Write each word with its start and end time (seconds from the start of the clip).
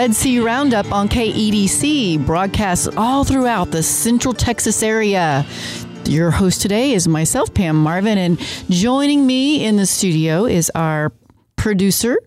Red 0.00 0.14
Sea 0.14 0.40
Roundup 0.40 0.90
on 0.92 1.10
KEDC, 1.10 2.24
broadcast 2.24 2.88
all 2.96 3.22
throughout 3.22 3.70
the 3.70 3.82
Central 3.82 4.32
Texas 4.32 4.82
area. 4.82 5.44
Your 6.06 6.30
host 6.30 6.62
today 6.62 6.92
is 6.92 7.06
myself, 7.06 7.52
Pam 7.52 7.76
Marvin, 7.76 8.16
and 8.16 8.38
joining 8.70 9.26
me 9.26 9.62
in 9.62 9.76
the 9.76 9.84
studio 9.84 10.46
is 10.46 10.72
our 10.74 11.12
producer, 11.56 12.18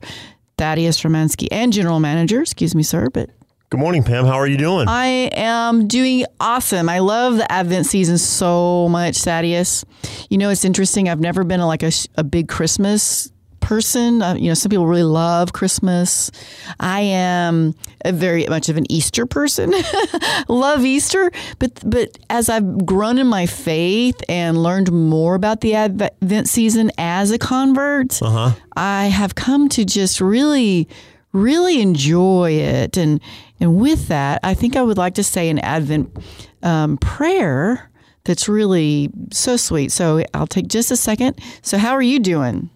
Thaddeus 0.60 1.02
Romansky, 1.02 1.48
and 1.50 1.74
general 1.74 2.00
manager. 2.00 2.42
Excuse 2.42 2.76
me, 2.76 2.84
sir, 2.84 3.10
but 3.10 3.32
Good 3.72 3.80
morning, 3.80 4.04
Pam. 4.04 4.26
How 4.26 4.36
are 4.36 4.46
you 4.46 4.58
doing? 4.58 4.88
I 4.88 5.32
am 5.34 5.88
doing 5.88 6.26
awesome. 6.40 6.90
I 6.90 7.00
love 7.00 7.38
the 7.38 7.52
Advent 7.52 7.88
season 7.88 8.20
so 8.20 8.88
much, 8.88 9.18
Thaddeus. 9.24 9.84
You 10.30 10.38
know, 10.38 10.52
it's 10.52 10.64
interesting. 10.64 11.10
I've 11.10 11.20
never 11.20 11.44
been 11.44 11.60
a, 11.60 11.66
like 11.66 11.82
a, 11.82 11.92
a 12.14 12.24
big 12.24 12.50
Christmas 12.50 13.33
person. 13.64 14.22
Uh, 14.22 14.36
you 14.36 14.50
know, 14.50 14.54
some 14.54 14.70
people 14.70 14.86
really 14.86 15.04
love 15.04 15.54
Christmas. 15.54 16.32
I 16.80 17.02
am 17.02 17.74
a 18.06 18.12
very 18.12 18.46
much 18.48 18.70
of 18.70 18.78
an 18.78 18.86
Easter 18.92 19.26
person. 19.26 19.74
love 20.48 20.86
Easter, 20.86 21.32
but 21.60 21.82
but 21.86 22.18
as 22.30 22.50
I've 22.50 22.86
grown 22.86 23.18
in 23.18 23.28
my 23.28 23.46
faith 23.46 24.22
and 24.30 24.62
learned 24.62 24.92
more 24.92 25.36
about 25.36 25.62
the 25.62 25.76
Advent 25.76 26.48
season 26.48 26.92
as 26.98 27.32
a 27.32 27.40
convert, 27.40 28.22
uh-huh. 28.22 28.52
I 28.76 29.06
have 29.06 29.36
come 29.36 29.70
to 29.70 29.86
just 29.86 30.22
really 30.22 30.88
really 31.34 31.82
enjoy 31.82 32.52
it 32.52 32.96
and 32.96 33.20
and 33.60 33.76
with 33.82 34.08
that 34.08 34.40
i 34.44 34.54
think 34.54 34.76
i 34.76 34.84
would 34.84 34.98
like 34.98 35.16
to 35.16 35.24
say 35.24 35.50
an 35.50 35.58
advent 35.60 36.16
um, 36.62 36.96
prayer 36.98 37.90
that's 38.24 38.48
really 38.48 39.10
so 39.32 39.58
sweet 39.58 39.92
so 39.92 40.24
i'll 40.36 40.48
take 40.48 40.68
just 40.68 40.92
a 40.92 40.96
second 40.96 41.38
so 41.64 41.78
how 41.78 41.94
are 41.94 42.04
you 42.04 42.20
doing 42.20 42.70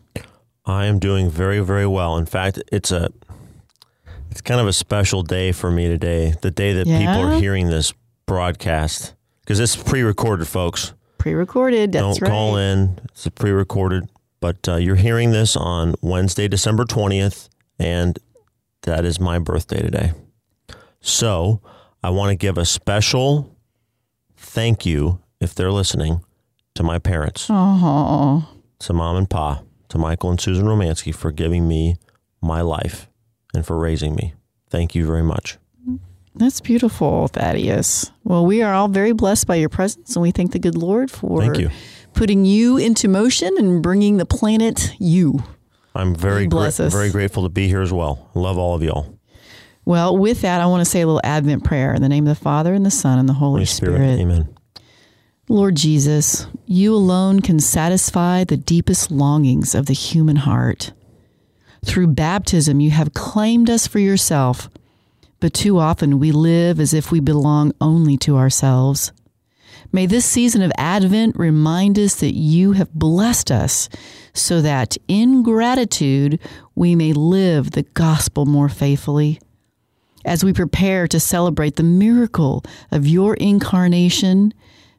I 0.68 0.86
am 0.86 1.00
doing 1.00 1.30
very, 1.30 1.60
very 1.62 1.88
well. 1.88 2.18
In 2.18 2.26
fact, 2.26 2.62
it's 2.72 2.92
a 2.92 3.10
it's 4.30 4.42
kind 4.42 4.60
of 4.60 4.68
a 4.68 4.74
special 4.74 5.24
day 5.24 5.52
for 5.54 5.72
me 5.72 5.88
today. 5.88 6.34
The 6.42 6.52
day 6.52 6.74
that 6.74 6.86
Yeah? 6.88 7.00
people 7.00 7.30
are 7.32 7.40
hearing 7.40 7.70
this 7.70 7.94
broadcast 8.26 9.14
because 9.42 9.60
it's 9.60 9.76
pre-recorded, 9.76 10.46
folks. 10.48 10.94
pre-recorded 11.18 11.94
that's 11.94 12.02
Don't 12.04 12.22
right 12.22 12.30
call 12.30 12.58
in. 12.58 13.00
It's 13.06 13.28
pre-recorded, 13.30 14.10
but 14.42 14.68
uh, 14.68 14.76
you're 14.76 14.98
hearing 14.98 15.32
this 15.32 15.56
on 15.56 15.96
Wednesday, 16.02 16.48
December 16.50 16.84
twentieth, 16.84 17.48
and 17.80 18.20
that 18.82 19.06
is 19.06 19.20
my 19.20 19.40
birthday 19.40 19.82
today. 19.82 20.12
So 21.00 21.62
I 22.04 22.10
want 22.10 22.30
to 22.32 22.36
give 22.36 22.58
a 22.58 22.66
special 22.66 23.56
thank 24.36 24.86
you 24.86 25.20
if 25.40 25.56
they're 25.56 25.72
listening 25.72 26.20
to 26.76 26.84
my 26.84 27.00
parents. 27.00 27.48
oh 27.50 28.48
to 28.80 28.94
mom 28.94 29.16
and 29.16 29.30
pa, 29.30 29.62
to 29.90 29.98
Michael 29.98 30.30
and 30.30 30.40
Susan 30.40 30.66
Romansky 30.66 31.14
for 31.14 31.32
giving 31.32 31.68
me 31.68 31.98
my 32.42 32.62
life 32.62 33.08
and 33.54 33.66
for 33.66 33.78
raising 33.78 34.16
me. 34.16 34.34
Thank 34.70 34.96
you 34.96 35.06
very 35.06 35.24
much. 35.24 35.58
that's 36.36 36.62
beautiful 36.62 37.28
thaddeus 37.30 38.12
well 38.24 38.46
we 38.46 38.62
are 38.62 38.72
all 38.74 38.88
very 38.88 39.12
blessed 39.12 39.48
by 39.48 39.56
your 39.56 39.70
presence 39.70 40.16
and 40.16 40.22
we 40.22 40.30
thank 40.30 40.52
the 40.52 40.60
good 40.60 40.76
lord 40.78 41.10
for 41.10 41.42
Thank 41.42 41.58
you. 41.58 41.70
putting 42.14 42.46
you 42.46 42.78
into 42.78 43.08
motion 43.08 43.50
and 43.58 43.82
bringing 43.82 44.18
the 44.18 44.26
planet 44.26 44.92
you 45.00 45.40
I'm 45.96 46.14
very 46.14 46.46
gra- 46.46 46.70
very 46.70 47.10
grateful 47.10 47.42
to 47.42 47.50
be 47.50 47.68
here 47.68 47.82
as 47.82 47.92
well. 47.92 48.30
Love 48.36 48.60
all 48.60 48.76
of 48.76 48.84
y'all. 48.84 49.18
well 49.84 50.16
with 50.16 50.42
that 50.42 50.62
i 50.62 50.66
want 50.68 50.82
to 50.82 50.86
say 50.86 51.02
a 51.02 51.08
little 51.08 51.22
advent 51.24 51.64
prayer 51.64 51.94
in 51.96 52.02
the 52.04 52.10
name 52.10 52.28
of 52.28 52.38
the 52.38 52.44
father 52.44 52.74
and 52.76 52.86
the 52.86 52.92
son 52.92 53.18
and 53.18 53.28
the 53.28 53.34
holy, 53.34 53.60
Holy 53.62 53.66
Spirit. 53.66 54.20
Amen. 54.20 54.48
Lord 55.50 55.76
Jesus, 55.76 56.46
you 56.66 56.94
alone 56.94 57.40
can 57.40 57.62
satisfy 57.62 58.44
the 58.44 58.58
deepest 58.58 59.12
longings 59.12 59.74
of 59.74 59.86
the 59.86 59.94
human 59.94 60.36
heart. 60.36 60.92
Through 61.86 62.08
baptism, 62.08 62.82
you 62.82 62.92
have 62.92 63.14
claimed 63.14 63.70
us 63.70 63.88
for 63.88 64.00
yourself, 64.00 64.70
but 65.40 65.54
too 65.54 65.80
often 65.80 66.20
we 66.20 66.34
live 66.34 66.82
as 66.82 66.94
if 66.94 67.14
we 67.14 67.22
belong 67.22 67.72
only 67.80 68.18
to 68.18 68.36
ourselves. 68.36 69.14
May 69.94 70.06
this 70.06 70.26
season 70.26 70.62
of 70.62 70.74
Advent 70.78 71.38
remind 71.38 71.98
us 71.98 72.16
that 72.16 72.36
you 72.36 72.74
have 72.74 72.94
blessed 72.94 73.50
us 73.50 73.88
so 74.34 74.62
that 74.62 74.98
in 75.08 75.44
gratitude 75.44 76.42
we 76.76 76.94
may 76.94 77.14
live 77.14 77.72
the 77.72 77.84
gospel 77.84 78.46
more 78.46 78.68
faithfully. 78.68 79.40
As 80.26 80.44
we 80.44 80.52
prepare 80.52 81.08
to 81.08 81.22
celebrate 81.22 81.78
the 81.78 81.84
miracle 81.84 82.66
of 82.92 83.08
your 83.08 83.36
incarnation, 83.36 84.54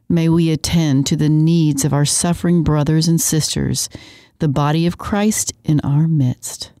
may 0.09 0.27
we 0.27 0.51
attend 0.51 1.05
to 1.07 1.15
the 1.15 1.29
needs 1.29 1.85
of 1.85 1.93
our 1.93 2.05
suffering 2.05 2.63
brothers 2.63 3.07
and 3.07 3.21
sisters, 3.21 3.87
the 4.39 4.47
body 4.47 4.87
of 4.87 4.97
Christ 4.97 5.53
in 5.63 5.79
our 5.81 6.07
midst. 6.07 6.71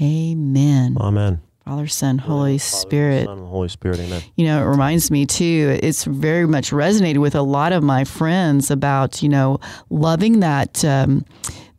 Amen. 0.00 0.96
Amen. 0.98 1.40
Father, 1.64 1.86
Son, 1.86 2.18
Holy 2.18 2.58
Spirit. 2.58 3.24
Son, 3.24 3.38
Holy 3.38 3.68
Spirit. 3.68 3.98
Amen. 4.00 4.22
You 4.36 4.46
know, 4.46 4.62
it 4.62 4.66
reminds 4.66 5.10
me 5.10 5.24
too, 5.24 5.78
it's 5.82 6.04
very 6.04 6.46
much 6.46 6.70
resonated 6.70 7.18
with 7.18 7.34
a 7.34 7.42
lot 7.42 7.72
of 7.72 7.82
my 7.82 8.04
friends 8.04 8.70
about, 8.70 9.22
you 9.22 9.28
know, 9.28 9.60
loving 9.90 10.40
that. 10.40 10.84
Um, 10.84 11.24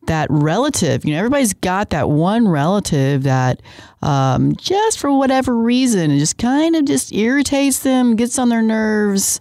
that 0.08 0.28
relative, 0.30 1.04
you 1.04 1.14
know, 1.14 1.18
everybody's 1.18 1.56
got 1.56 1.90
that 1.90 2.12
one 2.12 2.48
relative 2.48 3.24
that 3.24 3.60
um, 4.04 4.56
just 4.56 5.00
for 5.00 5.12
whatever 5.12 5.58
reason, 5.58 6.12
it 6.12 6.20
just 6.20 6.38
kind 6.38 6.76
of 6.76 6.86
just 6.86 7.12
irritates 7.12 7.80
them, 7.80 8.16
gets 8.16 8.38
on 8.38 8.50
their 8.50 8.62
nerves, 8.62 9.40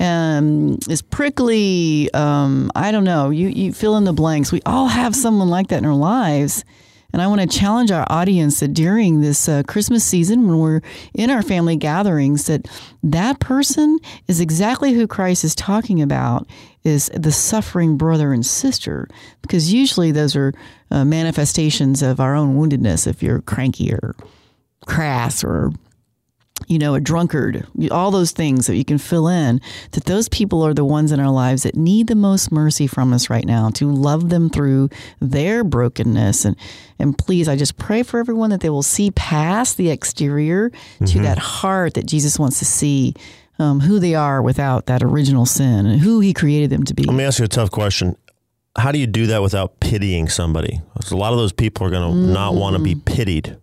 um, 0.00 0.78
is 0.88 1.02
prickly. 1.02 2.12
Um, 2.14 2.70
I 2.74 2.90
don't 2.90 3.04
know. 3.04 3.30
You 3.30 3.48
you 3.48 3.72
fill 3.72 3.96
in 3.96 4.04
the 4.04 4.12
blanks. 4.12 4.52
We 4.52 4.62
all 4.66 4.88
have 4.88 5.14
someone 5.14 5.48
like 5.48 5.68
that 5.68 5.78
in 5.78 5.86
our 5.86 5.94
lives. 5.94 6.64
And 7.12 7.22
I 7.22 7.28
want 7.28 7.42
to 7.42 7.46
challenge 7.46 7.92
our 7.92 8.04
audience 8.10 8.58
that 8.58 8.74
during 8.74 9.20
this 9.20 9.48
uh, 9.48 9.62
Christmas 9.68 10.04
season, 10.04 10.48
when 10.48 10.58
we're 10.58 10.80
in 11.14 11.30
our 11.30 11.42
family 11.42 11.76
gatherings, 11.76 12.46
that 12.46 12.66
that 13.04 13.38
person 13.38 14.00
is 14.26 14.40
exactly 14.40 14.94
who 14.94 15.06
Christ 15.06 15.44
is 15.44 15.54
talking 15.54 16.02
about 16.02 16.48
is 16.82 17.12
the 17.14 17.30
suffering 17.30 17.96
brother 17.96 18.32
and 18.32 18.44
sister, 18.44 19.06
because 19.42 19.72
usually 19.72 20.10
those 20.10 20.34
are 20.34 20.52
uh, 20.90 21.04
manifestations 21.04 22.02
of 22.02 22.18
our 22.18 22.34
own 22.34 22.56
woundedness. 22.56 23.06
If 23.06 23.22
you're 23.22 23.42
cranky 23.42 23.92
or 23.92 24.16
crass 24.84 25.44
or 25.44 25.70
you 26.66 26.78
know, 26.78 26.94
a 26.94 27.00
drunkard, 27.00 27.66
all 27.90 28.10
those 28.10 28.32
things 28.32 28.66
that 28.66 28.76
you 28.76 28.84
can 28.84 28.98
fill 28.98 29.28
in, 29.28 29.60
that 29.92 30.04
those 30.04 30.28
people 30.28 30.62
are 30.62 30.74
the 30.74 30.84
ones 30.84 31.12
in 31.12 31.20
our 31.20 31.30
lives 31.30 31.62
that 31.64 31.74
need 31.76 32.06
the 32.06 32.14
most 32.14 32.50
mercy 32.50 32.86
from 32.86 33.12
us 33.12 33.28
right 33.30 33.44
now 33.46 33.68
to 33.70 33.90
love 33.90 34.30
them 34.30 34.48
through 34.48 34.88
their 35.20 35.62
brokenness. 35.64 36.44
And, 36.44 36.56
and 36.98 37.16
please, 37.18 37.48
I 37.48 37.56
just 37.56 37.76
pray 37.76 38.02
for 38.02 38.18
everyone 38.18 38.50
that 38.50 38.60
they 38.60 38.70
will 38.70 38.82
see 38.82 39.10
past 39.10 39.76
the 39.76 39.90
exterior 39.90 40.70
to 41.06 41.18
that 41.20 41.38
heart 41.38 41.94
that 41.94 42.06
Jesus 42.06 42.38
wants 42.38 42.58
to 42.60 42.64
see 42.64 43.14
um, 43.58 43.80
who 43.80 43.98
they 43.98 44.14
are 44.14 44.42
without 44.42 44.86
that 44.86 45.02
original 45.02 45.46
sin 45.46 45.86
and 45.86 46.00
who 46.00 46.20
he 46.20 46.32
created 46.32 46.70
them 46.70 46.82
to 46.84 46.94
be. 46.94 47.04
Let 47.04 47.14
me 47.14 47.24
ask 47.24 47.38
you 47.38 47.44
a 47.44 47.48
tough 47.48 47.70
question. 47.70 48.16
How 48.76 48.90
do 48.90 48.98
you 48.98 49.06
do 49.06 49.26
that 49.28 49.40
without 49.42 49.78
pitying 49.78 50.28
somebody? 50.28 50.80
'Cause 51.00 51.12
a 51.12 51.16
lot 51.16 51.32
of 51.32 51.38
those 51.38 51.52
people 51.52 51.86
are 51.86 51.90
going 51.90 52.10
to 52.26 52.32
not 52.32 52.54
want 52.56 52.74
to 52.76 52.82
be 52.82 52.96
Mm. 52.96 53.04
pitied. 53.04 53.56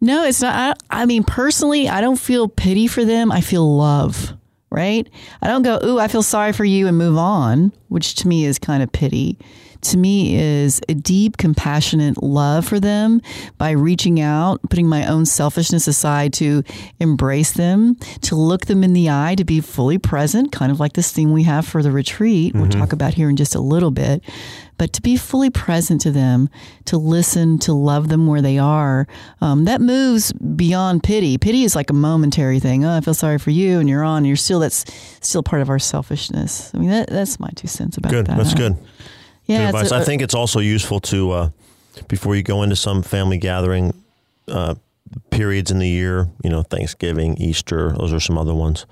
No, 0.00 0.24
it's 0.24 0.40
not. 0.40 0.78
I, 0.90 1.02
I 1.02 1.06
mean, 1.06 1.24
personally, 1.24 1.88
I 1.88 2.00
don't 2.00 2.18
feel 2.18 2.48
pity 2.48 2.86
for 2.86 3.04
them. 3.04 3.32
I 3.32 3.40
feel 3.40 3.76
love, 3.76 4.32
right? 4.70 5.08
I 5.42 5.46
don't 5.48 5.62
go, 5.62 5.80
ooh, 5.84 5.98
I 5.98 6.08
feel 6.08 6.22
sorry 6.22 6.52
for 6.52 6.64
you 6.64 6.86
and 6.86 6.96
move 6.96 7.16
on, 7.16 7.72
which 7.88 8.14
to 8.16 8.28
me 8.28 8.44
is 8.44 8.58
kind 8.58 8.82
of 8.82 8.92
pity. 8.92 9.38
To 9.80 9.96
me 9.96 10.36
is 10.36 10.80
a 10.88 10.94
deep, 10.94 11.36
compassionate 11.36 12.20
love 12.20 12.66
for 12.66 12.80
them 12.80 13.22
by 13.58 13.70
reaching 13.70 14.20
out, 14.20 14.60
putting 14.68 14.88
my 14.88 15.06
own 15.06 15.24
selfishness 15.24 15.86
aside 15.86 16.32
to 16.34 16.64
embrace 16.98 17.52
them, 17.52 17.94
to 18.22 18.34
look 18.34 18.66
them 18.66 18.82
in 18.82 18.92
the 18.92 19.08
eye, 19.08 19.36
to 19.36 19.44
be 19.44 19.60
fully 19.60 19.98
present, 19.98 20.50
kind 20.50 20.72
of 20.72 20.80
like 20.80 20.94
this 20.94 21.12
theme 21.12 21.32
we 21.32 21.44
have 21.44 21.64
for 21.64 21.82
the 21.82 21.92
retreat. 21.92 22.54
We'll 22.54 22.64
mm-hmm. 22.64 22.80
talk 22.80 22.92
about 22.92 23.14
here 23.14 23.30
in 23.30 23.36
just 23.36 23.54
a 23.54 23.60
little 23.60 23.92
bit 23.92 24.24
but 24.78 24.92
to 24.94 25.02
be 25.02 25.16
fully 25.16 25.50
present 25.50 26.00
to 26.02 26.10
them, 26.10 26.48
to 26.86 26.96
listen, 26.96 27.58
to 27.58 27.72
love 27.72 28.08
them 28.08 28.26
where 28.26 28.40
they 28.40 28.58
are, 28.58 29.06
um, 29.40 29.64
that 29.64 29.80
moves 29.80 30.32
beyond 30.32 31.02
pity. 31.02 31.36
Pity 31.36 31.64
is 31.64 31.74
like 31.76 31.90
a 31.90 31.94
momentary 31.94 32.60
thing. 32.60 32.84
Oh, 32.84 32.96
I 32.96 33.00
feel 33.00 33.14
sorry 33.14 33.38
for 33.38 33.50
you, 33.50 33.80
and 33.80 33.88
you're 33.88 34.04
on. 34.04 34.24
You're 34.24 34.36
still 34.36 34.60
that's 34.60 34.84
still 35.20 35.42
part 35.42 35.60
of 35.60 35.68
our 35.68 35.78
selfishness. 35.78 36.72
I 36.74 36.78
mean, 36.78 36.90
that, 36.90 37.08
that's 37.08 37.38
my 37.38 37.50
two 37.56 37.68
cents 37.68 37.96
about 37.96 38.12
it. 38.12 38.16
Good. 38.16 38.26
that. 38.28 38.38
That's 38.38 38.54
good. 38.54 38.76
Yeah, 39.44 39.58
Good 39.58 39.76
advice. 39.76 39.92
a- 39.92 39.96
I 39.96 40.04
think 40.04 40.22
it's 40.22 40.34
also 40.34 40.60
useful 40.60 41.00
to, 41.00 41.30
uh, 41.32 41.50
before 42.06 42.36
you 42.36 42.42
go 42.42 42.62
into 42.62 42.76
some 42.76 43.02
family 43.02 43.38
gathering 43.38 43.92
uh, 44.46 44.76
periods 45.30 45.70
in 45.70 45.78
the 45.78 45.88
year, 45.88 46.28
you 46.44 46.50
know, 46.50 46.62
Thanksgiving, 46.62 47.36
Easter, 47.38 47.92
those 47.98 48.12
are 48.12 48.20
some 48.20 48.38
other 48.38 48.54
ones. 48.54 48.86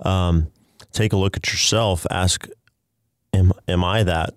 Um, 0.00 0.48
take 0.92 1.12
a 1.12 1.16
look 1.16 1.36
at 1.36 1.46
yourself. 1.48 2.06
Ask, 2.10 2.48
am, 3.32 3.52
am 3.68 3.84
I 3.84 4.02
that 4.02 4.34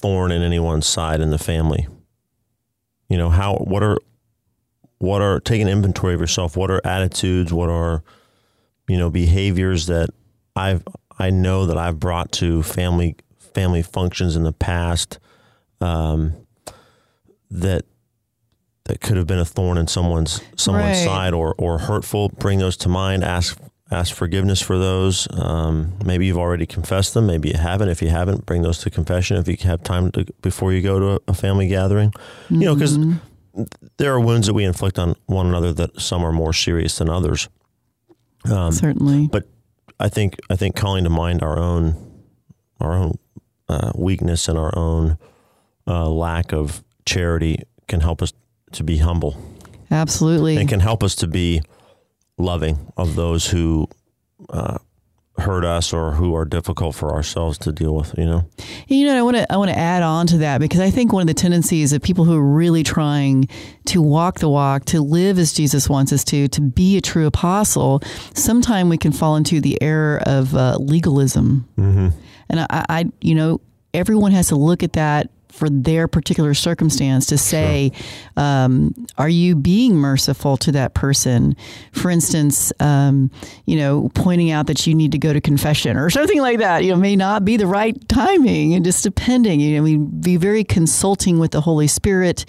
thorn 0.00 0.32
in 0.32 0.42
anyone's 0.42 0.86
side 0.86 1.20
in 1.20 1.30
the 1.30 1.38
family? 1.38 1.86
You 3.08 3.16
know, 3.18 3.28
how, 3.30 3.56
what 3.56 3.82
are, 3.82 3.98
what 4.98 5.22
are, 5.22 5.40
take 5.40 5.60
an 5.62 5.68
inventory 5.68 6.14
of 6.14 6.20
yourself. 6.20 6.56
What 6.56 6.70
are 6.70 6.80
attitudes? 6.84 7.52
What 7.52 7.68
are, 7.68 8.02
you 8.88 8.98
know, 8.98 9.10
behaviors 9.10 9.86
that 9.86 10.10
I've, 10.54 10.84
I 11.18 11.30
know 11.30 11.66
that 11.66 11.76
I've 11.78 11.98
brought 11.98 12.32
to 12.32 12.62
family 12.62 13.16
family 13.54 13.82
functions 13.82 14.36
in 14.36 14.44
the 14.44 14.52
past 14.52 15.18
um, 15.80 16.34
that 17.50 17.84
that 18.84 19.00
could 19.00 19.16
have 19.16 19.26
been 19.26 19.38
a 19.38 19.44
thorn 19.44 19.76
in 19.76 19.86
someone's 19.86 20.40
someone's 20.56 20.98
Right. 20.98 21.04
side 21.04 21.34
or 21.34 21.54
or 21.58 21.78
hurtful. 21.78 22.28
Bring 22.28 22.58
those 22.58 22.76
to 22.78 22.88
mind. 22.88 23.22
Ask 23.24 23.58
ask 23.90 24.14
forgiveness 24.14 24.60
for 24.62 24.78
those. 24.78 25.26
Um, 25.32 25.94
maybe 26.04 26.26
you've 26.26 26.38
already 26.38 26.66
confessed 26.66 27.14
them. 27.14 27.26
Maybe 27.26 27.48
you 27.48 27.56
haven't. 27.58 27.88
If 27.88 28.00
you 28.02 28.08
haven't, 28.08 28.46
bring 28.46 28.62
those 28.62 28.78
to 28.78 28.90
confession. 28.90 29.36
If 29.36 29.48
you 29.48 29.56
have 29.68 29.82
time 29.82 30.12
to, 30.12 30.26
before 30.42 30.72
you 30.72 30.82
go 30.82 30.98
to 30.98 31.06
a, 31.12 31.18
a 31.28 31.34
family 31.34 31.68
gathering, 31.68 32.12
you 32.48 32.60
know, 32.60 32.74
because 32.74 32.98
there 33.96 34.12
are 34.12 34.20
wounds 34.20 34.46
that 34.46 34.54
we 34.54 34.64
inflict 34.64 34.98
on 34.98 35.16
one 35.26 35.46
another 35.46 35.72
that 35.72 36.00
some 36.00 36.24
are 36.24 36.32
more 36.32 36.52
serious 36.52 36.98
than 36.98 37.08
others. 37.08 37.48
Um, 38.50 38.72
Certainly. 38.72 39.28
but 39.28 39.44
I 39.98 40.08
think 40.08 40.36
I 40.48 40.56
think 40.56 40.76
calling 40.76 41.04
to 41.04 41.10
mind 41.10 41.42
our 41.42 41.58
own 41.58 41.94
our 42.80 42.94
own 42.94 43.18
uh, 43.68 43.92
weakness 43.94 44.48
and 44.48 44.58
our 44.58 44.76
own 44.76 45.18
uh, 45.86 46.08
lack 46.08 46.52
of 46.52 46.82
charity 47.04 47.62
can 47.88 48.00
help 48.00 48.22
us 48.22 48.32
to 48.72 48.84
be 48.84 48.98
humble 48.98 49.36
Absolutely. 49.90 50.56
and 50.56 50.68
can 50.68 50.80
help 50.80 51.02
us 51.02 51.14
to 51.16 51.26
be 51.26 51.60
loving 52.40 52.92
of 52.96 53.16
those 53.16 53.48
who 53.48 53.88
uh, 54.48 54.78
hurt 55.38 55.64
us 55.64 55.92
or 55.92 56.12
who 56.12 56.34
are 56.34 56.44
difficult 56.44 56.94
for 56.94 57.12
ourselves 57.12 57.58
to 57.58 57.72
deal 57.72 57.94
with. 57.94 58.14
You 58.16 58.26
know, 58.26 58.48
You 58.86 59.06
know, 59.06 59.18
I 59.18 59.22
want 59.22 59.36
to 59.36 59.52
I 59.52 59.56
want 59.56 59.70
to 59.70 59.78
add 59.78 60.02
on 60.02 60.26
to 60.28 60.38
that 60.38 60.58
because 60.60 60.80
I 60.80 60.90
think 60.90 61.12
one 61.12 61.22
of 61.22 61.26
the 61.26 61.34
tendencies 61.34 61.92
of 61.92 62.02
people 62.02 62.24
who 62.24 62.36
are 62.36 62.54
really 62.54 62.82
trying 62.82 63.48
to 63.86 64.02
walk 64.02 64.40
the 64.40 64.48
walk, 64.48 64.84
to 64.86 65.00
live 65.00 65.38
as 65.38 65.52
Jesus 65.52 65.88
wants 65.88 66.12
us 66.12 66.24
to, 66.24 66.48
to 66.48 66.60
be 66.60 66.96
a 66.96 67.00
true 67.00 67.26
apostle, 67.26 68.02
sometimes 68.34 68.90
we 68.90 68.98
can 68.98 69.12
fall 69.12 69.36
into 69.36 69.60
the 69.60 69.80
error 69.80 70.20
of 70.26 70.54
uh, 70.54 70.76
legalism. 70.78 71.68
Mm-hmm. 71.78 72.08
And 72.50 72.60
I, 72.60 72.84
I, 72.88 73.04
you 73.20 73.34
know, 73.34 73.60
everyone 73.94 74.32
has 74.32 74.48
to 74.48 74.56
look 74.56 74.82
at 74.82 74.94
that 74.94 75.30
for 75.50 75.68
their 75.68 76.08
particular 76.08 76.54
circumstance 76.54 77.26
to 77.26 77.38
say, 77.38 77.92
um, 78.36 78.94
are 79.18 79.28
you 79.28 79.54
being 79.54 79.96
merciful 79.96 80.56
to 80.58 80.72
that 80.72 80.94
person? 80.94 81.56
For 81.92 82.10
instance, 82.10 82.72
um, 82.80 83.30
you 83.66 83.76
know, 83.76 84.10
pointing 84.14 84.50
out 84.50 84.66
that 84.68 84.86
you 84.86 84.94
need 84.94 85.12
to 85.12 85.18
go 85.18 85.32
to 85.32 85.40
confession 85.40 85.96
or 85.96 86.10
something 86.18 86.40
like 86.40 86.58
that, 86.58 86.84
you 86.84 86.90
know, 86.90 86.96
may 86.96 87.16
not 87.16 87.44
be 87.44 87.56
the 87.56 87.66
right 87.66 87.96
timing 88.08 88.74
and 88.74 88.84
just 88.84 89.02
depending. 89.02 89.60
You 89.60 89.76
know, 89.76 89.82
we 89.82 89.96
be 89.96 90.36
very 90.36 90.64
consulting 90.64 91.38
with 91.38 91.50
the 91.50 91.60
Holy 91.60 91.86
Spirit. 91.86 92.44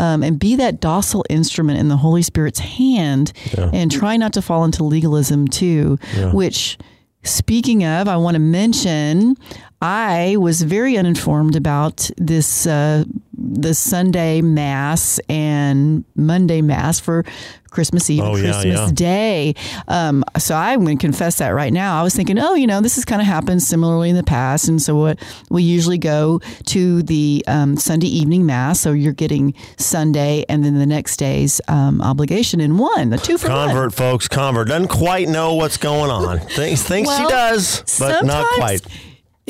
Um, 0.00 0.22
and 0.22 0.38
be 0.38 0.56
that 0.56 0.80
docile 0.80 1.22
instrument 1.28 1.78
in 1.78 1.88
the 1.88 1.98
Holy 1.98 2.22
Spirit's 2.22 2.60
hand, 2.60 3.30
and 3.74 3.92
try 3.92 4.16
not 4.16 4.32
to 4.32 4.40
fall 4.40 4.64
into 4.64 4.84
legalism 4.84 5.46
too. 5.46 5.98
Which, 6.32 6.78
speaking 7.24 7.84
of, 7.84 8.08
I 8.08 8.16
want 8.16 8.36
to 8.36 8.38
mention 8.40 9.36
I 9.82 10.36
was 10.38 10.62
very 10.62 10.96
uninformed 10.96 11.56
about 11.56 12.08
this 12.16 12.68
uh, 12.68 13.02
the 13.36 13.74
Sunday 13.74 14.40
Mass 14.40 15.18
and 15.28 16.04
Monday 16.14 16.62
Mass 16.62 17.00
for 17.00 17.24
Christmas 17.70 18.08
Eve 18.08 18.22
Oh, 18.22 18.34
and 18.36 18.44
yeah, 18.44 18.52
Christmas 18.52 18.78
yeah. 18.80 18.90
Day. 18.94 19.54
Um, 19.88 20.22
so 20.38 20.54
I'm 20.54 20.84
going 20.84 20.98
to 20.98 21.00
confess 21.00 21.38
that 21.38 21.48
right 21.48 21.72
now. 21.72 21.98
I 21.98 22.04
was 22.04 22.14
thinking, 22.14 22.38
oh, 22.38 22.54
you 22.54 22.66
know, 22.68 22.80
this 22.80 22.94
has 22.94 23.04
kind 23.04 23.20
of 23.20 23.26
happened 23.26 23.60
similarly 23.62 24.10
in 24.10 24.14
the 24.14 24.22
past, 24.22 24.68
and 24.68 24.80
so 24.80 24.94
what 24.94 25.18
we 25.50 25.64
usually 25.64 25.98
go 25.98 26.40
to 26.66 27.02
the 27.02 27.42
um, 27.48 27.76
Sunday 27.76 28.06
evening 28.06 28.46
Mass. 28.46 28.78
So 28.78 28.92
you're 28.92 29.12
getting 29.12 29.52
Sunday 29.78 30.44
and 30.48 30.64
then 30.64 30.78
the 30.78 30.86
next 30.86 31.16
day's 31.16 31.60
um, 31.66 32.00
obligation 32.02 32.60
in 32.60 32.78
one, 32.78 33.10
the 33.10 33.18
two 33.18 33.36
for 33.36 33.48
one. 33.48 33.66
convert 33.68 33.94
folks, 33.94 34.28
convert 34.28 34.68
doesn't 34.68 34.88
quite 34.88 35.28
know 35.28 35.54
what's 35.54 35.76
going 35.76 36.10
on. 36.12 36.38
Thinks 36.38 36.82
thinks 36.84 37.08
Well, 37.08 37.26
she 37.26 37.26
does, 37.32 37.98
but 37.98 38.24
not 38.24 38.46
quite. 38.54 38.80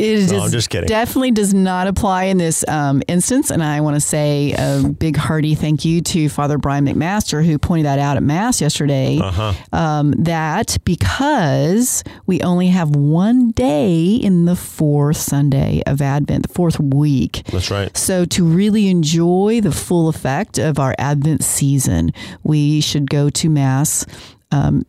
It 0.03 0.31
No, 0.31 0.37
is 0.37 0.45
I'm 0.45 0.51
just 0.51 0.69
kidding. 0.69 0.89
definitely 0.89 1.31
does 1.31 1.55
not 1.55 1.87
apply 1.87 2.25
in 2.25 2.39
this 2.39 2.65
um, 2.69 3.03
instance. 3.09 3.51
And 3.51 3.63
I 3.63 3.81
want 3.81 3.95
to 3.97 4.01
say 4.01 4.53
a 4.59 4.89
big 4.89 5.17
hearty 5.17 5.55
thank 5.55 5.85
you 5.85 6.01
to 6.03 6.29
Father 6.29 6.59
Brian 6.59 6.85
McMaster, 6.85 7.45
who 7.45 7.59
pointed 7.59 7.87
that 7.87 7.99
out 7.99 8.17
at 8.17 8.23
Mass 8.23 8.61
yesterday. 8.61 9.19
Uh-huh. 9.19 9.53
Um, 9.73 10.13
that 10.19 10.77
because 10.85 12.03
we 12.27 12.41
only 12.43 12.69
have 12.69 12.91
one 12.97 13.53
day 13.53 14.15
in 14.17 14.45
the 14.45 14.57
fourth 14.57 15.19
Sunday 15.19 15.83
of 15.87 16.03
Advent, 16.03 16.49
the 16.49 16.53
fourth 16.53 16.81
week. 16.81 17.43
That's 17.53 17.71
right. 17.71 17.97
So, 17.97 18.25
to 18.25 18.45
really 18.45 18.89
enjoy 18.89 19.61
the 19.61 19.73
full 19.73 20.09
effect 20.09 20.59
of 20.59 20.79
our 20.79 20.95
Advent 20.99 21.45
season, 21.45 22.13
we 22.43 22.81
should 22.81 23.09
go 23.09 23.31
to 23.31 23.49
Mass 23.49 24.05
um, 24.51 24.85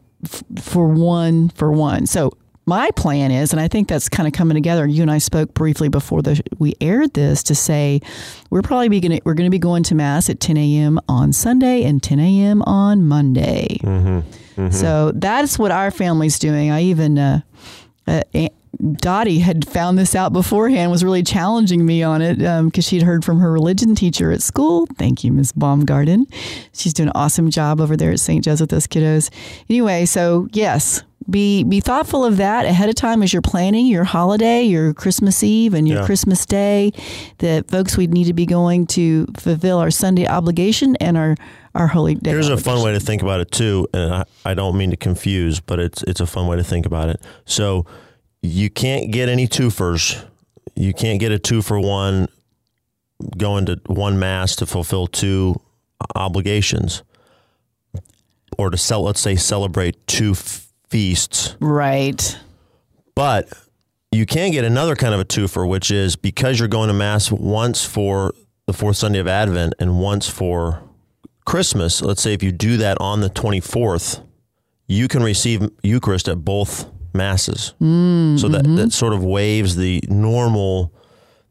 for 0.60 0.88
one 0.88 1.50
for 1.50 1.72
one. 1.72 2.06
So, 2.06 2.32
my 2.66 2.92
plan 2.92 3.32
is, 3.32 3.52
and 3.52 3.60
I 3.60 3.68
think 3.68 3.88
that's 3.88 4.08
kind 4.10 4.28
of 4.28 4.34
coming 4.34 4.56
together. 4.56 4.86
You 4.86 5.02
and 5.02 5.12
I 5.12 5.18
spoke 5.18 5.54
briefly 5.54 5.90
before 5.90 6.22
the, 6.22 6.42
we 6.60 6.76
aired 6.80 7.14
this 7.14 7.44
to 7.44 7.56
say 7.56 8.00
we're 8.50 8.62
probably 8.62 8.90
be 8.90 9.00
gonna, 9.00 9.20
we're 9.26 9.34
going 9.34 9.48
to 9.48 9.52
be 9.52 9.60
going 9.60 9.84
to 9.84 9.96
Mass 9.96 10.30
at 10.30 10.40
10 10.40 10.58
a.m. 10.58 11.00
on 11.10 11.34
Sunday 11.34 11.84
and 11.84 12.02
10 12.02 12.20
a.m. 12.20 12.62
on 12.64 13.04
Monday. 13.08 13.80
So 14.72 15.12
that's 15.16 15.58
what 15.58 15.72
our 15.72 15.90
family's 15.92 16.38
doing. 16.40 16.70
I 16.72 16.84
even 16.84 17.18
uh, 17.18 17.42
uh, 18.08 18.22
Dottie 18.82 19.40
had 19.40 19.68
found 19.68 19.98
this 19.98 20.16
out 20.16 20.34
beforehand, 20.34 20.92
was 20.92 21.04
really 21.04 21.24
challenging 21.24 21.86
me 21.86 22.02
on 22.02 22.22
it 22.22 22.38
because 22.66 22.86
she'd 22.86 23.04
heard 23.04 23.24
from 23.24 23.40
her 23.40 23.52
religion 23.52 23.94
teacher 23.96 24.32
at 24.32 24.42
school. 24.42 24.88
Thank 24.98 25.24
you, 25.24 25.32
Miss 25.32 25.52
Baumgarten. 25.52 26.28
She's 26.74 26.94
doing 26.94 27.10
an 27.10 27.14
awesome 27.16 27.50
job 27.50 27.80
over 27.80 27.96
there 27.96 28.12
at 28.12 28.20
St. 28.20 28.44
Joseph 28.44 28.70
those 28.70 28.88
kiddos. 28.88 29.30
Anyway, 29.70 30.06
so 30.06 30.48
yes, 30.54 31.04
be 31.30 31.64
be 31.64 31.80
thoughtful 31.80 32.26
of 32.26 32.38
that 32.38 32.66
ahead 32.66 32.90
of 32.90 32.96
time 32.96 33.24
as 33.24 33.32
you're 33.34 33.42
planning 33.42 33.86
your 33.88 34.04
holiday, 34.04 34.64
your 34.64 34.94
Christmas 34.94 35.44
Eve 35.44 35.74
and 35.74 35.88
your 35.88 36.00
Yeah. 36.02 36.06
Christmas 36.06 36.46
Day. 36.46 36.92
That 37.40 37.70
folks, 37.70 37.96
we 37.98 38.08
need 38.08 38.26
to 38.26 38.34
be 38.34 38.46
going 38.46 38.88
to 38.88 39.26
fulfill 39.38 39.78
our 39.80 39.92
Sunday 39.92 40.28
obligation 40.28 40.96
and 40.98 41.18
our 41.18 41.36
our 41.76 41.88
holy 41.88 42.16
day. 42.16 42.32
Here's 42.32 42.50
a 42.50 42.58
fun 42.58 42.84
way 42.84 42.94
to 42.94 43.00
think 43.00 43.22
about 43.22 43.40
it 43.40 43.52
too, 43.52 43.88
and 43.94 44.14
I, 44.14 44.24
I 44.46 44.54
don't 44.54 44.78
mean 44.78 44.92
to 44.92 44.98
confuse, 44.98 45.60
but 45.60 45.80
it's 45.80 46.04
it's 46.04 46.20
a 46.20 46.28
fun 46.28 46.48
way 46.48 46.58
to 46.58 46.64
think 46.64 46.86
about 46.86 47.10
it. 47.10 47.22
So 47.46 47.86
you 48.42 48.70
can't 48.70 49.12
get 49.12 49.30
any 49.30 49.48
twofers. 49.48 50.24
You 50.76 50.94
can't 50.94 51.20
get 51.20 51.32
a 51.32 51.40
two 51.40 51.62
for 51.62 51.80
one 51.80 52.28
going 53.38 53.66
to 53.68 53.80
one 53.88 54.20
mass 54.20 54.56
to 54.58 54.66
fulfill 54.66 55.08
two 55.08 55.56
obligations, 56.16 57.04
or 58.58 58.70
to 58.70 58.78
sell. 58.78 59.04
Let's 59.04 59.22
say 59.22 59.36
celebrate 59.36 60.06
two 60.08 60.32
f- 60.32 60.63
feasts, 60.94 61.56
Right. 61.60 62.38
but 63.16 63.52
you 64.12 64.28
can 64.28 64.52
get 64.52 64.64
another 64.64 64.96
kind 64.96 65.12
of 65.16 65.20
a 65.20 65.26
twofer, 65.26 65.68
which 65.68 65.90
is 65.90 66.16
because 66.16 66.60
you're 66.60 66.68
going 66.68 66.88
to 66.90 66.94
mass 66.94 67.32
once 67.32 67.84
for 67.84 68.32
the 68.68 68.74
fourth 68.74 68.98
Sunday 68.98 69.18
of 69.18 69.28
Advent 69.28 69.74
and 69.80 70.00
once 70.00 70.30
for 70.30 70.84
Christmas. 71.46 72.04
Let's 72.04 72.22
say 72.22 72.34
if 72.34 72.44
you 72.44 72.52
do 72.52 72.78
that 72.78 73.02
on 73.02 73.22
the 73.22 73.30
24th, 73.32 74.22
you 74.88 75.08
can 75.08 75.24
receive 75.24 75.68
Eucharist 75.82 76.28
at 76.28 76.46
both 76.46 76.86
masses. 77.12 77.74
So 77.80 78.48
that, 78.50 78.64
that 78.76 78.92
sort 78.94 79.14
of 79.14 79.24
waives 79.24 79.76
the 79.76 80.04
normal, 80.10 80.94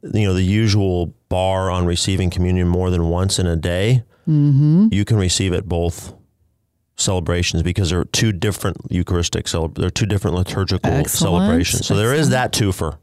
you 0.02 0.24
know, 0.28 0.34
the 0.34 0.42
usual 0.44 1.14
bar 1.28 1.68
on 1.68 1.84
receiving 1.84 2.30
communion 2.30 2.68
more 2.68 2.90
than 2.90 3.08
once 3.08 3.40
in 3.40 3.46
a 3.48 3.56
day. 3.56 4.04
Mm-hmm. 4.28 4.88
You 4.92 5.04
can 5.04 5.16
receive 5.16 5.52
it 5.52 5.68
both 5.68 6.14
celebrations 7.02 7.62
because 7.62 7.90
they're 7.90 8.04
two 8.04 8.32
different 8.32 8.78
Eucharistic 8.90 9.46
celeb- 9.46 9.74
they're 9.76 9.90
two 9.90 10.06
different 10.06 10.36
liturgical 10.36 10.90
Excellent. 10.90 11.08
celebrations. 11.44 11.86
So 11.86 11.96
there 11.96 12.14
is 12.14 12.30
that 12.30 12.52
twofer, 12.52 12.96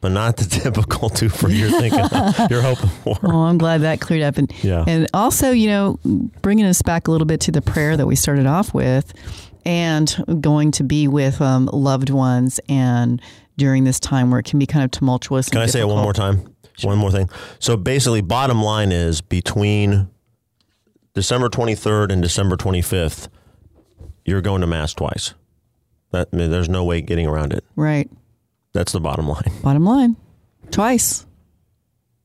but 0.00 0.10
not 0.12 0.36
the 0.36 0.44
typical 0.62 1.10
twofer 1.10 1.52
you're 1.56 1.70
thinking 1.80 2.00
of, 2.00 2.38
you're 2.50 2.62
hoping 2.62 2.90
for. 3.02 3.18
Oh, 3.24 3.42
I'm 3.44 3.58
glad 3.58 3.80
that 3.82 4.00
cleared 4.00 4.22
up. 4.22 4.36
And 4.38 4.52
Yeah. 4.62 4.84
and 4.86 5.06
also, 5.14 5.50
you 5.50 5.68
know, 5.68 5.98
bringing 6.42 6.66
us 6.66 6.82
back 6.82 7.08
a 7.08 7.10
little 7.10 7.26
bit 7.26 7.40
to 7.42 7.50
the 7.52 7.62
prayer 7.62 7.96
that 7.96 8.06
we 8.06 8.14
started 8.16 8.46
off 8.46 8.72
with, 8.74 9.12
and 9.64 10.14
going 10.40 10.70
to 10.72 10.84
be 10.84 11.08
with 11.08 11.40
um, 11.40 11.66
loved 11.72 12.10
ones, 12.10 12.60
and 12.68 13.20
during 13.56 13.84
this 13.84 13.98
time 13.98 14.30
where 14.30 14.38
it 14.38 14.44
can 14.46 14.58
be 14.58 14.66
kind 14.66 14.84
of 14.84 14.90
tumultuous. 14.90 15.48
Can 15.48 15.60
I 15.62 15.66
say 15.66 15.80
it 15.80 15.88
one 15.88 16.02
more 16.02 16.12
time? 16.12 16.52
One 16.82 16.98
more 16.98 17.10
thing. 17.10 17.30
So 17.58 17.74
basically, 17.76 18.20
bottom 18.20 18.62
line 18.62 18.92
is 18.92 19.22
between 19.22 20.08
December 21.14 21.48
23rd 21.48 22.12
and 22.12 22.20
December 22.22 22.56
25th, 22.58 23.28
you're 24.26 24.42
going 24.42 24.60
to 24.60 24.66
mass 24.66 24.92
twice. 24.94 25.34
That 26.10 26.28
I 26.32 26.36
mean, 26.36 26.50
there's 26.50 26.68
no 26.68 26.84
way 26.84 27.00
getting 27.00 27.26
around 27.26 27.52
it. 27.52 27.64
Right. 27.74 28.10
That's 28.72 28.92
the 28.92 29.00
bottom 29.00 29.28
line. 29.28 29.52
Bottom 29.62 29.84
line, 29.84 30.16
twice. 30.70 31.26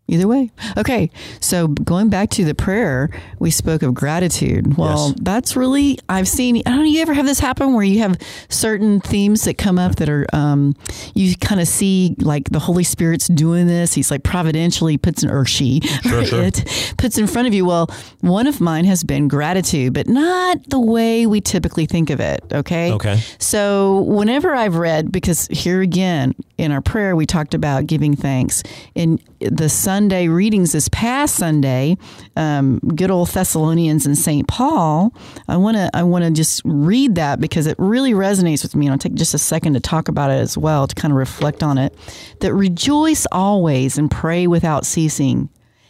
Either 0.08 0.28
way. 0.28 0.52
Okay. 0.78 1.10
So 1.40 1.68
going 1.70 2.10
back 2.10 2.30
to 2.32 2.44
the 2.44 2.54
prayer, 2.54 3.10
we 3.40 3.50
spoke 3.50 3.82
of 3.82 3.94
gratitude. 3.94 4.76
Well, 4.76 5.10
Yes. 5.10 5.20
that's 5.22 5.56
really, 5.56 6.00
I've 6.10 6.28
seen, 6.28 6.58
I 6.66 6.72
don't 6.72 6.80
know, 6.80 6.84
you 6.84 7.00
ever 7.02 7.14
have 7.14 7.26
this 7.26 7.40
happen 7.40 7.74
where 7.76 7.84
you 7.86 8.00
have 8.00 8.18
certain 8.50 9.00
themes 9.00 9.46
that 9.46 9.58
come 9.58 9.80
up 9.80 9.96
that 9.98 10.10
are, 10.10 10.26
um, 10.34 10.76
you 11.16 11.34
kind 11.38 11.62
of 11.62 11.68
see 11.70 12.16
like 12.20 12.50
the 12.50 12.60
Holy 12.60 12.84
Spirit's 12.84 13.28
doing 13.30 13.68
this. 13.68 13.94
He's 13.94 14.12
like 14.12 14.24
providentially 14.24 14.98
puts 14.98 15.24
an, 15.24 15.30
or 15.32 15.46
she, 15.46 15.80
Sure, 16.04 16.26
sure. 16.26 16.44
it 16.44 16.94
puts 16.98 17.18
in 17.18 17.26
front 17.26 17.48
of 17.48 17.54
you. 17.54 17.64
Well, 17.66 17.90
one 18.20 18.48
of 18.48 18.60
mine 18.60 18.84
has 18.86 19.04
been 19.06 19.30
gratitude, 19.30 19.94
but 19.94 20.08
not 20.10 20.58
the 20.70 20.80
way 20.80 21.26
we 21.26 21.40
typically 21.40 21.86
think 21.86 22.10
of 22.10 22.20
it. 22.20 22.44
Okay. 22.52 22.92
Okay. 22.92 23.22
So 23.38 24.02
whenever 24.02 24.54
I've 24.54 24.76
read, 24.76 25.10
because 25.10 25.48
here 25.48 25.80
again, 25.80 26.36
in 26.58 26.72
our 26.74 26.82
prayer, 26.82 27.16
we 27.16 27.26
talked 27.26 27.54
about 27.54 27.88
giving 27.88 28.14
thanks. 28.16 28.62
In 28.94 29.20
the 29.40 29.70
Sunday 29.92 30.30
readings 30.30 30.72
this 30.72 30.88
past 30.88 31.36
Sunday, 31.36 31.98
um, 32.38 32.80
good 32.80 33.12
old 33.12 33.28
Thessalonians 33.28 34.06
and 34.06 34.18
St. 34.18 34.48
Paul, 34.48 35.14
I 35.50 35.58
want 35.58 35.76
to 35.76 35.90
I 35.94 36.04
want 36.04 36.24
to 36.24 36.32
just 36.32 36.62
read 36.64 37.16
that 37.16 37.42
because 37.42 37.68
it 37.68 37.76
really 37.78 38.14
resonates 38.14 38.64
with 38.64 38.74
me. 38.74 38.86
And 38.86 38.94
I'll 38.94 38.98
take 38.98 39.16
just 39.16 39.34
a 39.34 39.38
second 39.38 39.74
to 39.74 39.82
talk 39.82 40.08
about 40.08 40.32
it 40.32 40.40
as 40.40 40.58
well 40.58 40.88
to 40.88 40.96
kind 40.96 41.12
of 41.12 41.18
reflect 41.18 41.62
on 41.62 41.78
it. 41.78 41.94
That 42.40 42.54
rejoice 42.54 43.28
always 43.34 43.98
and 43.98 44.10
pray 44.10 44.48
without 44.48 44.86
ceasing. 44.86 45.50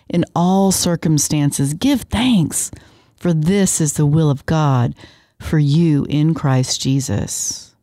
In 0.10 0.26
all 0.36 0.72
circumstances, 0.72 1.76
give 1.76 2.02
thanks, 2.02 2.72
for 3.18 3.34
this 3.34 3.80
is 3.80 3.94
the 3.94 4.08
will 4.08 4.32
of 4.32 4.48
God 4.48 4.96
for 5.40 5.60
you 5.60 6.08
in 6.10 6.34
Christ 6.34 6.82
Jesus. 6.82 7.76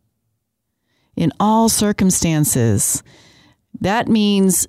In 1.14 1.30
all 1.38 1.68
circumstances, 1.68 3.04
that 3.80 4.08
means 4.08 4.66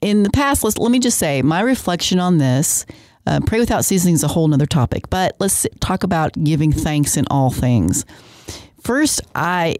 in 0.00 0.22
the 0.22 0.30
past, 0.30 0.64
let's, 0.64 0.78
let 0.78 0.90
me 0.90 0.98
just 0.98 1.18
say 1.18 1.42
my 1.42 1.60
reflection 1.60 2.18
on 2.18 2.38
this. 2.38 2.86
Uh, 3.26 3.40
pray 3.44 3.58
without 3.58 3.84
ceasing 3.84 4.14
is 4.14 4.22
a 4.22 4.28
whole 4.28 4.48
nother 4.48 4.66
topic, 4.66 5.10
but 5.10 5.36
let's 5.38 5.66
talk 5.80 6.02
about 6.02 6.32
giving 6.44 6.72
thanks 6.72 7.16
in 7.16 7.26
all 7.30 7.50
things. 7.50 8.06
First, 8.80 9.20
I 9.34 9.76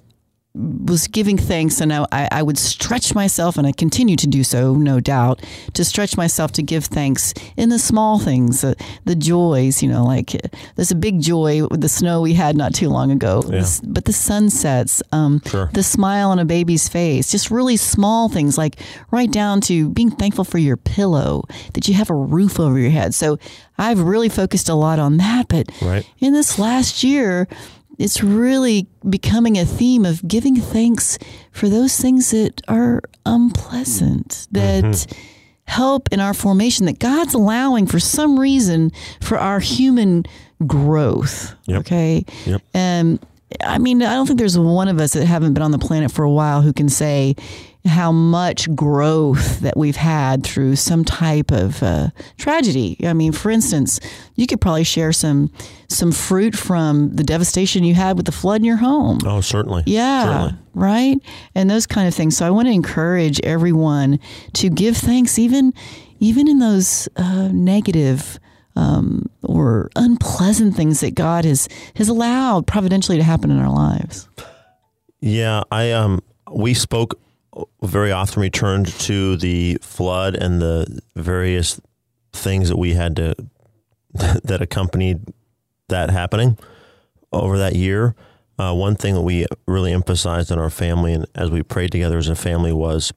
was 0.59 1.07
giving 1.07 1.39
thanks 1.39 1.81
and 1.81 1.93
I, 1.93 2.07
I 2.33 2.43
would 2.43 2.59
stretch 2.59 3.15
myself 3.15 3.57
and 3.59 3.67
I 3.67 3.71
continue 3.73 4.17
to 4.17 4.27
do 4.27 4.43
so 4.43 4.75
no 4.75 4.99
doubt 4.99 5.41
to 5.75 5.85
stretch 5.85 6.17
myself 6.17 6.51
to 6.53 6.63
give 6.63 6.85
thanks 6.87 7.33
in 7.57 7.69
the 7.69 7.79
small 7.79 8.19
things 8.19 8.63
the, 8.63 8.75
the 9.05 9.15
joys 9.15 9.83
you 9.85 9.89
know 9.89 10.05
like 10.05 10.33
there's 10.75 10.91
a 10.91 10.97
big 10.97 11.21
joy 11.21 11.65
with 11.69 11.81
the 11.81 11.89
snow 11.89 12.21
we 12.23 12.35
had 12.35 12.57
not 12.57 12.75
too 12.75 12.89
long 12.89 13.13
ago 13.13 13.43
Yeah. 13.49 13.65
but 13.85 14.05
the 14.05 14.13
sunsets 14.13 15.01
um, 15.13 15.41
Sure. 15.47 15.71
the 15.75 15.83
smile 15.85 16.31
on 16.31 16.41
a 16.41 16.45
baby's 16.45 16.89
face 16.89 17.31
just 17.31 17.51
really 17.53 17.77
small 17.77 18.29
things 18.29 18.59
like 18.59 18.81
right 19.13 19.31
down 19.31 19.61
to 19.63 19.89
being 19.91 20.11
thankful 20.11 20.45
for 20.45 20.59
your 20.59 20.77
pillow 20.77 21.45
that 21.75 21.87
you 21.87 21.95
have 21.95 22.11
a 22.11 22.15
roof 22.15 22.59
over 22.59 22.79
your 22.81 22.91
head 22.91 23.15
so 23.15 23.39
I've 23.79 24.01
really 24.01 24.29
focused 24.29 24.69
a 24.69 24.75
lot 24.75 24.99
on 24.99 25.19
that 25.19 25.47
but 25.49 25.71
Right. 25.81 26.05
in 26.19 26.33
this 26.33 26.59
last 26.59 27.05
year, 27.05 27.47
it's 27.99 28.23
really 28.23 28.87
becoming 29.09 29.59
a 29.59 29.65
theme 29.65 30.05
of 30.05 30.27
giving 30.27 30.57
thanks 30.57 31.19
for 31.53 31.69
those 31.69 31.97
things 31.97 32.31
that 32.31 32.63
are 32.69 33.03
unpleasant, 33.27 34.29
mm-hmm. 34.29 34.55
that 34.59 34.85
mm-hmm. 34.85 35.21
help 35.65 36.09
in 36.13 36.21
our 36.21 36.35
formation, 36.35 36.87
that 36.87 36.99
God's 36.99 37.35
allowing 37.35 37.87
for 37.87 37.99
some 37.99 38.39
reason 38.39 38.93
for 39.21 39.39
our 39.39 39.61
human 39.61 40.25
growth. 40.67 41.55
Yep. 41.67 41.81
Okay. 41.81 42.25
Yep. 42.47 42.63
And 42.73 43.25
I 43.63 43.79
mean, 43.79 44.03
I 44.03 44.15
don't 44.15 44.27
think 44.27 44.39
there's 44.39 44.59
one 44.59 44.89
of 44.89 45.01
us 45.01 45.15
that 45.15 45.25
haven't 45.27 45.55
been 45.55 45.63
on 45.63 45.71
the 45.71 45.79
planet 45.79 46.13
for 46.13 46.23
a 46.23 46.31
while 46.31 46.63
who 46.63 46.73
can 46.73 46.89
say 46.89 47.35
how 47.85 48.13
much 48.13 48.75
growth 48.75 49.61
that 49.61 49.77
we've 49.77 49.97
had 49.97 50.45
through 50.45 50.77
some 50.77 51.05
type 51.05 51.51
of 51.51 51.83
uh, 51.83 52.09
tragedy. 52.37 52.97
I 53.07 53.13
mean, 53.13 53.33
for 53.33 53.51
instance, 53.51 53.99
you 54.35 54.47
could 54.47 54.61
probably 54.61 54.85
share 54.85 55.13
some 55.13 55.51
some 55.89 56.13
fruit 56.13 56.55
from 56.55 57.15
the 57.17 57.25
devastation 57.25 57.83
you 57.85 57.95
had 57.95 58.17
with 58.17 58.27
the 58.27 58.33
flood 58.33 58.61
in 58.61 58.65
your 58.65 58.77
home. 58.77 59.21
Oh, 59.25 59.41
certainly. 59.41 59.85
Yeah, 59.87 60.25
Certainly. 60.25 60.55
right? 60.75 61.17
And 61.55 61.71
those 61.71 61.87
kind 61.87 62.07
of 62.07 62.15
things. 62.15 62.37
So 62.37 62.47
I 62.47 62.51
want 62.51 62.67
to 62.69 62.73
encourage 62.73 63.41
everyone 63.41 64.19
to 64.55 64.69
give 64.69 64.97
thanks 64.97 65.39
even 65.39 65.73
even 66.21 66.49
in 66.49 66.59
those 66.59 67.09
uh, 67.17 67.49
negative 67.53 68.39
um, 68.77 69.31
or 69.43 69.89
unpleasant 69.97 70.77
things 70.77 71.01
that 71.01 71.15
God 71.15 71.45
has 71.45 71.69
has 71.97 72.09
allowed 72.09 72.67
providentially 72.67 73.17
to 73.19 73.25
happen 73.25 73.51
in 73.51 73.59
our 73.59 73.71
lives. 73.73 74.29
Yeah, 75.21 75.63
I 75.71 75.93
um 75.93 76.23
we 76.53 76.75
spoke 76.75 77.19
very 77.83 78.13
often 78.13 78.43
returned 78.43 78.87
to 78.87 79.37
the 79.37 79.79
flood 79.81 80.35
and 80.35 80.61
the 80.61 81.01
various 81.17 81.81
things 82.33 82.69
that 82.69 82.77
we 82.77 82.95
had 82.95 83.17
to 83.17 83.35
that 84.45 84.61
accompanied 84.61 85.21
that 85.89 86.11
happening 86.11 86.59
over 87.33 87.59
that 87.59 87.75
year. 87.75 88.15
Uh, 88.59 88.75
one 88.75 88.97
thing 88.97 89.15
that 89.15 89.23
we 89.23 89.47
really 89.67 89.93
emphasized 89.93 90.51
in 90.51 90.59
our 90.59 90.71
family 90.71 91.13
and 91.13 91.27
as 91.35 91.51
we 91.51 91.63
prayed 91.63 91.93
together 91.93 92.19
as 92.19 92.29
a 92.29 92.35
family 92.35 92.73
was 92.73 93.13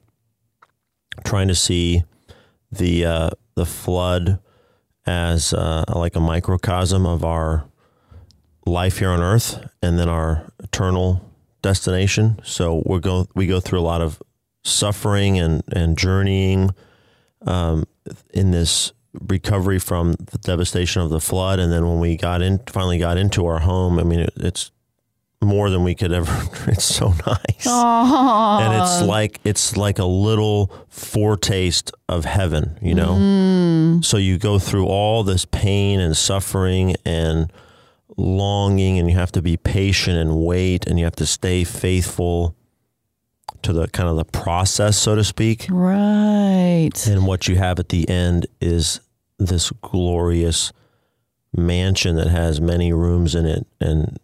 trying 1.24 1.48
to 1.48 1.54
see 1.54 2.04
the 2.70 3.04
uh, 3.04 3.30
the 3.54 3.66
flood 3.66 4.38
as 5.04 5.52
uh, 5.52 5.84
like 5.94 6.14
a 6.14 6.20
microcosm 6.20 7.06
of 7.06 7.24
our 7.24 7.66
life 8.66 8.98
here 8.98 9.10
on 9.10 9.20
earth 9.20 9.68
and 9.82 9.98
then 9.98 10.08
our 10.08 10.46
eternal 10.60 11.28
destination. 11.60 12.38
So 12.44 12.82
we 12.86 13.00
go 13.00 13.26
we 13.34 13.46
go 13.46 13.60
through 13.60 13.80
a 13.80 13.82
lot 13.82 14.00
of 14.00 14.22
suffering 14.62 15.38
and 15.38 15.62
and 15.72 15.98
journeying 15.98 16.70
um, 17.46 17.84
in 18.32 18.50
this 18.50 18.92
recovery 19.28 19.78
from 19.78 20.12
the 20.12 20.38
devastation 20.38 21.02
of 21.02 21.10
the 21.10 21.20
flood, 21.20 21.58
and 21.58 21.72
then 21.72 21.86
when 21.86 22.00
we 22.00 22.16
got 22.16 22.42
in, 22.42 22.58
finally 22.66 22.98
got 22.98 23.18
into 23.18 23.46
our 23.46 23.60
home. 23.60 23.98
I 23.98 24.02
mean, 24.04 24.20
it, 24.20 24.32
it's 24.36 24.70
more 25.42 25.70
than 25.70 25.82
we 25.84 25.94
could 25.94 26.12
ever. 26.12 26.32
It's 26.68 26.84
so 26.84 27.08
nice, 27.26 27.66
and 27.66 28.82
it's 28.82 29.02
like 29.02 29.40
it's 29.44 29.76
like 29.76 29.98
a 29.98 30.04
little 30.04 30.72
foretaste 30.88 31.92
of 32.08 32.24
heaven, 32.24 32.78
you 32.80 32.94
know. 32.94 34.00
So 34.02 34.16
you 34.16 34.38
go 34.38 34.58
through 34.58 34.86
all 34.86 35.24
this 35.24 35.44
pain 35.44 36.00
and 36.00 36.16
suffering 36.16 36.94
and 37.04 37.52
longing 38.16 38.98
and 38.98 39.10
you 39.10 39.16
have 39.16 39.32
to 39.32 39.42
be 39.42 39.56
patient 39.56 40.16
and 40.16 40.36
wait 40.44 40.86
and 40.86 40.98
you 40.98 41.04
have 41.04 41.16
to 41.16 41.26
stay 41.26 41.64
faithful 41.64 42.54
to 43.62 43.72
the 43.72 43.86
kind 43.88 44.08
of 44.08 44.16
the 44.16 44.24
process 44.24 44.96
so 44.96 45.14
to 45.14 45.22
speak 45.24 45.66
Right. 45.70 46.90
and 47.06 47.26
what 47.26 47.48
you 47.48 47.56
have 47.56 47.78
at 47.78 47.88
the 47.90 48.08
end 48.08 48.46
is 48.60 49.00
this 49.38 49.70
glorious 49.82 50.72
mansion 51.54 52.16
that 52.16 52.28
has 52.28 52.60
many 52.60 52.92
rooms 52.92 53.34
in 53.34 53.44
it 53.46 53.66
and 53.80 54.18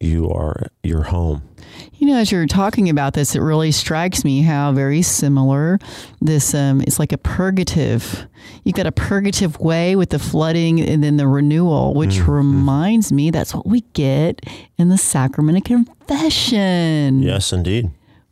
you 0.00 0.30
are 0.30 0.68
your 0.82 1.04
home 1.04 1.42
You 1.94 2.06
know, 2.06 2.16
as 2.18 2.30
you're 2.30 2.46
talking 2.46 2.88
about 2.88 3.14
this, 3.14 3.34
it 3.34 3.40
really 3.40 3.72
strikes 3.72 4.24
me 4.24 4.42
how 4.42 4.72
very 4.72 5.02
similar 5.02 5.78
this 6.20 6.54
um, 6.54 6.80
it's 6.82 6.98
like 7.00 7.12
a 7.12 7.18
purgative. 7.18 8.26
You've 8.64 8.76
got 8.76 8.86
a 8.86 8.92
purgative 8.92 9.58
way 9.58 9.96
with 9.96 10.10
the 10.10 10.18
flooding 10.20 10.80
and 10.80 11.02
then 11.02 11.16
the 11.16 11.26
renewal, 11.26 11.94
which 11.94 12.20
reminds 12.26 13.10
me 13.12 13.30
that's 13.32 13.52
what 13.54 13.66
we 13.66 13.80
get 13.92 14.40
in 14.78 14.88
the 14.88 14.96
sacrament 14.98 15.58
of 15.58 15.64
confession. 15.64 17.20
yes 17.22 17.52
indeed 17.52 17.90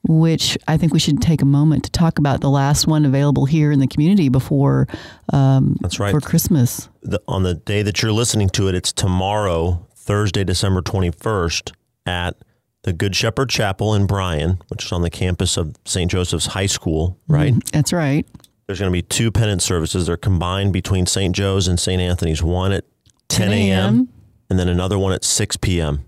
Which 0.08 0.56
I 0.68 0.76
think 0.76 0.92
we 0.92 0.98
should 0.98 1.20
take 1.20 1.42
a 1.42 1.46
moment 1.46 1.84
to 1.84 1.90
talk 1.90 2.18
about 2.18 2.40
the 2.40 2.50
last 2.50 2.86
one 2.86 3.04
available 3.04 3.44
here 3.44 3.72
in 3.72 3.80
the 3.80 3.86
community 3.88 4.28
before 4.28 4.86
um, 5.32 5.76
that's 5.80 5.98
right 5.98 6.12
for 6.12 6.20
Christmas. 6.20 6.88
the, 7.02 7.20
on 7.26 7.42
the 7.42 7.54
day 7.54 7.82
that 7.82 8.02
you're 8.02 8.12
listening 8.12 8.48
to 8.50 8.68
it, 8.68 8.74
it's 8.74 8.92
tomorrow, 8.92 9.86
Thursday, 9.94 10.44
December 10.44 10.80
21st, 10.82 11.72
at 12.06 12.36
the 12.82 12.92
Good 12.92 13.16
Shepherd 13.16 13.50
Chapel 13.50 13.94
in 13.94 14.06
Bryan, 14.06 14.62
which 14.68 14.84
is 14.84 14.92
on 14.92 15.02
the 15.02 15.10
campus 15.10 15.56
of 15.56 15.74
St. 15.84 16.08
Joseph's 16.08 16.46
High 16.46 16.66
School, 16.66 17.18
right? 17.26 17.52
That's 17.72 17.92
right. 17.92 18.24
There's 18.66 18.78
going 18.78 18.90
to 18.90 18.96
be 18.96 19.02
two 19.02 19.30
penance 19.32 19.64
services. 19.64 20.06
They're 20.06 20.16
combined 20.16 20.72
between 20.72 21.06
St. 21.06 21.34
Joe's 21.34 21.66
and 21.68 21.78
St. 21.78 22.00
Anthony's, 22.00 22.42
one 22.42 22.72
at 22.72 22.84
10 23.28 23.52
a.m. 23.52 24.08
and 24.48 24.58
then 24.58 24.68
another 24.68 24.98
one 24.98 25.12
at 25.12 25.24
6 25.24 25.56
p.m. 25.58 26.04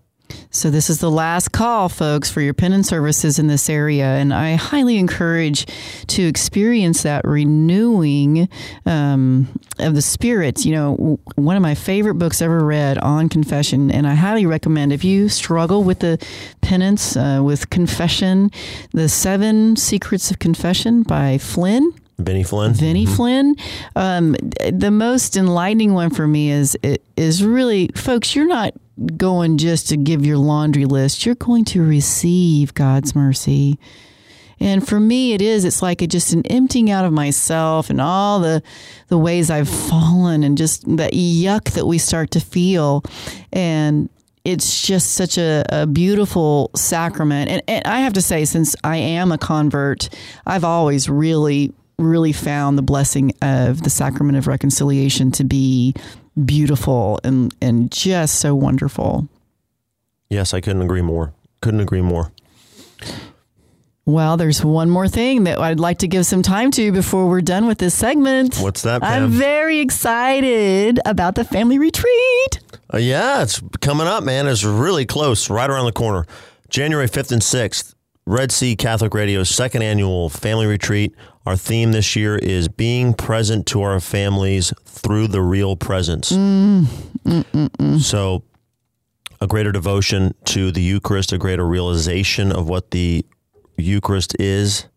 So 0.50 0.70
this 0.70 0.90
is 0.90 0.98
the 0.98 1.10
last 1.10 1.52
call, 1.52 1.88
folks, 1.88 2.30
for 2.30 2.40
your 2.40 2.54
penance 2.54 2.88
services 2.88 3.38
in 3.38 3.46
this 3.46 3.68
area, 3.68 4.04
and 4.04 4.32
I 4.32 4.54
highly 4.54 4.96
encourage 4.98 5.66
to 6.08 6.22
experience 6.22 7.02
that 7.02 7.24
renewing 7.24 8.48
um, 8.86 9.48
of 9.78 9.94
the 9.94 10.02
spirit. 10.02 10.64
You 10.64 10.72
know, 10.72 11.20
one 11.36 11.56
of 11.56 11.62
my 11.62 11.74
favorite 11.74 12.14
books 12.14 12.40
ever 12.42 12.64
read 12.64 12.98
on 12.98 13.28
confession, 13.28 13.90
and 13.90 14.06
I 14.06 14.14
highly 14.14 14.46
recommend 14.46 14.92
if 14.92 15.04
you 15.04 15.28
struggle 15.28 15.84
with 15.84 16.00
the 16.00 16.18
penance 16.60 17.16
uh, 17.16 17.40
with 17.44 17.70
confession, 17.70 18.50
the 18.92 19.08
Seven 19.08 19.76
Secrets 19.76 20.30
of 20.30 20.38
Confession 20.38 21.02
by 21.02 21.38
Flynn. 21.38 21.92
Benny 22.18 22.42
Flynn? 22.42 22.74
Vinny 22.74 23.06
Flynn. 23.06 23.54
Um, 23.94 24.36
the 24.70 24.90
most 24.90 25.36
enlightening 25.36 25.94
one 25.94 26.10
for 26.10 26.26
me 26.26 26.50
is 26.50 26.76
is 27.16 27.44
really, 27.44 27.90
folks. 27.94 28.34
You're 28.34 28.46
not 28.46 28.74
going 29.16 29.58
just 29.58 29.88
to 29.90 29.96
give 29.96 30.26
your 30.26 30.38
laundry 30.38 30.84
list. 30.84 31.24
You're 31.24 31.36
going 31.36 31.64
to 31.66 31.82
receive 31.82 32.74
God's 32.74 33.14
mercy. 33.14 33.78
And 34.60 34.86
for 34.86 34.98
me, 34.98 35.34
it 35.34 35.40
is. 35.40 35.64
It's 35.64 35.82
like 35.82 36.02
a, 36.02 36.08
just 36.08 36.32
an 36.32 36.44
emptying 36.46 36.90
out 36.90 37.04
of 37.04 37.12
myself 37.12 37.90
and 37.90 38.00
all 38.00 38.40
the 38.40 38.60
the 39.06 39.16
ways 39.16 39.50
I've 39.50 39.68
fallen, 39.68 40.42
and 40.42 40.58
just 40.58 40.84
that 40.96 41.12
yuck 41.12 41.70
that 41.74 41.86
we 41.86 41.98
start 41.98 42.32
to 42.32 42.40
feel. 42.40 43.04
And 43.52 44.08
it's 44.44 44.82
just 44.82 45.12
such 45.12 45.38
a, 45.38 45.64
a 45.68 45.86
beautiful 45.86 46.70
sacrament. 46.74 47.50
And, 47.50 47.62
and 47.68 47.86
I 47.86 48.00
have 48.00 48.14
to 48.14 48.22
say, 48.22 48.44
since 48.44 48.74
I 48.82 48.96
am 48.96 49.30
a 49.30 49.38
convert, 49.38 50.08
I've 50.46 50.64
always 50.64 51.08
really, 51.08 51.72
really 51.98 52.32
found 52.32 52.78
the 52.78 52.82
blessing 52.82 53.32
of 53.42 53.82
the 53.82 53.90
sacrament 53.90 54.38
of 54.38 54.46
reconciliation 54.46 55.30
to 55.32 55.44
be 55.44 55.94
beautiful 56.44 57.18
and, 57.24 57.54
and 57.60 57.90
just 57.90 58.36
so 58.36 58.54
wonderful. 58.54 59.28
Yes, 60.30 60.54
I 60.54 60.60
couldn't 60.60 60.82
agree 60.82 61.02
more. 61.02 61.34
Couldn't 61.60 61.80
agree 61.80 62.02
more. 62.02 62.32
Well, 64.04 64.38
there's 64.38 64.64
one 64.64 64.88
more 64.88 65.06
thing 65.06 65.44
that 65.44 65.58
I'd 65.58 65.80
like 65.80 65.98
to 65.98 66.08
give 66.08 66.24
some 66.24 66.42
time 66.42 66.70
to 66.72 66.92
before 66.92 67.28
we're 67.28 67.42
done 67.42 67.66
with 67.66 67.76
this 67.76 67.94
segment. 67.94 68.56
What's 68.56 68.82
that, 68.82 69.02
I'm 69.04 69.28
very 69.28 69.80
excited 69.80 70.98
about 71.04 71.34
the 71.34 71.44
family 71.44 71.78
retreat. 71.78 72.60
Uh, 72.92 72.96
yeah, 72.96 73.42
it's 73.42 73.60
coming 73.82 74.06
up, 74.06 74.24
man. 74.24 74.46
It's 74.46 74.64
really 74.64 75.04
close, 75.04 75.50
right 75.50 75.68
around 75.68 75.84
the 75.84 75.92
corner. 75.92 76.26
January 76.70 77.06
5th 77.06 77.32
and 77.32 77.42
6th, 77.42 77.94
Red 78.28 78.52
Sea 78.52 78.76
Catholic 78.76 79.14
Radio's 79.14 79.48
second 79.48 79.80
annual 79.80 80.28
family 80.28 80.66
retreat. 80.66 81.14
Our 81.46 81.56
theme 81.56 81.92
this 81.92 82.14
year 82.14 82.36
is 82.36 82.68
being 82.68 83.14
present 83.14 83.64
to 83.68 83.80
our 83.80 84.00
families 84.00 84.70
through 84.84 85.28
the 85.28 85.40
real 85.40 85.76
presence. 85.76 86.30
Mm, 86.30 86.84
mm, 87.24 87.44
mm, 87.70 87.98
so, 87.98 88.42
a 89.40 89.46
greater 89.46 89.72
devotion 89.72 90.34
to 90.44 90.70
the 90.70 90.82
Eucharist, 90.82 91.32
a 91.32 91.38
greater 91.38 91.66
realization 91.66 92.52
of 92.52 92.68
what 92.68 92.90
the 92.90 93.24
Eucharist 93.78 94.38
is, 94.38 94.88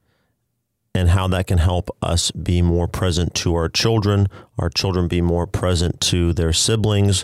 and 0.94 1.08
how 1.08 1.30
that 1.30 1.48
can 1.48 1.60
help 1.60 1.90
us 2.02 2.32
be 2.32 2.62
more 2.62 2.90
present 2.90 3.34
to 3.36 3.56
our 3.56 3.70
children, 3.70 4.28
our 4.60 4.70
children 4.70 5.08
be 5.08 5.22
more 5.22 5.48
present 5.48 6.02
to 6.02 6.34
their 6.34 6.52
siblings, 6.52 7.24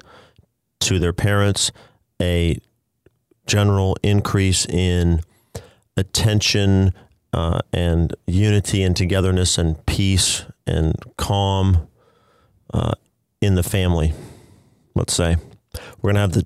to 0.80 1.00
their 1.00 1.12
parents, 1.12 1.74
a 2.22 2.58
general 3.46 3.98
increase 4.04 4.66
in 4.68 5.20
attention 5.98 6.94
uh, 7.34 7.60
and 7.74 8.16
unity 8.26 8.84
and 8.84 8.96
togetherness 8.96 9.58
and 9.58 9.86
peace 9.86 10.46
and 10.66 10.96
calm 11.18 11.88
uh, 12.74 12.94
in 13.42 13.56
the 13.56 13.64
family. 13.64 14.14
Let's 14.96 15.14
say 15.14 15.36
we're 16.02 16.14
going 16.14 16.16
to 16.16 16.22
have 16.22 16.34
the 16.34 16.46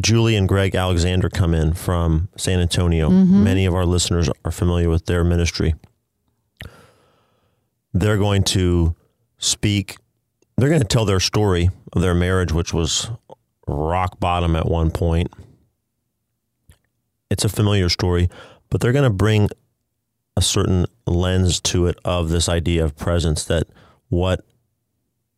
Julie 0.00 0.36
and 0.36 0.48
Greg 0.48 0.74
Alexander 0.74 1.28
come 1.28 1.54
in 1.54 1.74
from 1.74 2.28
San 2.36 2.60
Antonio. 2.60 3.08
Many 3.08 3.66
of 3.66 3.74
our 3.74 3.86
listeners 3.86 4.28
are 4.44 4.50
familiar 4.50 4.88
with 4.88 5.06
their 5.06 5.22
ministry. 5.22 5.74
They're 7.94 8.16
going 8.16 8.42
to 8.44 8.96
speak, 9.38 9.96
they're 10.56 10.68
going 10.68 10.80
to 10.80 10.86
tell 10.86 11.04
their 11.04 11.20
story 11.20 11.70
of 11.92 12.02
their 12.02 12.14
marriage, 12.14 12.52
which 12.52 12.72
was 12.72 13.10
rock 13.68 14.18
bottom 14.18 14.56
at 14.56 14.66
one 14.66 14.90
point. 14.90 15.30
It's 17.30 17.44
a 17.44 17.48
familiar 17.48 17.88
story, 17.88 18.28
but 18.72 18.80
they're 18.80 18.92
going 18.92 19.04
to 19.04 19.10
bring 19.10 19.50
a 20.34 20.40
certain 20.40 20.86
lens 21.06 21.60
to 21.60 21.86
it 21.86 21.98
of 22.06 22.30
this 22.30 22.48
idea 22.48 22.82
of 22.82 22.96
presence 22.96 23.44
that 23.44 23.64
what 24.08 24.46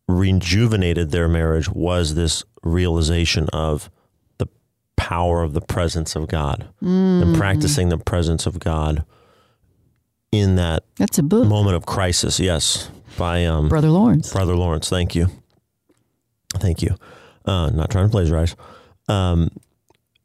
rejuvenated 0.07 1.11
their 1.11 1.27
marriage 1.27 1.69
was 1.69 2.15
this 2.15 2.45
realization 2.63 3.49
of 3.51 3.89
the 4.37 4.47
power 4.95 5.43
of 5.43 5.51
the 5.51 5.59
presence 5.59 6.15
of 6.15 6.29
God 6.29 6.69
and 6.79 7.35
practicing 7.35 7.89
the 7.89 7.97
presence 7.97 8.45
of 8.45 8.57
God 8.57 9.03
in 10.31 10.55
that 10.55 10.85
That's 10.95 11.17
a 11.17 11.23
book, 11.23 11.45
moment 11.45 11.75
of 11.75 11.85
crisis. 11.85 12.39
Yes, 12.39 12.89
by 13.17 13.43
um, 13.45 13.67
Brother 13.67 13.89
Lawrence. 13.89 14.31
Brother 14.31 14.55
Lawrence. 14.55 14.89
Thank 14.89 15.13
you. 15.13 15.27
Thank 16.53 16.81
you. 16.81 16.95
Uh, 17.43 17.69
not 17.71 17.89
trying 17.89 18.05
to 18.05 18.11
plagiarize. 18.11 18.55
Um, 19.09 19.49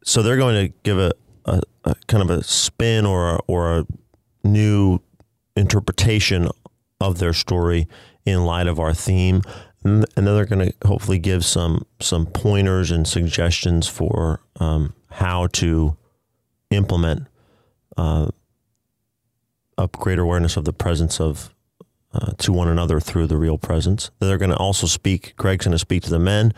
so 0.04 0.22
they're 0.22 0.36
going 0.36 0.68
to 0.68 0.74
give 0.84 0.98
a, 0.98 1.12
a, 1.44 1.60
a 1.84 1.94
kind 2.06 2.22
of 2.22 2.30
a 2.30 2.42
spin 2.42 3.06
or 3.06 3.36
a, 3.36 3.38
or 3.46 3.78
a 3.78 3.86
new 4.44 5.00
interpretation 5.56 6.48
of 7.00 7.18
their 7.18 7.32
story 7.32 7.88
in 8.24 8.44
light 8.44 8.66
of 8.66 8.78
our 8.78 8.92
theme, 8.92 9.42
and 9.82 10.04
then 10.14 10.24
they're 10.24 10.44
going 10.44 10.70
to 10.70 10.86
hopefully 10.86 11.18
give 11.18 11.44
some 11.44 11.86
some 12.00 12.26
pointers 12.26 12.90
and 12.90 13.08
suggestions 13.08 13.88
for 13.88 14.40
um, 14.58 14.92
how 15.10 15.46
to 15.48 15.96
implement 16.70 17.26
uh, 17.96 18.28
a 19.78 19.88
greater 19.88 20.22
awareness 20.22 20.56
of 20.56 20.64
the 20.64 20.72
presence 20.72 21.20
of 21.20 21.54
uh, 22.12 22.32
to 22.38 22.52
one 22.52 22.68
another 22.68 23.00
through 23.00 23.26
the 23.26 23.36
real 23.36 23.56
presence. 23.56 24.10
They're 24.18 24.38
going 24.38 24.50
to 24.50 24.56
also 24.56 24.86
speak. 24.86 25.34
Greg's 25.36 25.64
going 25.64 25.72
to 25.72 25.78
speak 25.78 26.02
to 26.04 26.10
the 26.10 26.18
men. 26.18 26.52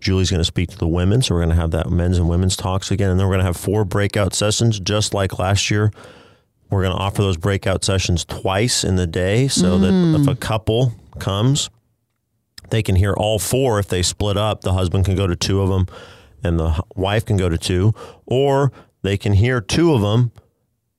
Julie's 0.00 0.30
going 0.30 0.40
to 0.40 0.44
speak 0.44 0.70
to 0.70 0.78
the 0.78 0.88
women. 0.88 1.22
So 1.22 1.34
we're 1.34 1.40
going 1.42 1.56
to 1.56 1.60
have 1.60 1.70
that 1.72 1.90
men's 1.90 2.18
and 2.18 2.28
women's 2.28 2.56
talks 2.56 2.90
again, 2.90 3.10
and 3.10 3.18
then 3.18 3.26
we're 3.26 3.34
going 3.34 3.44
to 3.44 3.46
have 3.46 3.56
four 3.56 3.84
breakout 3.84 4.34
sessions, 4.34 4.78
just 4.80 5.14
like 5.14 5.38
last 5.38 5.70
year. 5.70 5.90
We're 6.70 6.82
going 6.82 6.94
to 6.94 7.02
offer 7.02 7.22
those 7.22 7.36
breakout 7.36 7.82
sessions 7.84 8.24
twice 8.24 8.84
in 8.84 8.96
the 8.96 9.06
day, 9.06 9.48
so 9.48 9.78
that 9.78 10.20
if 10.20 10.28
a 10.28 10.36
couple 10.36 10.92
comes, 11.18 11.70
they 12.70 12.82
can 12.82 12.94
hear 12.96 13.14
all 13.14 13.38
four. 13.38 13.78
If 13.78 13.88
they 13.88 14.02
split 14.02 14.36
up, 14.36 14.60
the 14.60 14.74
husband 14.74 15.06
can 15.06 15.16
go 15.16 15.26
to 15.26 15.34
two 15.34 15.62
of 15.62 15.70
them, 15.70 15.86
and 16.44 16.58
the 16.58 16.82
wife 16.94 17.24
can 17.24 17.38
go 17.38 17.48
to 17.48 17.56
two, 17.56 17.94
or 18.26 18.70
they 19.02 19.16
can 19.16 19.32
hear 19.32 19.60
two 19.60 19.94
of 19.94 20.02
them 20.02 20.30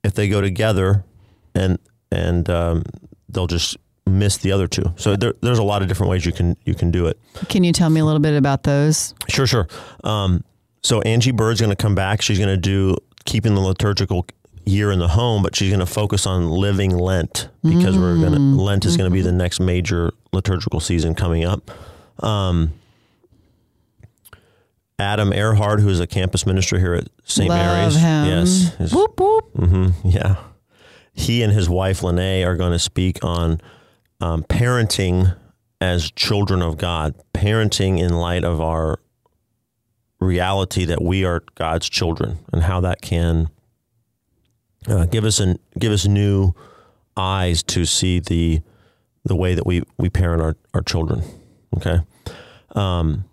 if 0.03 0.13
they 0.13 0.27
go 0.27 0.41
together, 0.41 1.05
and 1.53 1.77
and 2.12 2.49
um, 2.49 2.83
they'll 3.29 3.47
just 3.47 3.77
miss 4.10 4.38
the 4.38 4.52
other 4.52 4.67
two. 4.67 4.93
So 4.98 5.15
there, 5.15 5.34
there's 5.41 5.60
a 5.60 5.63
lot 5.63 5.82
of 5.82 5.88
different 5.88 6.10
ways 6.12 6.26
you 6.26 6.32
can 6.32 6.58
you 6.65 6.74
can 6.76 6.91
do 6.91 7.08
it. 7.08 7.19
Can 7.48 7.63
you 7.63 7.72
tell 7.72 7.89
me 7.89 8.00
a 8.00 8.06
little 8.06 8.19
bit 8.19 8.36
about 8.36 8.63
those? 8.63 9.13
Sure, 9.30 9.48
sure. 9.48 9.67
Um, 10.04 10.43
so 10.82 11.02
Angie 11.02 11.32
Bird's 11.32 11.60
going 11.62 11.72
to 11.72 11.82
come 11.82 11.95
back. 11.95 12.22
She's 12.22 12.38
going 12.38 12.50
to 12.50 12.58
do 12.58 12.95
keeping 13.26 13.54
the 13.56 13.62
liturgical 13.62 14.26
year 14.65 14.91
in 14.91 15.00
the 15.00 15.08
home, 15.10 15.41
but 15.43 15.56
she's 15.56 15.69
going 15.69 15.80
to 15.80 15.86
focus 15.86 16.26
on 16.26 16.50
living 16.50 16.95
Lent 16.98 17.50
because 17.63 17.98
we're 17.98 18.17
going 18.17 18.34
to 18.34 18.39
Lent 18.39 18.86
is 18.86 18.98
going 18.98 19.10
to 19.10 19.13
be 19.13 19.22
the 19.22 19.32
next 19.32 19.60
major 19.60 20.12
liturgical 20.32 20.80
season 20.80 21.15
coming 21.15 21.43
up. 21.43 21.72
Um, 22.24 22.74
Adam 24.98 25.32
Earhart, 25.32 25.80
who 25.80 25.89
is 25.89 26.00
a 26.00 26.08
campus 26.08 26.45
minister 26.45 26.78
here 26.78 26.93
at 26.93 27.08
St. 27.24 27.48
Mary's, 27.48 27.95
him. 27.95 28.26
yes, 28.26 28.91
Whoop 28.93 29.19
whoop. 29.19 29.45
hmm 29.56 29.88
Yeah. 30.04 30.36
He 31.13 31.41
and 31.41 31.52
his 31.54 31.69
wife, 31.69 32.04
Lene, 32.04 32.45
are 32.45 32.56
going 32.56 32.72
to 32.72 32.80
speak 32.80 33.24
on 33.24 33.60
um, 34.21 34.43
parenting 34.43 35.36
as 35.82 36.12
children 36.12 36.62
of 36.62 36.77
God, 36.77 37.15
parenting 37.34 37.99
in 37.99 38.13
light 38.13 38.43
of 38.43 38.60
our 38.60 38.99
reality 40.19 40.86
that 40.86 41.01
we 41.01 41.23
are 41.23 41.43
God's 41.55 41.89
children 41.89 42.39
and 42.51 42.63
how 42.63 42.82
that 42.82 43.01
can 43.01 43.49
uh, 44.88 45.05
give 45.05 45.23
us 45.23 45.39
an, 45.39 45.60
give 45.77 45.91
us 45.91 46.05
new 46.05 46.53
eyes 47.15 47.63
to 47.63 47.86
see 47.86 48.19
the 48.19 48.62
the 49.25 49.36
way 49.36 49.53
that 49.53 49.65
we, 49.65 49.84
we 49.97 50.10
parent 50.10 50.41
our, 50.41 50.55
our 50.73 50.82
children. 50.82 51.21
Okay. 51.77 51.99
Um, 52.71 53.25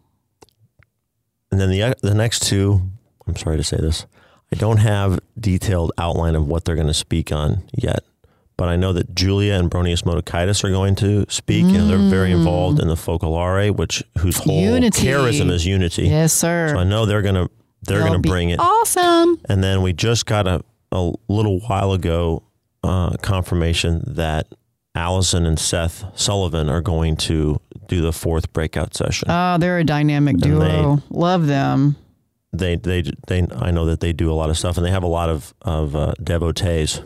and 1.51 1.61
then 1.61 1.71
the 1.71 1.97
the 2.03 2.15
next 2.15 2.43
two, 2.47 2.83
I'm 3.27 3.37
sorry 3.37 3.57
to 3.57 3.63
say 3.63 3.79
this, 3.79 4.07
I 4.53 4.57
don't 4.57 4.79
have 4.79 5.19
detailed 5.39 5.93
outline 5.99 6.35
of 6.35 6.47
what 6.47 6.65
they're 6.65 6.75
going 6.75 6.87
to 6.87 6.95
speak 6.95 7.33
on 7.33 7.65
yet, 7.75 8.05
but 8.57 8.69
I 8.69 8.77
know 8.77 8.93
that 8.95 9.15
Julia 9.15 9.55
and 9.55 9.71
Bronius 9.71 10.03
Motokaitis 10.05 10.65
are 10.65 10.71
going 10.71 10.95
to 10.97 11.27
speak. 11.29 11.67
You 11.67 11.73
know, 11.79 11.87
they're 11.89 12.11
very 12.11 12.33
involved 12.33 12.81
in 12.81 12.89
the 12.89 12.95
Focolare, 12.95 13.75
which 13.75 14.03
whose 14.19 14.39
whole 14.39 14.61
Unity. 14.61 15.07
charism 15.07 15.51
is 15.51 15.67
unity. 15.67 16.05
Yes, 16.09 16.33
sir. 16.33 16.71
So 16.73 16.79
I 16.79 16.85
know 16.85 17.05
they're 17.07 17.23
gonna 17.23 17.49
they're 17.83 17.99
That'll 17.99 18.15
gonna 18.15 18.29
bring 18.29 18.51
it. 18.51 18.59
Awesome. 18.59 19.41
And 19.49 19.63
then 19.63 19.83
we 19.83 19.93
just 19.93 20.27
got 20.27 20.47
a 20.47 20.63
a 20.93 21.13
little 21.29 21.61
while 21.61 21.93
ago 21.93 22.43
uh, 22.83 23.17
confirmation 23.23 24.03
that 24.07 24.47
Allison 24.95 25.45
and 25.45 25.59
Seth 25.59 26.05
Sullivan 26.19 26.69
are 26.71 26.81
going 26.81 27.17
to 27.17 27.61
do 27.89 28.01
the 28.01 28.13
fourth 28.13 28.53
breakout 28.53 28.95
session. 28.95 29.29
Oh, 29.31 29.59
they're 29.59 29.79
a 29.79 29.85
dynamic 29.85 30.39
they- 30.39 30.49
duo. 30.49 31.03
Love 31.11 31.47
them. 31.47 31.97
they 32.53 32.77
they 32.77 33.03
they 33.29 33.47
I 33.55 33.71
know 33.71 33.85
that 33.85 34.01
they 34.01 34.13
do 34.15 34.31
a 34.31 34.35
lot 34.35 34.49
of 34.49 34.57
stuff 34.57 34.77
and 34.79 34.87
they 34.87 34.91
have 34.91 35.03
a 35.03 35.09
lot 35.09 35.29
of 35.29 35.53
of 35.63 35.95
uh, 35.95 36.15
devotees. 36.23 37.01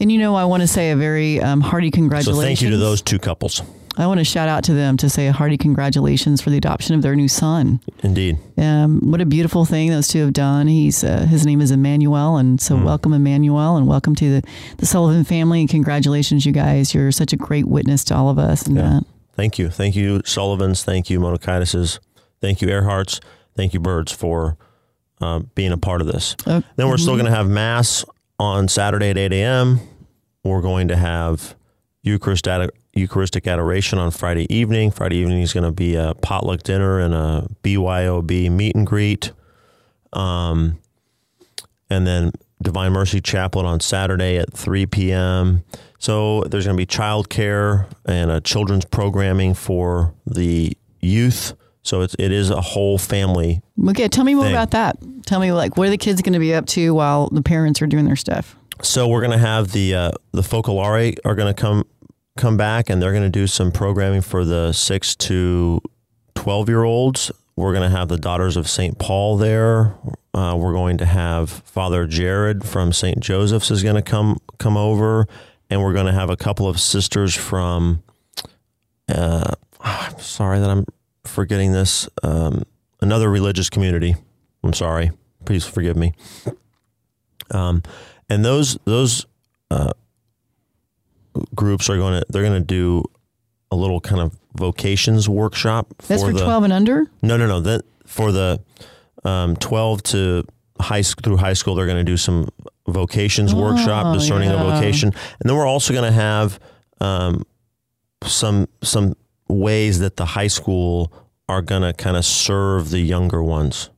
And 0.00 0.10
you 0.10 0.18
know, 0.18 0.34
I 0.34 0.44
want 0.46 0.62
to 0.62 0.66
say 0.66 0.90
a 0.92 0.96
very 0.96 1.40
um, 1.40 1.60
hearty 1.60 1.88
So 1.88 1.92
congratulations. 1.92 2.44
thank 2.44 2.62
you 2.62 2.70
to 2.70 2.76
those 2.78 3.02
two 3.02 3.18
couples. 3.18 3.62
I 3.98 4.06
want 4.06 4.18
to 4.18 4.24
shout 4.24 4.48
out 4.48 4.64
to 4.64 4.72
them 4.72 4.96
to 4.98 5.10
say 5.10 5.26
a 5.26 5.32
hearty 5.32 5.58
congratulations 5.58 6.40
for 6.40 6.48
the 6.48 6.56
adoption 6.56 6.94
of 6.94 7.02
their 7.02 7.14
new 7.14 7.28
son. 7.28 7.80
Indeed. 8.02 8.38
Um, 8.56 9.10
what 9.10 9.20
a 9.20 9.26
beautiful 9.26 9.64
thing 9.66 9.90
those 9.90 10.08
two 10.08 10.20
have 10.20 10.32
done. 10.32 10.68
He's 10.68 11.04
uh, 11.04 11.26
his 11.28 11.44
name 11.44 11.60
is 11.60 11.70
Emmanuel, 11.70 12.38
and 12.38 12.60
so 12.60 12.76
Hmm. 12.76 12.84
welcome 12.84 13.12
Emmanuel, 13.12 13.76
and 13.76 13.86
welcome 13.86 14.14
to 14.14 14.40
the, 14.40 14.48
the 14.78 14.86
Sullivan 14.86 15.24
family, 15.24 15.60
and 15.60 15.68
congratulations, 15.68 16.46
you 16.46 16.52
guys. 16.52 16.94
You're 16.94 17.12
such 17.12 17.32
a 17.34 17.36
great 17.36 17.66
witness 17.66 18.04
to 18.04 18.14
all 18.16 18.30
of 18.30 18.38
us, 18.38 18.62
and 18.66 18.76
Yeah. 18.76 18.82
that. 18.82 19.04
Thank 19.34 19.58
you. 19.58 19.68
Thank 19.68 19.96
you, 19.96 20.22
Sullivans. 20.24 20.82
Thank 20.82 21.10
you, 21.10 21.20
Motokitis. 21.20 21.98
Thank 22.40 22.62
you, 22.62 22.68
Earharts. 22.68 23.20
Thank 23.56 23.74
you, 23.74 23.80
Birds, 23.80 24.12
for 24.12 24.56
uh, 25.20 25.40
being 25.54 25.72
a 25.72 25.76
part 25.78 26.00
of 26.00 26.06
this. 26.06 26.36
Uh, 26.46 26.62
Then 26.76 26.88
we're 26.88 26.96
still 26.96 27.14
going 27.14 27.26
to 27.26 27.34
have 27.34 27.48
Mass 27.48 28.04
on 28.40 28.68
Saturday 28.68 29.10
at 29.10 29.18
8 29.18 29.34
a.m. 29.34 29.80
We're 30.42 30.62
going 30.62 30.88
to 30.88 30.96
have 30.96 31.54
Eucharist 32.02 32.48
ad- 32.48 32.70
Eucharistic 32.94 33.46
adoration 33.46 33.98
on 33.98 34.10
Friday 34.10 34.52
evening. 34.52 34.90
Friday 34.90 35.18
evening 35.18 35.42
is 35.42 35.52
going 35.52 35.64
to 35.64 35.70
be 35.72 35.94
a 35.94 36.14
potluck 36.22 36.62
dinner 36.62 36.98
and 36.98 37.12
a 37.12 37.46
BYOB 37.62 38.50
meet 38.50 38.74
and 38.74 38.86
greet. 38.86 39.32
Um, 40.14 40.78
and 41.90 42.06
then 42.06 42.32
Divine 42.62 42.92
Mercy 42.92 43.20
Chaplet 43.20 43.66
on 43.66 43.78
Saturday 43.80 44.38
at 44.38 44.54
3 44.54 44.86
p.m. 44.86 45.62
So 45.98 46.42
there's 46.44 46.64
going 46.64 46.76
to 46.78 46.80
be 46.80 46.86
childcare 46.86 47.86
and 48.06 48.30
a 48.30 48.40
children's 48.40 48.86
programming 48.86 49.52
for 49.52 50.14
the 50.26 50.76
youth. 51.00 51.52
So 51.82 52.02
it's, 52.02 52.14
it 52.18 52.30
is 52.30 52.50
a 52.50 52.60
whole 52.60 52.98
family 52.98 53.62
Okay, 53.88 54.06
tell 54.08 54.24
me 54.24 54.34
more 54.34 54.44
thing. 54.44 54.52
about 54.52 54.72
that. 54.72 54.98
Tell 55.24 55.40
me, 55.40 55.52
like, 55.52 55.76
what 55.76 55.86
are 55.86 55.90
the 55.90 55.96
kids 55.98 56.20
going 56.22 56.32
to 56.34 56.38
be 56.38 56.52
up 56.54 56.66
to 56.66 56.92
while 56.94 57.28
the 57.30 57.42
parents 57.42 57.80
are 57.80 57.86
doing 57.86 58.04
their 58.04 58.16
stuff? 58.16 58.56
so 58.82 59.06
we're 59.06 59.20
going 59.20 59.30
to 59.32 59.38
have 59.38 59.72
the 59.72 59.94
uh, 59.94 60.10
the 60.32 60.40
Focolare 60.42 61.14
are 61.24 61.34
going 61.34 61.54
to 61.54 61.60
come 61.60 61.84
come 62.38 62.56
back, 62.56 62.88
and 62.88 63.02
they're 63.02 63.12
going 63.12 63.22
to 63.22 63.28
do 63.28 63.46
some 63.46 63.70
programming 63.70 64.22
for 64.22 64.44
the 64.44 64.72
six 64.72 65.14
to 65.16 65.80
twelve 66.34 66.68
year 66.68 66.82
olds. 66.84 67.30
We're 67.56 67.72
going 67.74 67.88
to 67.90 67.94
have 67.94 68.08
the 68.08 68.16
Daughters 68.16 68.56
of 68.56 68.68
St. 68.68 68.98
Paul 68.98 69.36
there. 69.36 69.94
Uh, 70.32 70.56
we're 70.58 70.72
going 70.72 70.96
to 70.98 71.04
have 71.04 71.50
Father 71.50 72.06
Jared 72.06 72.64
from 72.64 72.92
St. 72.92 73.20
Joseph's 73.20 73.70
is 73.70 73.82
going 73.82 73.96
to 73.96 74.02
come 74.02 74.38
come 74.58 74.76
over, 74.78 75.26
and 75.68 75.82
we're 75.82 75.92
going 75.92 76.06
to 76.06 76.12
have 76.12 76.30
a 76.30 76.36
couple 76.36 76.66
of 76.66 76.80
sisters 76.80 77.34
from. 77.34 78.02
Uh, 79.08 79.52
I'm 79.80 80.18
sorry 80.18 80.58
that 80.60 80.70
I'm 80.70 80.84
forgetting 81.30 81.72
this. 81.72 82.08
Um, 82.22 82.64
another 83.00 83.30
religious 83.30 83.70
community. 83.70 84.16
I'm 84.62 84.74
sorry. 84.74 85.12
Please 85.44 85.64
forgive 85.64 85.96
me. 85.96 86.12
Um, 87.50 87.82
and 88.28 88.44
those 88.44 88.78
those 88.84 89.26
uh, 89.70 89.92
groups 91.54 91.88
are 91.88 91.96
going 91.96 92.20
to 92.20 92.26
they're 92.28 92.42
going 92.42 92.60
to 92.60 92.66
do 92.66 93.02
a 93.70 93.76
little 93.76 94.00
kind 94.00 94.20
of 94.20 94.36
vocations 94.54 95.28
workshop. 95.28 95.86
That's 96.06 96.22
for 96.22 96.32
the, 96.32 96.42
twelve 96.44 96.64
and 96.64 96.72
under. 96.72 97.06
No, 97.22 97.36
no, 97.36 97.46
no. 97.46 97.60
That 97.60 97.82
for 98.06 98.32
the 98.32 98.60
um, 99.24 99.56
twelve 99.56 100.02
to 100.04 100.44
high 100.78 101.00
school 101.02 101.22
through 101.22 101.36
high 101.38 101.54
school, 101.54 101.74
they're 101.74 101.86
going 101.86 102.04
to 102.04 102.04
do 102.04 102.16
some 102.16 102.48
vocations 102.86 103.52
Oh, 103.54 103.60
workshop, 103.60 104.14
discerning 104.14 104.50
yeah. 104.50 104.60
a 104.60 104.70
vocation, 104.70 105.08
and 105.08 105.48
then 105.50 105.56
we're 105.56 105.66
also 105.66 105.92
going 105.92 106.04
to 106.04 106.12
have 106.12 106.58
um, 107.00 107.44
some 108.24 108.68
some 108.82 109.14
ways 109.50 109.98
that 109.98 110.16
the 110.16 110.24
high 110.24 110.46
school 110.46 111.12
are 111.48 111.62
going 111.62 111.82
to 111.82 111.92
kind 111.92 112.16
of 112.16 112.24
serve 112.24 112.90
the 112.90 113.00
younger 113.00 113.42
ones 113.42 113.90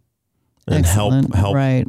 and 0.67 0.85
Excellent. 0.87 1.35
help 1.35 1.35
help 1.35 1.55
right 1.55 1.87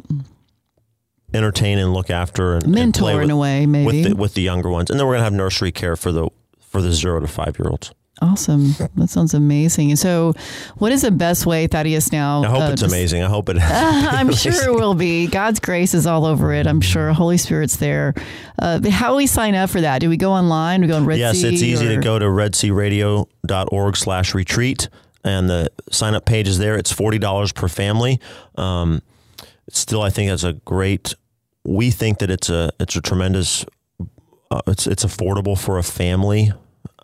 entertain 1.32 1.78
and 1.78 1.92
look 1.92 2.10
after 2.10 2.54
and, 2.54 2.64
and 2.64 2.72
mentor 2.72 3.00
play 3.00 3.22
in 3.22 3.30
a 3.30 3.36
way 3.36 3.66
maybe 3.66 3.86
with 3.86 4.04
the, 4.04 4.16
with 4.16 4.34
the 4.34 4.42
younger 4.42 4.68
ones, 4.70 4.90
and 4.90 4.98
then 4.98 5.06
we're 5.06 5.14
going 5.14 5.20
to 5.20 5.24
have 5.24 5.32
nursery 5.32 5.72
care 5.72 5.96
for 5.96 6.12
the 6.12 6.28
for 6.60 6.80
the 6.80 6.92
zero 6.92 7.20
to 7.20 7.26
five 7.26 7.58
year 7.58 7.68
olds. 7.70 7.92
Awesome 8.22 8.74
that 8.94 9.08
sounds 9.08 9.34
amazing 9.34 9.90
and 9.90 9.98
so 9.98 10.32
what 10.78 10.92
is 10.92 11.02
the 11.02 11.10
best 11.10 11.46
way 11.46 11.66
thaddeus 11.66 12.12
now 12.12 12.44
I 12.44 12.46
hope 12.46 12.60
uh, 12.62 12.70
it's 12.72 12.80
just- 12.80 12.94
amazing. 12.94 13.22
I 13.22 13.28
hope 13.28 13.48
it. 13.48 13.56
I'm 13.60 14.32
sure 14.32 14.52
it 14.52 14.72
will 14.72 14.94
be. 14.94 15.26
God's 15.26 15.58
grace 15.60 15.94
is 15.94 16.06
all 16.06 16.24
over 16.24 16.52
it. 16.52 16.66
I'm 16.66 16.80
sure 16.80 17.12
Holy 17.12 17.36
Spirit's 17.38 17.76
there. 17.76 18.14
Uh, 18.58 18.80
how 18.88 19.10
do 19.10 19.16
we 19.16 19.26
sign 19.26 19.54
up 19.54 19.70
for 19.70 19.80
that? 19.80 19.98
Do 19.98 20.08
we 20.08 20.16
go 20.16 20.30
online? 20.30 20.80
Do 20.80 20.86
we 20.86 20.90
go 20.92 20.96
on 20.96 21.06
Red 21.06 21.18
yes, 21.18 21.40
Sea 21.40 21.48
it's 21.52 21.62
easy 21.62 21.86
or- 21.86 21.96
to 21.96 22.00
go 22.00 22.18
to 22.18 22.26
redsearadio.org 22.26 23.96
slash 23.96 24.34
retreat 24.34 24.88
and 25.24 25.48
the 25.48 25.70
sign 25.90 26.14
up 26.14 26.24
page 26.26 26.46
is 26.46 26.58
there. 26.58 26.76
It's 26.76 26.92
forty 26.92 27.18
dollars 27.18 27.50
per 27.52 27.66
family. 27.68 28.20
Um, 28.56 29.02
still, 29.70 30.02
I 30.02 30.10
think 30.10 30.30
that's 30.30 30.44
a 30.44 30.52
great. 30.52 31.14
We 31.64 31.90
think 31.90 32.18
that 32.18 32.30
it's 32.30 32.50
a 32.50 32.70
it's 32.78 32.94
a 32.94 33.00
tremendous. 33.00 33.64
Uh, 34.50 34.60
it's 34.66 34.86
it's 34.86 35.04
affordable 35.04 35.58
for 35.58 35.78
a 35.78 35.82
family, 35.82 36.52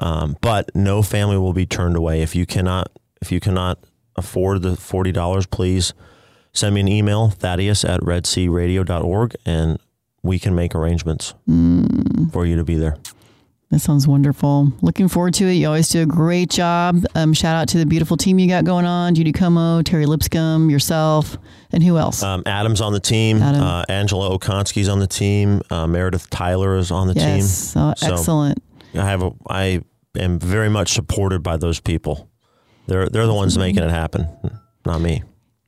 um, 0.01 0.37
but 0.41 0.71
no 0.75 1.03
family 1.03 1.39
will 1.39 1.53
be 1.53 1.67
turned 1.67 1.97
away 1.97 2.23
if 2.23 2.35
you 2.35 2.45
cannot 2.47 2.91
if 3.23 3.31
you 3.31 3.39
cannot 3.41 3.79
afford 4.17 4.63
the 4.63 4.75
forty 4.77 5.13
dollars. 5.13 5.47
Please 5.47 5.95
send 6.53 6.75
me 6.75 6.81
an 6.81 6.89
email 6.89 7.31
Thaddeus 7.31 7.85
at 7.85 8.01
redsearadio.org 8.01 9.37
and 9.47 9.79
we 10.23 10.39
can 10.39 10.55
make 10.55 10.75
arrangements 10.75 11.35
Mm. 11.49 12.33
for 12.33 12.45
you 12.45 12.57
to 12.57 12.65
be 12.65 12.75
there. 12.77 12.97
That 13.71 13.79
sounds 13.79 14.09
wonderful. 14.09 14.73
Looking 14.83 15.07
forward 15.07 15.33
to 15.35 15.47
it. 15.47 15.53
You 15.53 15.69
always 15.69 15.89
do 15.89 16.03
a 16.03 16.07
great 16.07 16.51
job. 16.51 17.05
Um, 17.15 17.33
shout 17.33 17.55
out 17.55 17.69
to 17.69 17.79
the 17.79 17.87
beautiful 17.87 18.17
team 18.17 18.41
you 18.41 18.49
got 18.49 18.65
going 18.65 18.85
on 18.85 19.15
Judy 19.15 19.31
Como, 19.31 19.81
Terry 19.83 20.07
Lipscomb, 20.07 20.71
yourself, 20.71 21.39
and 21.71 21.81
who 21.81 21.97
else? 21.97 22.21
Um, 22.21 22.43
Adam's 22.47 22.81
on 22.81 22.93
the 22.93 22.99
team. 22.99 23.41
Adam. 23.41 23.63
Uh, 23.63 23.85
Angela 23.89 24.37
Okonski's 24.37 24.89
on 24.89 24.99
the 24.99 25.07
team. 25.07 25.63
Uh, 25.71 25.87
Meredith 25.87 26.29
Tyler 26.31 26.77
is 26.79 26.91
on 26.91 27.07
the 27.07 27.15
team. 27.15 27.37
yes. 27.37 27.75
Oh, 27.77 27.95
So- 27.97 28.13
excellent. 28.13 28.61
team. 28.93 29.01
I 29.03 29.05
have 29.09 29.23
a, 29.23 29.31
I 29.49 29.83
am 30.17 30.39
very 30.39 30.69
much 30.69 30.93
supported 30.93 31.43
by 31.43 31.57
those 31.57 31.81
people. 31.81 32.29
They're 32.87 33.09
they're 33.09 33.27
the 33.27 33.35
ones 33.35 33.57
making 33.57 33.83
it 33.83 33.91
happen, 33.91 34.27
not 34.85 35.01
me. 35.01 35.23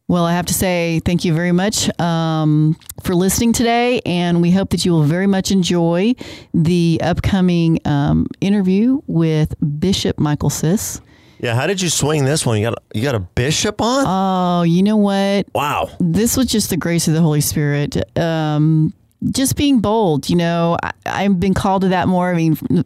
Well, 0.08 0.24
I 0.26 0.32
have 0.32 0.46
to 0.46 0.54
say 0.54 1.00
thank 1.04 1.24
you 1.24 1.32
very 1.32 1.52
much 1.52 1.88
um, 2.00 2.76
for 3.02 3.14
listening 3.14 3.52
today, 3.52 4.00
and 4.04 4.42
we 4.42 4.50
hope 4.50 4.70
that 4.70 4.84
you 4.84 4.92
will 4.92 5.04
very 5.04 5.26
much 5.26 5.50
enjoy 5.50 6.14
the 6.52 7.00
upcoming 7.02 7.78
um, 7.84 8.26
interview 8.40 9.00
with 9.06 9.54
Bishop 9.78 10.18
Michael 10.18 10.50
Sis. 10.50 11.00
Yeah, 11.38 11.54
how 11.54 11.66
did 11.66 11.80
you 11.80 11.88
swing 11.88 12.24
this 12.24 12.44
one? 12.44 12.58
You 12.58 12.70
got 12.70 12.82
you 12.94 13.02
got 13.02 13.14
a 13.14 13.20
bishop 13.20 13.80
on? 13.80 14.04
Oh, 14.06 14.62
you 14.64 14.82
know 14.82 14.96
what? 14.96 15.46
wow. 15.54 15.90
this 15.98 16.36
was 16.36 16.46
just 16.46 16.70
the 16.70 16.76
grace 16.76 17.08
of 17.08 17.14
the 17.14 17.20
Holy 17.20 17.40
Spirit. 17.40 17.96
Um, 18.18 18.92
just 19.30 19.56
being 19.56 19.80
bold, 19.80 20.28
you 20.28 20.36
know, 20.36 20.76
I, 20.82 20.92
I've 21.06 21.38
been 21.38 21.54
called 21.54 21.82
to 21.82 21.88
that 21.88 22.08
more. 22.08 22.30
I 22.30 22.34
mean, 22.34 22.84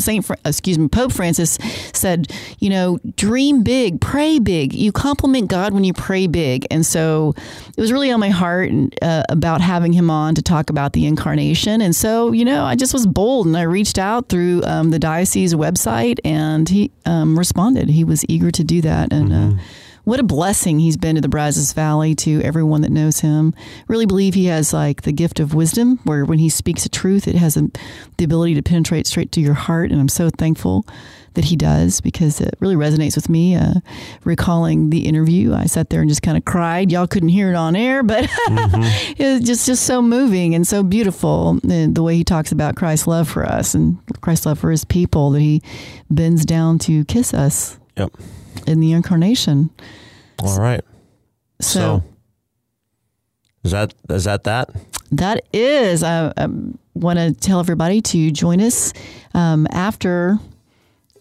Saint, 0.00 0.30
excuse 0.44 0.78
me, 0.78 0.88
Pope 0.88 1.12
Francis 1.12 1.58
said, 1.92 2.32
you 2.60 2.70
know, 2.70 2.98
dream 3.16 3.62
big, 3.62 4.00
pray 4.00 4.38
big. 4.38 4.72
You 4.72 4.92
compliment 4.92 5.48
God 5.48 5.72
when 5.72 5.82
you 5.84 5.92
pray 5.92 6.26
big, 6.26 6.66
and 6.70 6.86
so 6.86 7.34
it 7.76 7.80
was 7.80 7.92
really 7.92 8.10
on 8.10 8.20
my 8.20 8.30
heart 8.30 8.70
uh, 9.02 9.24
about 9.28 9.60
having 9.60 9.92
him 9.92 10.10
on 10.10 10.34
to 10.36 10.42
talk 10.42 10.70
about 10.70 10.92
the 10.92 11.06
incarnation. 11.06 11.80
And 11.80 11.96
so, 11.96 12.32
you 12.32 12.44
know, 12.44 12.64
I 12.64 12.76
just 12.76 12.92
was 12.92 13.06
bold 13.06 13.46
and 13.46 13.56
I 13.56 13.62
reached 13.62 13.98
out 13.98 14.28
through 14.28 14.62
um, 14.64 14.90
the 14.90 14.98
diocese 14.98 15.54
website, 15.54 16.18
and 16.24 16.68
he 16.68 16.90
um, 17.04 17.38
responded. 17.38 17.88
He 17.88 18.04
was 18.04 18.24
eager 18.28 18.50
to 18.50 18.64
do 18.64 18.80
that, 18.82 19.12
and. 19.12 19.32
Uh, 19.32 19.62
what 20.08 20.18
a 20.18 20.22
blessing 20.22 20.78
he's 20.78 20.96
been 20.96 21.16
to 21.16 21.20
the 21.20 21.28
Brazos 21.28 21.74
Valley 21.74 22.14
to 22.14 22.40
everyone 22.40 22.80
that 22.80 22.90
knows 22.90 23.20
him. 23.20 23.52
Really 23.88 24.06
believe 24.06 24.32
he 24.32 24.46
has 24.46 24.72
like 24.72 25.02
the 25.02 25.12
gift 25.12 25.38
of 25.38 25.52
wisdom, 25.52 25.98
where 26.04 26.24
when 26.24 26.38
he 26.38 26.48
speaks 26.48 26.86
a 26.86 26.88
truth, 26.88 27.28
it 27.28 27.34
has 27.34 27.58
a, 27.58 27.68
the 28.16 28.24
ability 28.24 28.54
to 28.54 28.62
penetrate 28.62 29.06
straight 29.06 29.32
to 29.32 29.42
your 29.42 29.52
heart. 29.52 29.90
And 29.90 30.00
I'm 30.00 30.08
so 30.08 30.30
thankful 30.30 30.86
that 31.34 31.44
he 31.44 31.56
does 31.56 32.00
because 32.00 32.40
it 32.40 32.54
really 32.58 32.74
resonates 32.74 33.16
with 33.16 33.28
me. 33.28 33.54
Uh, 33.54 33.74
recalling 34.24 34.88
the 34.88 35.06
interview, 35.06 35.52
I 35.52 35.66
sat 35.66 35.90
there 35.90 36.00
and 36.00 36.08
just 36.08 36.22
kind 36.22 36.38
of 36.38 36.46
cried. 36.46 36.90
Y'all 36.90 37.06
couldn't 37.06 37.28
hear 37.28 37.50
it 37.50 37.54
on 37.54 37.76
air, 37.76 38.02
but 38.02 38.24
it 38.48 39.18
was 39.18 39.42
just 39.42 39.66
just 39.66 39.84
so 39.84 40.00
moving 40.00 40.54
and 40.54 40.66
so 40.66 40.82
beautiful. 40.82 41.60
And 41.68 41.94
the 41.94 42.02
way 42.02 42.16
he 42.16 42.24
talks 42.24 42.50
about 42.50 42.76
Christ's 42.76 43.06
love 43.06 43.28
for 43.28 43.44
us 43.44 43.74
and 43.74 43.98
Christ's 44.22 44.46
love 44.46 44.58
for 44.58 44.70
his 44.70 44.86
people, 44.86 45.32
that 45.32 45.40
he 45.40 45.62
bends 46.08 46.46
down 46.46 46.78
to 46.78 47.04
kiss 47.04 47.34
us 47.34 47.78
Yep. 47.98 48.12
In 48.66 48.80
the 48.80 48.92
incarnation. 48.92 49.70
All 50.42 50.58
right. 50.58 50.82
So, 51.60 52.02
So, 52.02 52.04
is 53.64 53.70
that 53.72 53.94
is 54.10 54.24
that 54.24 54.44
that? 54.44 54.70
that 55.12 55.44
is, 55.52 56.02
I, 56.02 56.32
I 56.36 56.46
want 56.94 57.18
to 57.18 57.32
tell 57.32 57.60
everybody 57.60 58.00
to 58.02 58.30
join 58.30 58.60
us 58.60 58.92
um, 59.34 59.66
after 59.70 60.38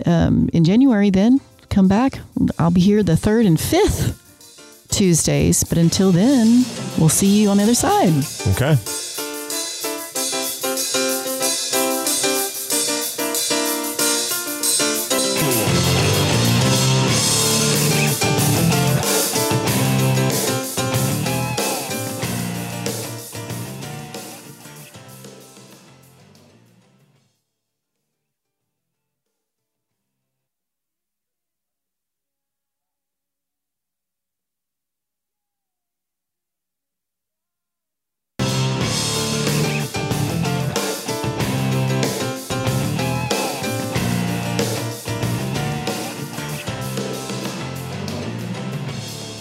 um, 0.05 0.49
in 0.53 0.63
January. 0.63 1.09
Then 1.09 1.39
come 1.69 1.87
back. 1.87 2.19
I'll 2.59 2.71
be 2.71 2.81
here 2.81 3.01
the 3.03 3.17
third 3.17 3.45
and 3.45 3.59
fifth 3.59 4.23
Tuesdays. 4.89 5.63
But 5.63 5.77
until 5.77 6.11
then, 6.11 6.63
we'll 6.97 7.09
see 7.09 7.41
you 7.41 7.49
on 7.49 7.57
the 7.57 7.63
other 7.63 7.75
side. 7.75 8.13
Okay. 8.55 8.75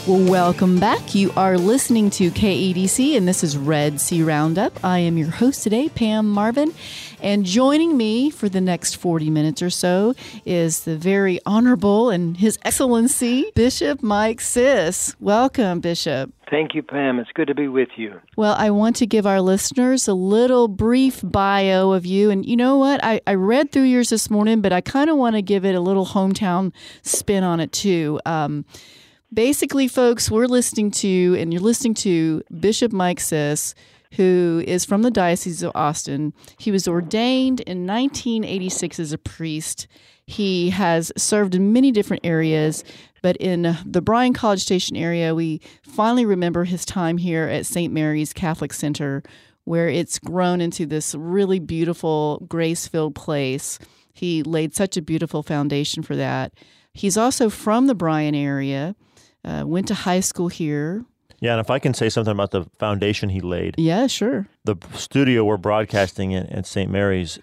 Well, 0.07 0.31
welcome 0.31 0.79
back. 0.79 1.17
You 1.17 1.33
are 1.37 1.59
listening 1.59 2.11
to 2.11 2.31
KEDC, 2.31 3.17
and 3.17 3.27
this 3.27 3.43
is 3.43 3.59
Red 3.59 4.01
Sea 4.01 4.23
Roundup. 4.23 4.85
I 4.85 5.01
am 5.01 5.19
your 5.19 5.31
host 5.31 5.65
today, 5.65 5.89
Pam 5.89 6.31
Marvin. 6.31 6.73
And 7.21 7.45
joining 7.45 7.97
me 7.97 8.31
for 8.31 8.49
the 8.49 8.61
next 8.61 8.99
40 8.99 9.31
minutes 9.31 9.63
or 9.63 9.71
so 9.71 10.15
is 10.45 10.85
the 10.85 10.97
very 10.97 11.41
honorable 11.45 12.11
and 12.11 12.37
His 12.37 12.57
Excellency, 12.65 13.51
Bishop 13.57 14.01
Mike 14.01 14.41
Sis. 14.41 15.17
Welcome, 15.19 15.81
Bishop. 15.81 16.33
Thank 16.49 16.77
you, 16.77 16.85
Pam. 16.85 17.19
It's 17.19 17.33
good 17.35 17.49
to 17.49 17.55
be 17.57 17.67
with 17.67 17.89
you. 17.97 18.21
Well, 18.37 18.55
I 18.57 18.71
want 18.71 18.95
to 18.97 19.07
give 19.07 19.27
our 19.27 19.41
listeners 19.41 20.07
a 20.07 20.15
little 20.15 20.69
brief 20.69 21.21
bio 21.25 21.91
of 21.91 22.07
you. 22.07 22.31
And 22.31 22.47
you 22.47 22.57
know 22.57 22.79
what? 22.79 23.03
I, 23.03 23.21
I 23.27 23.35
read 23.35 23.73
through 23.73 23.83
yours 23.83 24.11
this 24.11 24.31
morning, 24.31 24.61
but 24.61 24.73
I 24.73 24.83
kind 24.83 25.11
of 25.11 25.17
want 25.17 25.35
to 25.35 25.43
give 25.43 25.65
it 25.65 25.75
a 25.75 25.81
little 25.81 26.07
hometown 26.07 26.73
spin 27.03 27.43
on 27.43 27.59
it 27.59 27.73
too. 27.73 28.21
Um, 28.25 28.65
basically, 29.33 29.89
folks, 29.89 30.31
we're 30.31 30.47
listening 30.47 30.91
to, 30.93 31.37
and 31.39 31.53
you're 31.53 31.63
listening 31.63 31.95
to 31.95 32.43
Bishop 32.61 32.93
Mike 32.93 33.21
Sis, 33.21 33.75
who 34.13 34.63
is 34.67 34.85
from 34.85 35.03
the 35.03 35.11
Diocese 35.11 35.63
of 35.63 35.73
Austin. 35.75 36.33
He 36.59 36.71
was 36.71 36.89
ordained 36.89 37.61
in 37.61 37.87
1986 37.87 39.01
as 39.01 39.13
a 39.13 39.19
priest. 39.19 39.87
He 40.27 40.71
has 40.71 41.13
served 41.17 41.55
in 41.55 41.73
many 41.73 41.93
different 41.93 42.25
areas, 42.25 42.85
but 43.23 43.37
in 43.37 43.77
the 43.85 44.01
Bryan 44.01 44.33
College 44.33 44.61
Station 44.61 44.97
area, 44.97 45.35
we 45.35 45.61
finally 45.83 46.25
remember 46.25 46.65
his 46.65 46.85
time 46.85 47.19
here 47.19 47.45
at 47.45 47.67
St. 47.67 47.93
Mary's 47.93 48.33
Catholic 48.33 48.73
Center, 48.73 49.23
where 49.65 49.89
it's 49.89 50.19
grown 50.19 50.61
into 50.61 50.87
this 50.87 51.15
really 51.15 51.59
beautiful, 51.59 52.45
grace 52.49 52.87
filled 52.87 53.15
place. 53.15 53.79
He 54.13 54.43
laid 54.43 54.75
such 54.75 54.97
a 54.97 55.03
beautiful 55.03 55.43
foundation 55.43 56.03
for 56.03 56.17
that. 56.17 56.55
He's 56.93 57.17
also 57.17 57.51
from 57.51 57.87
the 57.89 57.95
Bryan 57.95 58.35
area, 58.35 58.97
uh, 59.47 59.65
went 59.67 59.89
to 59.89 59.95
high 59.95 60.21
school 60.21 60.49
here. 60.49 61.05
Yeah, 61.41 61.53
and 61.53 61.61
if 61.61 61.71
I 61.71 61.79
can 61.79 61.95
say 61.95 62.09
something 62.09 62.33
about 62.33 62.51
the 62.51 62.65
foundation 62.79 63.29
he 63.29 63.41
laid. 63.41 63.75
Yeah, 63.79 64.07
sure. 64.07 64.49
The 64.65 64.77
studio 64.95 65.45
we're 65.45 65.59
broadcasting 65.59 66.33
in 66.33 66.47
at 66.47 66.67
St. 66.67 66.91
Mary's, 66.91 67.39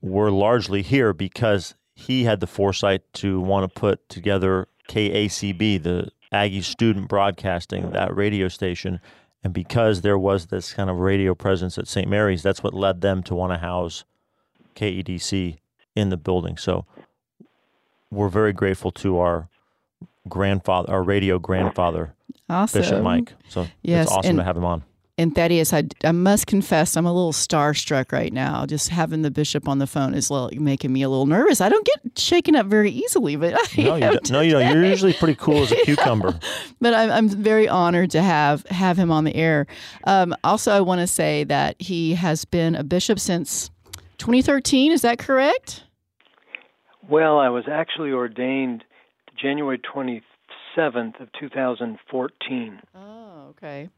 we're 0.00 0.30
largely 0.30 0.82
here 0.82 1.12
because 1.12 1.74
he 1.94 2.24
had 2.24 2.40
the 2.40 2.46
foresight 2.46 3.02
to 3.14 3.40
want 3.40 3.72
to 3.72 3.80
put 3.80 4.08
together 4.08 4.68
KACB, 4.88 5.82
the 5.82 6.10
Aggie 6.32 6.62
Student 6.62 7.08
Broadcasting, 7.08 7.92
that 7.92 8.14
radio 8.14 8.48
station. 8.48 9.00
And 9.42 9.52
because 9.54 10.00
there 10.02 10.18
was 10.18 10.46
this 10.46 10.74
kind 10.74 10.90
of 10.90 10.98
radio 10.98 11.34
presence 11.34 11.78
at 11.78 11.86
St. 11.86 12.08
Mary's, 12.08 12.42
that's 12.42 12.62
what 12.62 12.74
led 12.74 13.00
them 13.00 13.22
to 13.24 13.34
want 13.34 13.52
to 13.52 13.58
house 13.58 14.04
KEDC 14.74 15.58
in 15.94 16.10
the 16.10 16.16
building. 16.16 16.56
So 16.56 16.84
we're 18.10 18.28
very 18.28 18.52
grateful 18.52 18.90
to 18.92 19.18
our 19.18 19.48
grandfather, 20.28 20.92
our 20.92 21.02
radio 21.02 21.38
grandfather, 21.38 22.14
awesome. 22.48 22.80
Bishop 22.80 23.02
Mike. 23.02 23.32
So 23.48 23.66
yes, 23.82 24.06
it's 24.06 24.12
awesome 24.12 24.36
to 24.36 24.44
have 24.44 24.56
him 24.56 24.64
on. 24.64 24.84
And 25.18 25.34
Thaddeus, 25.34 25.72
I, 25.72 25.84
I 26.04 26.12
must 26.12 26.46
confess, 26.46 26.94
I'm 26.94 27.06
a 27.06 27.12
little 27.12 27.32
starstruck 27.32 28.12
right 28.12 28.30
now. 28.30 28.66
Just 28.66 28.90
having 28.90 29.22
the 29.22 29.30
bishop 29.30 29.66
on 29.66 29.78
the 29.78 29.86
phone 29.86 30.12
is 30.12 30.30
like 30.30 30.60
making 30.60 30.92
me 30.92 31.00
a 31.00 31.08
little 31.08 31.24
nervous. 31.24 31.62
I 31.62 31.70
don't 31.70 31.86
get 31.86 32.18
shaken 32.18 32.54
up 32.54 32.66
very 32.66 32.90
easily, 32.90 33.34
but 33.36 33.54
I 33.54 33.82
no, 33.82 33.94
you 33.94 34.00
don't, 34.00 34.30
no, 34.30 34.40
you 34.40 34.52
don't. 34.52 34.74
You're 34.74 34.84
usually 34.84 35.14
pretty 35.14 35.34
cool 35.36 35.62
as 35.62 35.72
a 35.72 35.76
cucumber. 35.84 36.38
but 36.82 36.92
I'm, 36.92 37.10
I'm 37.10 37.28
very 37.30 37.66
honored 37.66 38.10
to 38.10 38.20
have 38.20 38.66
have 38.66 38.98
him 38.98 39.10
on 39.10 39.24
the 39.24 39.34
air. 39.34 39.66
Um, 40.04 40.36
also, 40.44 40.70
I 40.70 40.82
want 40.82 41.00
to 41.00 41.06
say 41.06 41.44
that 41.44 41.80
he 41.80 42.12
has 42.12 42.44
been 42.44 42.74
a 42.74 42.84
bishop 42.84 43.18
since 43.18 43.70
2013. 44.18 44.92
Is 44.92 45.00
that 45.00 45.18
correct? 45.18 45.84
Well, 47.08 47.38
I 47.38 47.48
was 47.48 47.64
actually 47.70 48.10
ordained 48.10 48.84
January 49.40 49.78
27th 49.78 51.20
of 51.20 51.28
2014. 51.38 52.80
Oh, 52.94 53.46
okay. 53.50 53.88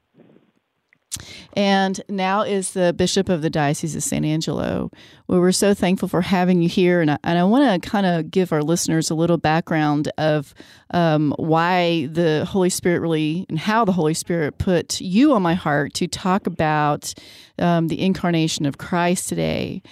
And 1.55 2.01
now 2.09 2.43
is 2.43 2.73
the 2.73 2.93
Bishop 2.93 3.29
of 3.29 3.43
the 3.43 3.51
Diocese 3.51 3.97
of 3.97 4.03
San 4.03 4.25
Angelo. 4.25 4.91
Well, 5.27 5.41
we're 5.41 5.53
so 5.53 5.75
thankful 5.75 6.09
for 6.09 6.21
having 6.21 6.63
you 6.63 6.69
here. 6.69 7.01
And 7.01 7.11
I, 7.11 7.19
and 7.25 7.39
I 7.39 7.45
want 7.45 7.83
to 7.83 7.89
kind 7.89 8.07
of 8.07 8.31
give 8.31 8.53
our 8.53 8.63
listeners 8.63 9.11
a 9.11 9.15
little 9.15 9.39
background 9.39 10.13
of 10.19 10.55
um, 10.91 11.35
why 11.39 12.07
the 12.07 12.45
Holy 12.45 12.71
Spirit 12.71 13.01
really 13.01 13.47
and 13.49 13.59
how 13.59 13.85
the 13.85 13.93
Holy 13.93 14.15
Spirit 14.15 14.59
put 14.59 15.01
you 15.01 15.33
on 15.33 15.43
my 15.43 15.55
heart 15.55 15.95
to 15.95 16.07
talk 16.07 16.47
about 16.47 17.13
um, 17.59 17.89
the 17.89 18.01
incarnation 18.01 18.67
of 18.67 18.79
Christ 18.79 19.29
today. 19.29 19.83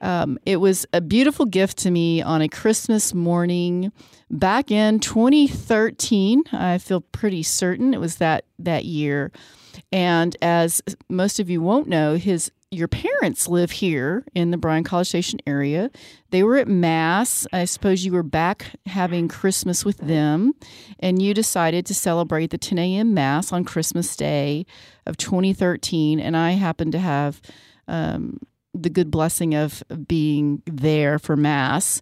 Um, 0.00 0.38
it 0.44 0.56
was 0.56 0.86
a 0.92 1.00
beautiful 1.00 1.46
gift 1.46 1.78
to 1.78 1.90
me 1.90 2.20
on 2.22 2.42
a 2.42 2.48
Christmas 2.48 3.14
morning 3.14 3.92
back 4.30 4.70
in 4.70 5.00
2013. 5.00 6.44
I 6.52 6.78
feel 6.78 7.00
pretty 7.00 7.42
certain 7.42 7.94
it 7.94 8.00
was 8.00 8.16
that 8.16 8.44
that 8.58 8.84
year. 8.84 9.32
And 9.92 10.36
as 10.42 10.82
most 11.08 11.40
of 11.40 11.48
you 11.48 11.62
won't 11.62 11.88
know, 11.88 12.16
his 12.16 12.50
your 12.70 12.88
parents 12.88 13.46
live 13.46 13.70
here 13.70 14.24
in 14.34 14.50
the 14.50 14.56
Bryan 14.56 14.82
College 14.82 15.08
Station 15.08 15.38
area. 15.46 15.90
They 16.30 16.42
were 16.42 16.56
at 16.56 16.66
Mass. 16.66 17.46
I 17.52 17.64
suppose 17.64 18.04
you 18.04 18.12
were 18.12 18.24
back 18.24 18.66
having 18.86 19.28
Christmas 19.28 19.84
with 19.84 19.98
them, 19.98 20.52
and 20.98 21.22
you 21.22 21.32
decided 21.32 21.86
to 21.86 21.94
celebrate 21.94 22.50
the 22.50 22.58
10 22.58 22.78
a.m. 22.78 23.14
Mass 23.14 23.52
on 23.52 23.64
Christmas 23.64 24.16
Day 24.16 24.66
of 25.06 25.16
2013. 25.16 26.18
And 26.18 26.36
I 26.36 26.52
happened 26.52 26.92
to 26.92 26.98
have 26.98 27.40
um, 27.86 28.40
the 28.82 28.90
good 28.90 29.10
blessing 29.10 29.54
of 29.54 29.82
being 30.06 30.62
there 30.66 31.18
for 31.18 31.36
Mass 31.36 32.00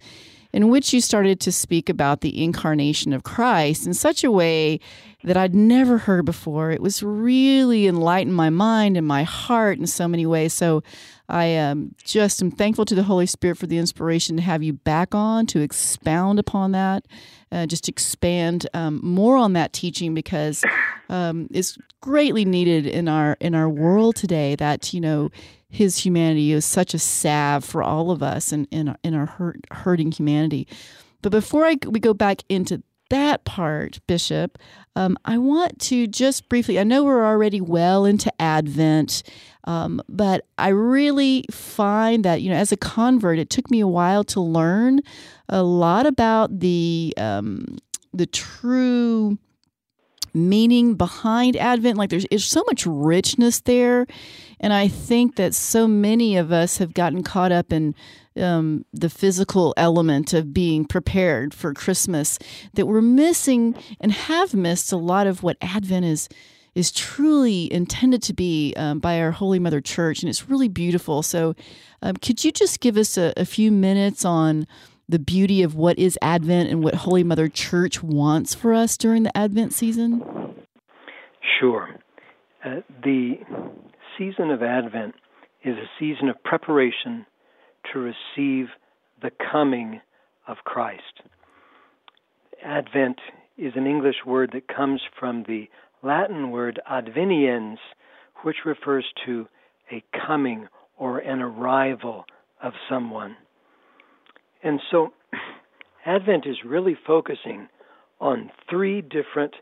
in 0.55 0.69
which 0.69 0.93
you 0.93 1.01
started 1.01 1.41
to 1.41 1.51
speak 1.51 1.89
about 1.89 2.21
the 2.21 2.45
incarnation 2.45 3.13
of 3.13 3.25
Christ 3.25 3.89
in 3.89 3.93
such 3.93 4.23
a 4.23 4.31
way 4.31 4.79
that 5.25 5.37
I'd 5.37 5.53
never 5.53 5.99
heard 5.99 6.25
before. 6.25 6.71
It 6.71 6.81
was 6.81 7.03
really 7.03 7.89
enlightened 7.89 8.37
my 8.37 8.51
mind 8.51 8.97
and 8.97 9.05
my 9.05 9.25
heart 9.25 9.79
in 9.79 9.89
so 9.89 10.07
many 10.07 10.27
ways. 10.27 10.53
So 10.53 10.85
I 11.29 11.57
um, 11.57 11.97
just 12.05 12.41
am 12.41 12.53
thankful 12.53 12.85
to 12.85 12.95
the 12.95 13.03
Holy 13.03 13.27
Spirit 13.27 13.59
for 13.59 13.67
the 13.67 13.79
inspiration 13.79 14.37
to 14.37 14.43
have 14.43 14.63
you 14.63 14.75
back 14.75 15.13
on 15.13 15.47
to 15.47 15.61
expound 15.61 16.39
upon 16.39 16.71
that, 16.71 17.05
uh, 17.51 17.67
just 17.67 17.89
expand 17.89 18.69
um, 18.75 19.01
more 19.03 19.37
on 19.37 19.55
that 19.55 19.73
teaching 19.73 20.15
because 20.15 20.63
um, 21.09 21.49
it's 21.51 21.77
greatly 22.01 22.45
needed 22.45 22.87
in 22.87 23.09
our 23.09 23.37
in 23.41 23.57
our 23.57 23.69
world 23.69 24.15
today. 24.15 24.55
That 24.55 24.93
you 24.93 25.01
know 25.01 25.31
his 25.75 25.99
humanity 25.99 26.53
is 26.53 26.65
such 26.65 26.95
a 26.95 27.01
salve 27.01 27.65
for 27.65 27.83
all 27.83 28.13
of 28.13 28.23
us 28.23 28.53
and 28.53 28.69
in, 28.71 28.97
in, 29.03 29.13
our 29.13 29.27
hurt, 29.27 29.59
hurting 29.73 30.13
humanity. 30.13 30.69
But 31.21 31.31
before 31.31 31.65
I, 31.65 31.79
we 31.89 31.99
go 31.99 32.15
back 32.15 32.43
into 32.49 32.85
that 33.11 33.45
part, 33.45 33.99
Bishop, 34.07 34.57
um, 34.95 35.19
I 35.25 35.37
want 35.37 35.81
to 35.81 36.07
just 36.07 36.49
briefly, 36.49 36.79
I 36.79 36.85
know 36.85 37.03
we're 37.03 37.27
already 37.27 37.61
well 37.61 38.05
into 38.05 38.33
Advent, 38.41 39.25
um, 39.65 40.01
but 40.09 40.47
I 40.59 40.69
really 40.69 41.45
find 41.51 42.25
that, 42.25 42.41
you 42.41 42.51
know, 42.51 42.57
as 42.57 42.71
a 42.71 42.77
convert, 42.77 43.41
it 43.41 43.51
took 43.51 43.69
me 43.69 43.81
a 43.81 43.89
while 43.89 44.23
to 44.25 44.41
learn 44.41 45.01
a 45.49 45.65
lot 45.65 46.07
about 46.07 46.61
the, 46.61 47.13
um, 47.17 47.79
the 48.13 48.27
true 48.27 49.39
meaning 50.35 50.95
behind 50.95 51.57
Advent. 51.57 51.97
Like 51.97 52.11
there's, 52.11 52.27
there's 52.29 52.45
so 52.45 52.65
much 52.67 52.85
richness 52.87 53.61
there. 53.61 54.07
And 54.61 54.73
I 54.73 54.89
think 54.89 55.37
that 55.37 55.55
so 55.55 55.87
many 55.87 56.37
of 56.37 56.53
us 56.53 56.79
have 56.79 56.95
gotten 56.95 57.23
caught 57.23 57.53
up 57.53 57.73
in 57.73 57.95
um, 58.37 58.85
the 58.93 59.11
physical 59.11 59.75
element 59.77 60.33
of 60.33 60.53
being 60.53 60.85
prepared 60.85 61.55
for 61.55 61.73
Christmas 61.73 62.39
that 62.75 62.87
we're 62.87 63.01
missing 63.01 63.77
and 64.01 64.13
have 64.13 64.55
missed 64.55 64.93
a 64.93 64.97
lot 64.97 65.27
of 65.27 65.43
what 65.43 65.57
Advent 65.61 66.05
is 66.05 66.29
is 66.75 66.91
truly 66.91 67.73
intended 67.73 68.21
to 68.21 68.33
be 68.33 68.75
um, 68.77 68.99
by 68.99 69.21
our 69.21 69.31
Holy 69.31 69.61
Mother 69.61 69.81
Church, 69.81 70.23
and 70.23 70.29
it's 70.29 70.49
really 70.49 70.67
beautiful. 70.67 71.23
So, 71.23 71.55
um, 72.03 72.17
could 72.17 72.45
you 72.45 72.51
just 72.51 72.81
give 72.81 72.97
us 72.97 73.17
a, 73.17 73.33
a 73.37 73.45
few 73.45 73.71
minutes 73.71 74.25
on 74.25 74.67
the 75.09 75.19
beauty 75.19 75.63
of 75.63 75.75
what 75.75 75.99
is 75.99 76.19
Advent 76.23 76.71
and 76.71 76.83
what 76.83 76.95
Holy 76.95 77.23
Mother 77.23 77.49
Church 77.49 78.03
wants 78.03 78.55
for 78.55 78.73
us 78.73 78.97
during 78.97 79.23
the 79.23 79.37
Advent 79.37 79.73
season? 79.73 80.23
Sure. 81.61 81.95
Uh, 82.65 82.81
the 83.03 83.35
season 84.17 84.51
of 84.51 84.63
Advent 84.63 85.15
is 85.65 85.77
a 85.77 85.89
season 85.99 86.29
of 86.29 86.43
preparation 86.43 87.27
to 87.93 87.99
receive 87.99 88.69
the 89.23 89.31
coming 89.53 90.01
of 90.47 90.59
Christ. 90.65 91.23
Advent 92.65 93.19
is 93.57 93.73
an 93.77 93.87
English 93.87 94.17
word 94.27 94.51
that 94.55 94.75
comes 94.75 95.01
from 95.19 95.45
the 95.47 95.69
Latin 96.03 96.51
word 96.51 96.81
adveniens, 96.91 97.79
which 98.43 98.57
refers 98.65 99.05
to 99.27 99.47
a 99.93 100.03
coming 100.27 100.69
or 100.97 101.19
an 101.19 101.41
arrival 101.41 102.25
of 102.63 102.73
someone. 102.89 103.37
And 104.65 104.81
so 104.91 105.13
Advent 106.07 106.47
is 106.47 106.57
really 106.65 106.97
focusing 107.07 107.69
on 108.21 108.51
three 108.69 109.03
different 109.03 109.55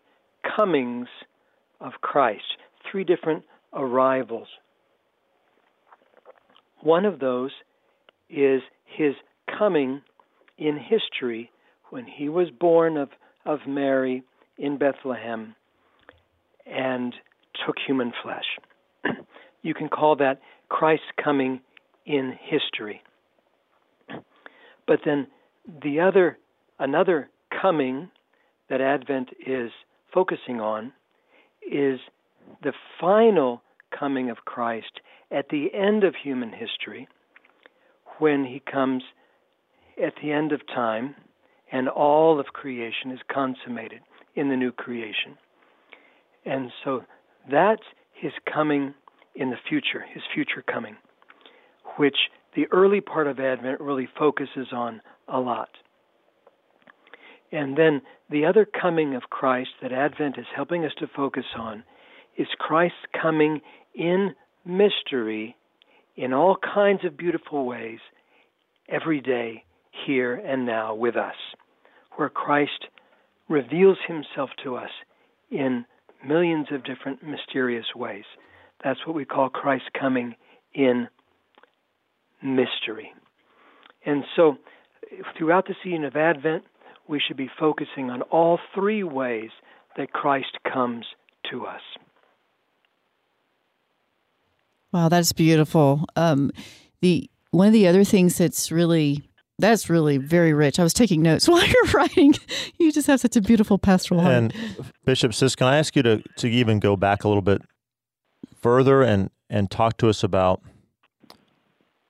comings 0.56 1.08
of 1.80 1.92
Christ, 2.00 2.56
three 2.90 3.04
different 3.04 3.42
arrivals. 3.74 4.46
One 6.80 7.04
of 7.04 7.18
those 7.18 7.50
is 8.30 8.62
his 8.84 9.14
coming 9.58 10.02
in 10.56 10.78
history 10.78 11.50
when 11.90 12.06
he 12.06 12.28
was 12.28 12.48
born 12.50 12.96
of, 12.96 13.08
of 13.44 13.60
Mary 13.66 14.22
in 14.56 14.78
Bethlehem 14.78 15.54
and 16.64 17.12
took 17.66 17.76
human 17.84 18.12
flesh. 18.22 18.44
you 19.62 19.74
can 19.74 19.88
call 19.88 20.16
that 20.16 20.40
Christ's 20.68 21.06
coming 21.22 21.60
in 22.06 22.34
history. 22.40 23.02
But 24.86 25.00
then 25.04 25.26
the 25.82 26.00
other 26.00 26.38
another 26.78 27.30
coming 27.60 28.10
that 28.68 28.80
Advent 28.80 29.30
is 29.46 29.70
focusing 30.12 30.60
on 30.60 30.92
is 31.62 32.00
the 32.62 32.72
final 33.00 33.62
coming 33.96 34.30
of 34.30 34.38
Christ 34.44 35.00
at 35.30 35.48
the 35.50 35.72
end 35.74 36.04
of 36.04 36.14
human 36.14 36.52
history 36.52 37.08
when 38.18 38.44
he 38.44 38.60
comes 38.60 39.02
at 40.02 40.14
the 40.22 40.32
end 40.32 40.52
of 40.52 40.66
time 40.66 41.14
and 41.70 41.88
all 41.88 42.38
of 42.38 42.46
creation 42.46 43.10
is 43.10 43.20
consummated 43.32 44.00
in 44.34 44.48
the 44.48 44.56
new 44.56 44.72
creation. 44.72 45.36
And 46.44 46.70
so 46.84 47.04
that's 47.50 47.82
his 48.12 48.32
coming 48.52 48.94
in 49.34 49.50
the 49.50 49.56
future, 49.68 50.04
his 50.12 50.22
future 50.34 50.62
coming, 50.62 50.96
which 51.96 52.16
the 52.54 52.66
early 52.70 53.00
part 53.00 53.26
of 53.26 53.40
Advent 53.40 53.80
really 53.80 54.08
focuses 54.18 54.68
on 54.72 55.00
a 55.28 55.40
lot. 55.40 55.70
And 57.50 57.76
then 57.76 58.02
the 58.30 58.46
other 58.46 58.64
coming 58.64 59.14
of 59.14 59.30
Christ 59.30 59.70
that 59.82 59.92
Advent 59.92 60.38
is 60.38 60.46
helping 60.54 60.84
us 60.84 60.92
to 60.98 61.06
focus 61.06 61.44
on 61.58 61.84
is 62.36 62.46
Christ's 62.58 62.96
coming 63.20 63.60
in 63.94 64.34
mystery 64.64 65.54
in 66.16 66.32
all 66.32 66.56
kinds 66.56 67.04
of 67.04 67.16
beautiful 67.16 67.66
ways 67.66 67.98
every 68.88 69.20
day, 69.20 69.64
here 70.06 70.34
and 70.34 70.64
now 70.66 70.94
with 70.94 71.16
us, 71.16 71.34
where 72.16 72.28
Christ 72.28 72.86
reveals 73.48 73.98
himself 74.06 74.50
to 74.64 74.76
us 74.76 74.90
in 75.50 75.84
millions 76.26 76.68
of 76.70 76.84
different 76.84 77.22
mysterious 77.22 77.86
ways. 77.94 78.24
That's 78.82 79.06
what 79.06 79.14
we 79.16 79.24
call 79.24 79.48
Christ's 79.48 79.88
coming 79.98 80.34
in 80.74 81.08
mystery. 82.42 83.12
And 84.04 84.24
so, 84.34 84.56
throughout 85.36 85.66
the 85.66 85.74
season 85.82 86.04
of 86.04 86.16
Advent, 86.16 86.64
we 87.08 87.20
should 87.20 87.36
be 87.36 87.50
focusing 87.58 88.10
on 88.10 88.22
all 88.22 88.58
three 88.74 89.02
ways 89.02 89.50
that 89.96 90.12
Christ 90.12 90.58
comes 90.70 91.04
to 91.50 91.66
us. 91.66 91.80
Wow, 94.92 95.08
that's 95.08 95.32
beautiful. 95.32 96.04
Um, 96.16 96.50
the 97.00 97.30
one 97.50 97.66
of 97.66 97.72
the 97.72 97.86
other 97.86 98.04
things 98.04 98.38
that's 98.38 98.70
really 98.70 99.28
that's 99.58 99.88
really 99.88 100.18
very 100.18 100.52
rich. 100.52 100.78
I 100.78 100.82
was 100.82 100.92
taking 100.92 101.22
notes 101.22 101.48
while 101.48 101.64
you're 101.64 101.84
writing. 101.94 102.34
You 102.78 102.92
just 102.92 103.06
have 103.06 103.20
such 103.20 103.36
a 103.36 103.40
beautiful 103.40 103.78
pastoral 103.78 104.20
heart. 104.20 104.34
And 104.34 104.54
Bishop 105.04 105.34
Sis, 105.34 105.54
can 105.54 105.66
I 105.66 105.78
ask 105.78 105.96
you 105.96 106.02
to 106.02 106.22
to 106.36 106.48
even 106.48 106.78
go 106.78 106.96
back 106.96 107.24
a 107.24 107.28
little 107.28 107.42
bit 107.42 107.62
further 108.60 109.02
and 109.02 109.30
and 109.48 109.70
talk 109.70 109.96
to 109.98 110.08
us 110.08 110.22
about 110.22 110.62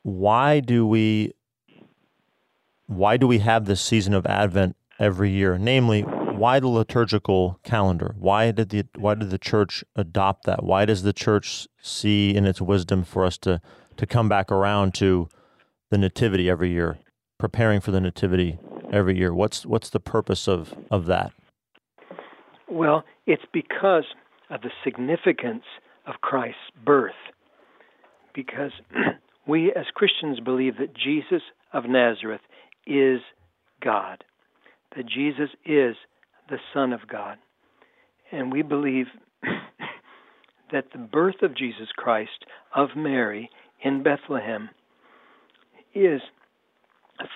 why 0.03 0.61
do 0.61 0.87
we 0.87 1.33
why 2.87 3.17
do 3.17 3.27
we 3.27 3.39
have 3.39 3.65
this 3.65 3.81
season 3.81 4.13
of 4.15 4.27
Advent 4.27 4.77
every 4.99 5.31
year? 5.31 5.57
Namely, 5.57 6.03
why 6.03 6.61
the 6.61 6.69
liturgical 6.69 7.59
calendar? 7.63 8.15
Why 8.19 8.51
did 8.51 8.71
the 8.71 8.87
why 8.97 9.15
did 9.15 9.31
the 9.31 9.39
church 9.39 9.85
adopt 9.97 10.45
that? 10.45 10.65
Why 10.65 10.85
does 10.85 11.03
the 11.03 11.13
church 11.13 11.69
see 11.81 12.35
in 12.35 12.45
its 12.47 12.61
wisdom 12.61 13.05
for 13.05 13.25
us 13.25 13.39
to 13.39 13.61
to 13.97 14.07
come 14.07 14.29
back 14.29 14.51
around 14.51 14.95
to 14.95 15.29
the 15.91 15.99
nativity 15.99 16.51
every 16.51 16.71
year, 16.71 16.99
preparing 17.39 17.81
for 17.81 17.91
the 17.91 18.01
nativity 18.01 18.59
every 18.93 19.17
year? 19.17 19.33
What's 19.33 19.65
what's 19.65 19.91
the 19.91 20.01
purpose 20.01 20.49
of 20.49 20.75
of 20.91 21.07
that? 21.07 21.33
Well, 22.69 23.05
it's 23.27 23.45
because 23.53 24.05
of 24.51 24.63
the 24.63 24.71
significance 24.83 25.65
of 26.07 26.21
Christ's 26.23 26.71
birth. 26.85 27.13
Because 28.35 28.73
we 29.47 29.73
as 29.73 29.87
Christians 29.95 30.41
believe 30.41 30.79
that 30.79 30.95
Jesus 30.95 31.43
of 31.73 31.85
Nazareth 31.89 32.41
is 32.87 33.21
God, 33.83 34.25
that 34.97 35.07
Jesus 35.07 35.51
is 35.65 35.97
the 36.49 36.59
Son 36.73 36.93
of 36.93 37.01
God. 37.11 37.39
And 38.31 38.53
we 38.53 38.63
believe 38.63 39.07
that 40.73 40.87
the 40.93 40.99
birth 40.99 41.43
of 41.43 41.57
Jesus 41.57 41.89
Christ 41.97 42.45
of 42.75 42.91
Mary 42.97 43.51
in 43.83 44.03
Bethlehem 44.03 44.71
is 45.95 46.21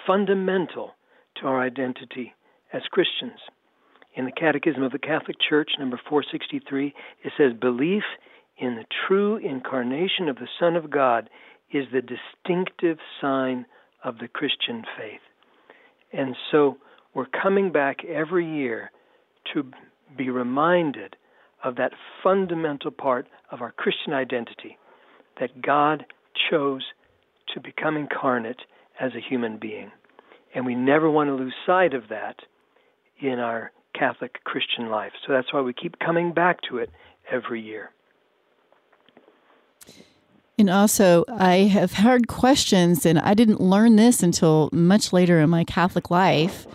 fundamental 0.06 0.92
to 1.40 1.46
our 1.46 1.60
identity 1.60 2.34
as 2.72 2.82
Christians. 2.90 3.38
In 4.14 4.24
the 4.24 4.32
Catechism 4.32 4.82
of 4.82 4.92
the 4.92 4.98
Catholic 4.98 5.36
Church, 5.46 5.72
number 5.78 6.00
463, 6.08 6.94
it 7.22 7.32
says, 7.36 7.52
Belief 7.60 8.02
in 8.58 8.76
the 8.76 8.86
true 9.06 9.36
incarnation 9.36 10.28
of 10.28 10.36
the 10.36 10.48
Son 10.58 10.76
of 10.76 10.90
God 10.90 11.28
is 11.72 11.86
the 11.92 12.02
distinctive 12.02 12.98
sign 13.20 13.66
of 14.04 14.18
the 14.18 14.28
Christian 14.28 14.84
faith. 14.96 15.20
And 16.12 16.36
so 16.50 16.78
we're 17.14 17.26
coming 17.26 17.72
back 17.72 18.04
every 18.04 18.46
year 18.46 18.90
to 19.52 19.70
be 20.16 20.30
reminded 20.30 21.16
of 21.64 21.76
that 21.76 21.92
fundamental 22.22 22.90
part 22.90 23.26
of 23.50 23.60
our 23.60 23.72
Christian 23.72 24.12
identity 24.12 24.78
that 25.40 25.62
God 25.62 26.04
chose 26.50 26.82
to 27.54 27.60
become 27.60 27.96
incarnate 27.96 28.60
as 29.00 29.12
a 29.14 29.28
human 29.28 29.58
being. 29.58 29.90
And 30.54 30.64
we 30.64 30.74
never 30.74 31.10
want 31.10 31.28
to 31.28 31.34
lose 31.34 31.54
sight 31.66 31.94
of 31.94 32.04
that 32.08 32.36
in 33.20 33.38
our 33.38 33.72
Catholic 33.94 34.44
Christian 34.44 34.88
life. 34.90 35.12
So 35.26 35.32
that's 35.32 35.52
why 35.52 35.60
we 35.60 35.72
keep 35.72 35.98
coming 35.98 36.32
back 36.32 36.58
to 36.68 36.78
it 36.78 36.90
every 37.30 37.60
year. 37.60 37.90
And 40.58 40.70
also, 40.70 41.24
I 41.28 41.56
have 41.64 41.92
heard 41.92 42.28
questions, 42.28 43.04
and 43.04 43.18
I 43.18 43.34
didn't 43.34 43.60
learn 43.60 43.96
this 43.96 44.22
until 44.22 44.70
much 44.72 45.12
later 45.12 45.38
in 45.40 45.50
my 45.50 45.64
Catholic 45.64 46.10
life. 46.10 46.66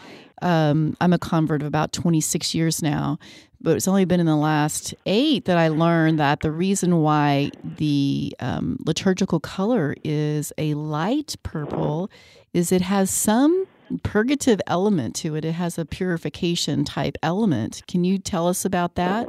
Um, 0.43 0.95
I'm 1.01 1.13
a 1.13 1.17
convert 1.17 1.61
of 1.61 1.67
about 1.67 1.91
26 1.91 2.53
years 2.53 2.83
now, 2.83 3.17
but 3.59 3.75
it's 3.75 3.87
only 3.87 4.05
been 4.05 4.19
in 4.19 4.27
the 4.27 4.35
last 4.35 4.93
eight 5.07 5.45
that 5.45 5.57
I 5.57 5.69
learned 5.69 6.19
that 6.19 6.41
the 6.41 6.51
reason 6.51 6.97
why 6.97 7.49
the 7.63 8.35
um, 8.39 8.77
liturgical 8.85 9.39
color 9.39 9.95
is 10.03 10.53
a 10.59 10.75
light 10.75 11.35
purple 11.41 12.11
is 12.53 12.71
it 12.71 12.81
has 12.81 13.09
some 13.09 13.65
purgative 14.03 14.61
element 14.67 15.15
to 15.17 15.35
it. 15.35 15.43
It 15.43 15.53
has 15.53 15.79
a 15.79 15.85
purification 15.85 16.85
type 16.85 17.17
element. 17.23 17.81
Can 17.87 18.03
you 18.03 18.19
tell 18.19 18.47
us 18.47 18.63
about 18.63 18.93
that? 18.95 19.27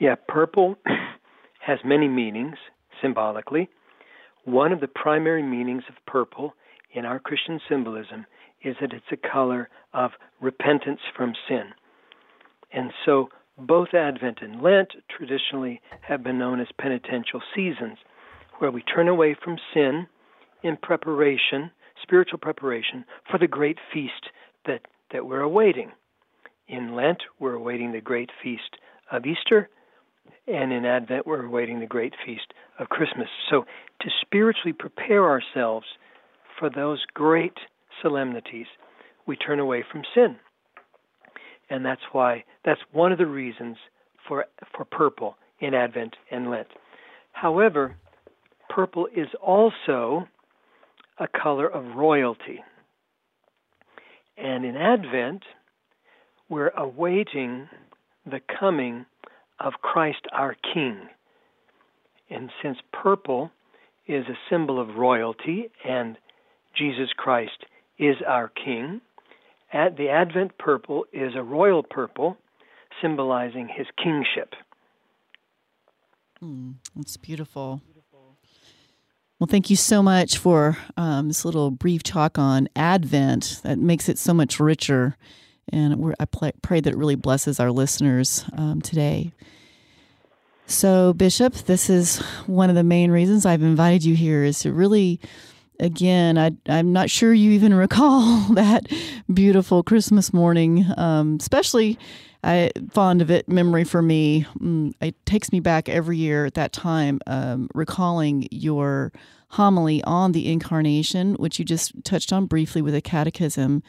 Yeah, 0.00 0.14
purple 0.28 0.76
has 1.60 1.78
many 1.84 2.08
meanings 2.08 2.56
symbolically. 3.02 3.68
One 4.44 4.72
of 4.72 4.80
the 4.80 4.88
primary 4.88 5.42
meanings 5.42 5.84
of 5.88 5.94
purple 6.06 6.54
in 6.94 7.04
our 7.04 7.18
Christian 7.18 7.60
symbolism 7.68 8.26
is 8.62 8.76
that 8.80 8.92
it's 8.92 9.04
a 9.12 9.28
color 9.28 9.68
of 9.92 10.12
repentance 10.40 11.00
from 11.16 11.34
sin. 11.48 11.64
And 12.72 12.92
so 13.04 13.28
both 13.58 13.94
Advent 13.94 14.38
and 14.40 14.62
Lent 14.62 14.92
traditionally 15.14 15.80
have 16.00 16.22
been 16.22 16.38
known 16.38 16.60
as 16.60 16.68
penitential 16.78 17.42
seasons, 17.54 17.98
where 18.58 18.70
we 18.70 18.82
turn 18.82 19.08
away 19.08 19.36
from 19.42 19.58
sin 19.74 20.06
in 20.62 20.76
preparation, 20.76 21.70
spiritual 22.02 22.38
preparation, 22.38 23.04
for 23.30 23.38
the 23.38 23.46
great 23.46 23.78
feast 23.92 24.30
that, 24.66 24.82
that 25.12 25.26
we're 25.26 25.40
awaiting. 25.40 25.92
In 26.68 26.94
Lent, 26.94 27.22
we're 27.38 27.54
awaiting 27.54 27.92
the 27.92 28.00
great 28.00 28.30
feast 28.42 28.76
of 29.10 29.26
Easter, 29.26 29.68
and 30.46 30.72
in 30.72 30.84
Advent, 30.84 31.26
we're 31.26 31.44
awaiting 31.44 31.80
the 31.80 31.86
great 31.86 32.14
feast 32.24 32.52
of 32.78 32.88
Christmas. 32.88 33.28
So, 33.50 33.64
to 34.00 34.08
spiritually 34.20 34.72
prepare 34.72 35.24
ourselves 35.24 35.86
for 36.58 36.68
those 36.68 37.04
great 37.14 37.56
solemnities, 38.02 38.66
we 39.26 39.36
turn 39.36 39.60
away 39.60 39.84
from 39.90 40.02
sin. 40.14 40.36
And 41.70 41.84
that's 41.84 42.02
why, 42.10 42.44
that's 42.64 42.80
one 42.92 43.12
of 43.12 43.18
the 43.18 43.26
reasons 43.26 43.76
for, 44.26 44.46
for 44.76 44.84
purple 44.84 45.36
in 45.60 45.74
Advent 45.74 46.16
and 46.30 46.50
Lent. 46.50 46.68
However, 47.32 47.96
purple 48.68 49.06
is 49.06 49.28
also 49.40 50.28
a 51.18 51.28
color 51.28 51.68
of 51.68 51.96
royalty. 51.96 52.60
And 54.36 54.64
in 54.64 54.76
Advent, 54.76 55.44
we're 56.48 56.70
awaiting 56.70 57.68
the 58.26 58.40
coming 58.58 59.06
of 59.62 59.74
Christ 59.82 60.26
our 60.32 60.56
King. 60.74 61.08
And 62.30 62.50
since 62.62 62.78
purple 62.92 63.50
is 64.06 64.26
a 64.26 64.38
symbol 64.50 64.80
of 64.80 64.96
royalty 64.96 65.70
and 65.86 66.16
Jesus 66.76 67.10
Christ 67.16 67.64
is 67.98 68.16
our 68.26 68.48
King, 68.48 69.00
the 69.72 70.08
Advent 70.10 70.58
purple 70.58 71.06
is 71.12 71.32
a 71.36 71.42
royal 71.42 71.82
purple 71.82 72.36
symbolizing 73.00 73.68
his 73.68 73.86
kingship. 74.02 74.54
Mm, 76.42 76.74
that's 76.96 77.16
beautiful. 77.16 77.80
Well, 79.38 79.48
thank 79.48 79.70
you 79.70 79.76
so 79.76 80.02
much 80.02 80.38
for 80.38 80.78
um, 80.96 81.26
this 81.26 81.44
little 81.44 81.72
brief 81.72 82.02
talk 82.04 82.38
on 82.38 82.68
Advent. 82.76 83.60
That 83.64 83.78
makes 83.78 84.08
it 84.08 84.18
so 84.18 84.32
much 84.32 84.60
richer. 84.60 85.16
And 85.68 86.14
I 86.18 86.24
pray 86.62 86.80
that 86.80 86.92
it 86.92 86.96
really 86.96 87.14
blesses 87.14 87.60
our 87.60 87.70
listeners 87.70 88.44
um, 88.56 88.80
today. 88.80 89.32
So, 90.66 91.12
Bishop, 91.12 91.54
this 91.54 91.90
is 91.90 92.18
one 92.46 92.70
of 92.70 92.76
the 92.76 92.84
main 92.84 93.10
reasons 93.10 93.44
I've 93.44 93.62
invited 93.62 94.04
you 94.04 94.14
here 94.14 94.44
is 94.44 94.60
to 94.60 94.72
really, 94.72 95.20
again, 95.78 96.38
I, 96.38 96.52
I'm 96.68 96.92
not 96.92 97.10
sure 97.10 97.34
you 97.34 97.50
even 97.52 97.74
recall 97.74 98.38
that 98.54 98.86
beautiful 99.32 99.82
Christmas 99.82 100.32
morning, 100.32 100.86
um, 100.96 101.36
especially 101.40 101.98
I 102.44 102.70
fond 102.90 103.22
of 103.22 103.30
it 103.30 103.48
memory 103.48 103.84
for 103.84 104.02
me. 104.02 104.46
Mm, 104.58 104.94
it 105.00 105.14
takes 105.26 105.52
me 105.52 105.60
back 105.60 105.88
every 105.88 106.16
year 106.16 106.44
at 106.44 106.54
that 106.54 106.72
time, 106.72 107.20
um, 107.26 107.68
recalling 107.74 108.48
your 108.50 109.12
homily 109.48 110.02
on 110.04 110.32
the 110.32 110.50
incarnation, 110.50 111.34
which 111.34 111.58
you 111.58 111.64
just 111.64 111.92
touched 112.04 112.32
on 112.32 112.46
briefly 112.46 112.82
with 112.82 112.94
a 112.94 113.02
catechism. 113.02 113.82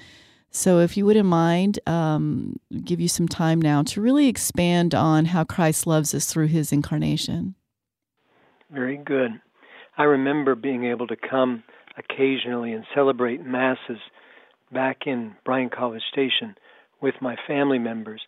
So, 0.55 0.79
if 0.79 0.95
you 0.95 1.05
wouldn't 1.05 1.27
mind, 1.27 1.79
um, 1.87 2.59
give 2.83 3.01
you 3.01 3.07
some 3.07 3.27
time 3.27 3.59
now 3.59 3.81
to 3.83 4.01
really 4.01 4.27
expand 4.27 4.93
on 4.93 5.25
how 5.25 5.43
Christ 5.43 5.87
loves 5.87 6.13
us 6.13 6.31
through 6.31 6.47
his 6.47 6.71
incarnation. 6.71 7.55
very 8.69 8.97
good. 8.97 9.31
I 9.97 10.03
remember 10.03 10.55
being 10.55 10.85
able 10.85 11.07
to 11.07 11.15
come 11.15 11.63
occasionally 11.97 12.71
and 12.71 12.85
celebrate 12.93 13.43
masses 13.43 13.99
back 14.71 15.05
in 15.05 15.35
Bryan 15.45 15.69
College 15.69 16.01
Station 16.11 16.55
with 17.01 17.15
my 17.21 17.35
family 17.47 17.79
members. 17.79 18.21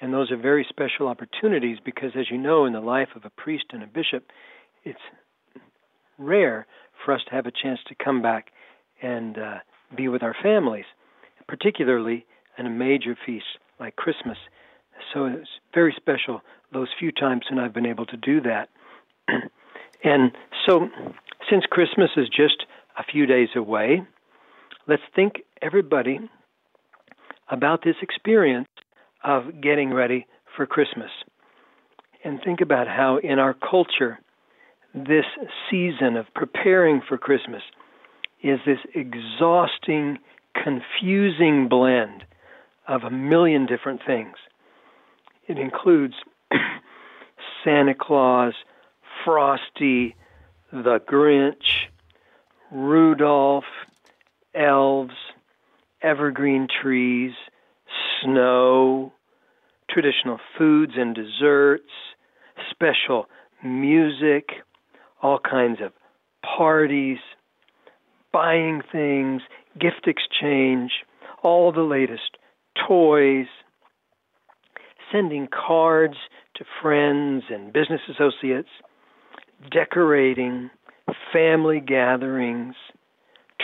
And 0.00 0.12
those 0.12 0.30
are 0.30 0.36
very 0.36 0.66
special 0.68 1.08
opportunities 1.08 1.78
because, 1.84 2.12
as 2.18 2.30
you 2.30 2.38
know, 2.38 2.64
in 2.64 2.72
the 2.72 2.80
life 2.80 3.08
of 3.16 3.24
a 3.24 3.30
priest 3.30 3.64
and 3.70 3.82
a 3.82 3.86
bishop, 3.86 4.28
it's 4.84 5.00
rare 6.18 6.66
for 7.04 7.14
us 7.14 7.20
to 7.28 7.34
have 7.34 7.46
a 7.46 7.50
chance 7.50 7.80
to 7.88 7.94
come 7.94 8.22
back 8.22 8.48
and 9.02 9.38
uh, 9.38 9.58
be 9.96 10.08
with 10.08 10.22
our 10.22 10.34
families, 10.42 10.84
particularly 11.50 12.24
in 12.56 12.64
a 12.64 12.70
major 12.70 13.18
feast 13.26 13.44
like 13.80 13.96
Christmas. 13.96 14.38
So 15.12 15.26
it's 15.26 15.48
very 15.74 15.92
special 15.96 16.42
those 16.72 16.86
few 16.96 17.10
times 17.10 17.42
when 17.50 17.58
I've 17.58 17.74
been 17.74 17.86
able 17.86 18.06
to 18.06 18.16
do 18.16 18.40
that. 18.42 18.68
and 20.04 20.30
so, 20.64 20.88
since 21.50 21.64
Christmas 21.68 22.10
is 22.16 22.28
just 22.28 22.66
a 22.96 23.02
few 23.02 23.26
days 23.26 23.48
away, 23.56 24.02
let's 24.86 25.02
think, 25.16 25.40
everybody, 25.60 26.20
about 27.50 27.82
this 27.84 27.96
experience 28.00 28.68
of 29.24 29.60
getting 29.60 29.92
ready 29.92 30.28
for 30.56 30.66
Christmas. 30.66 31.10
And 32.22 32.38
think 32.44 32.60
about 32.60 32.86
how, 32.86 33.18
in 33.18 33.40
our 33.40 33.54
culture, 33.54 34.20
this 34.94 35.24
season 35.68 36.16
of 36.16 36.26
preparing 36.32 37.00
for 37.08 37.18
Christmas 37.18 37.62
is 38.42 38.60
this 38.64 38.78
exhausting, 38.94 40.18
confusing 40.54 41.68
blend 41.68 42.24
of 42.86 43.02
a 43.02 43.10
million 43.10 43.66
different 43.66 44.00
things. 44.06 44.36
It 45.46 45.58
includes 45.58 46.14
Santa 47.64 47.94
Claus, 47.94 48.54
Frosty, 49.24 50.16
the 50.72 51.00
Grinch, 51.00 51.88
Rudolph, 52.70 53.64
elves, 54.54 55.14
evergreen 56.02 56.68
trees, 56.82 57.32
snow, 58.22 59.12
traditional 59.88 60.38
foods 60.56 60.92
and 60.96 61.14
desserts, 61.14 61.90
special 62.70 63.26
music, 63.62 64.50
all 65.22 65.38
kinds 65.38 65.80
of 65.80 65.92
parties, 66.42 67.18
buying 68.32 68.82
things, 68.92 69.42
gift 69.78 70.06
exchange, 70.06 70.92
all 71.42 71.72
the 71.72 71.82
latest 71.82 72.36
toys, 72.88 73.46
sending 75.12 75.48
cards 75.48 76.16
to 76.56 76.64
friends 76.82 77.44
and 77.50 77.72
business 77.72 78.00
associates, 78.08 78.68
decorating, 79.70 80.70
family 81.32 81.80
gatherings, 81.80 82.74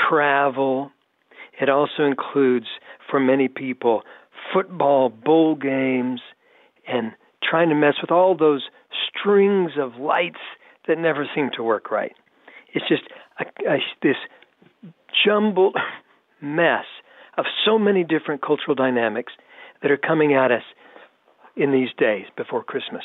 travel. 0.09 0.91
It 1.61 1.69
also 1.69 2.05
includes, 2.05 2.67
for 3.11 3.21
many 3.21 3.49
people, 3.49 4.03
football 4.53 5.09
bowl 5.09 5.55
games 5.55 6.21
and 6.87 7.13
trying 7.43 7.69
to 7.69 7.75
mess 7.75 7.95
with 8.01 8.11
all 8.11 8.37
those 8.37 8.65
strings 9.09 9.73
of 9.79 9.97
lights 9.97 10.41
that 10.87 10.99
never 10.99 11.27
seem 11.35 11.51
to 11.57 11.63
work 11.63 11.91
right. 11.91 12.13
It's 12.75 12.87
just 12.89 13.03
a, 13.41 13.45
a, 13.71 13.79
this 14.03 14.17
jumbled 15.25 15.77
mess 16.41 16.85
of 17.37 17.45
so 17.65 17.79
many 17.79 18.05
different 18.05 18.43
cultural 18.43 18.75
dynamics 18.75 19.33
that 19.83 19.91
are 19.91 19.97
coming 19.97 20.35
at 20.35 20.51
us 20.51 20.63
in 21.57 21.73
these 21.73 21.89
days 21.99 22.27
before 22.37 22.63
Christmas. 22.63 23.05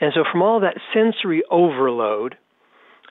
And 0.00 0.12
so, 0.14 0.24
from 0.30 0.42
all 0.42 0.60
that 0.60 0.76
sensory 0.92 1.42
overload, 1.50 2.36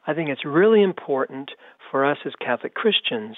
I 0.06 0.14
think 0.14 0.30
it's 0.30 0.46
really 0.46 0.84
important 0.84 1.52
for 1.90 2.06
us 2.06 2.18
as 2.26 2.34
Catholic 2.40 2.74
Christians 2.74 3.38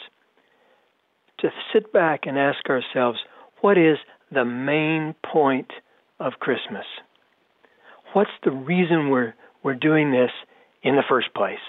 to 1.40 1.50
sit 1.74 1.94
back 1.94 2.22
and 2.26 2.38
ask 2.38 2.70
ourselves 2.70 3.20
what 3.62 3.78
is 3.78 3.98
the 4.32 4.46
main 4.46 5.16
point 5.24 5.72
of 6.20 6.34
Christmas? 6.40 6.86
What's 8.14 8.32
the 8.44 8.52
reason 8.52 9.10
we're, 9.10 9.34
we're 9.64 9.76
doing 9.76 10.12
this 10.12 10.32
in 10.82 10.96
the 10.96 11.04
first 11.08 11.34
place? 11.34 11.60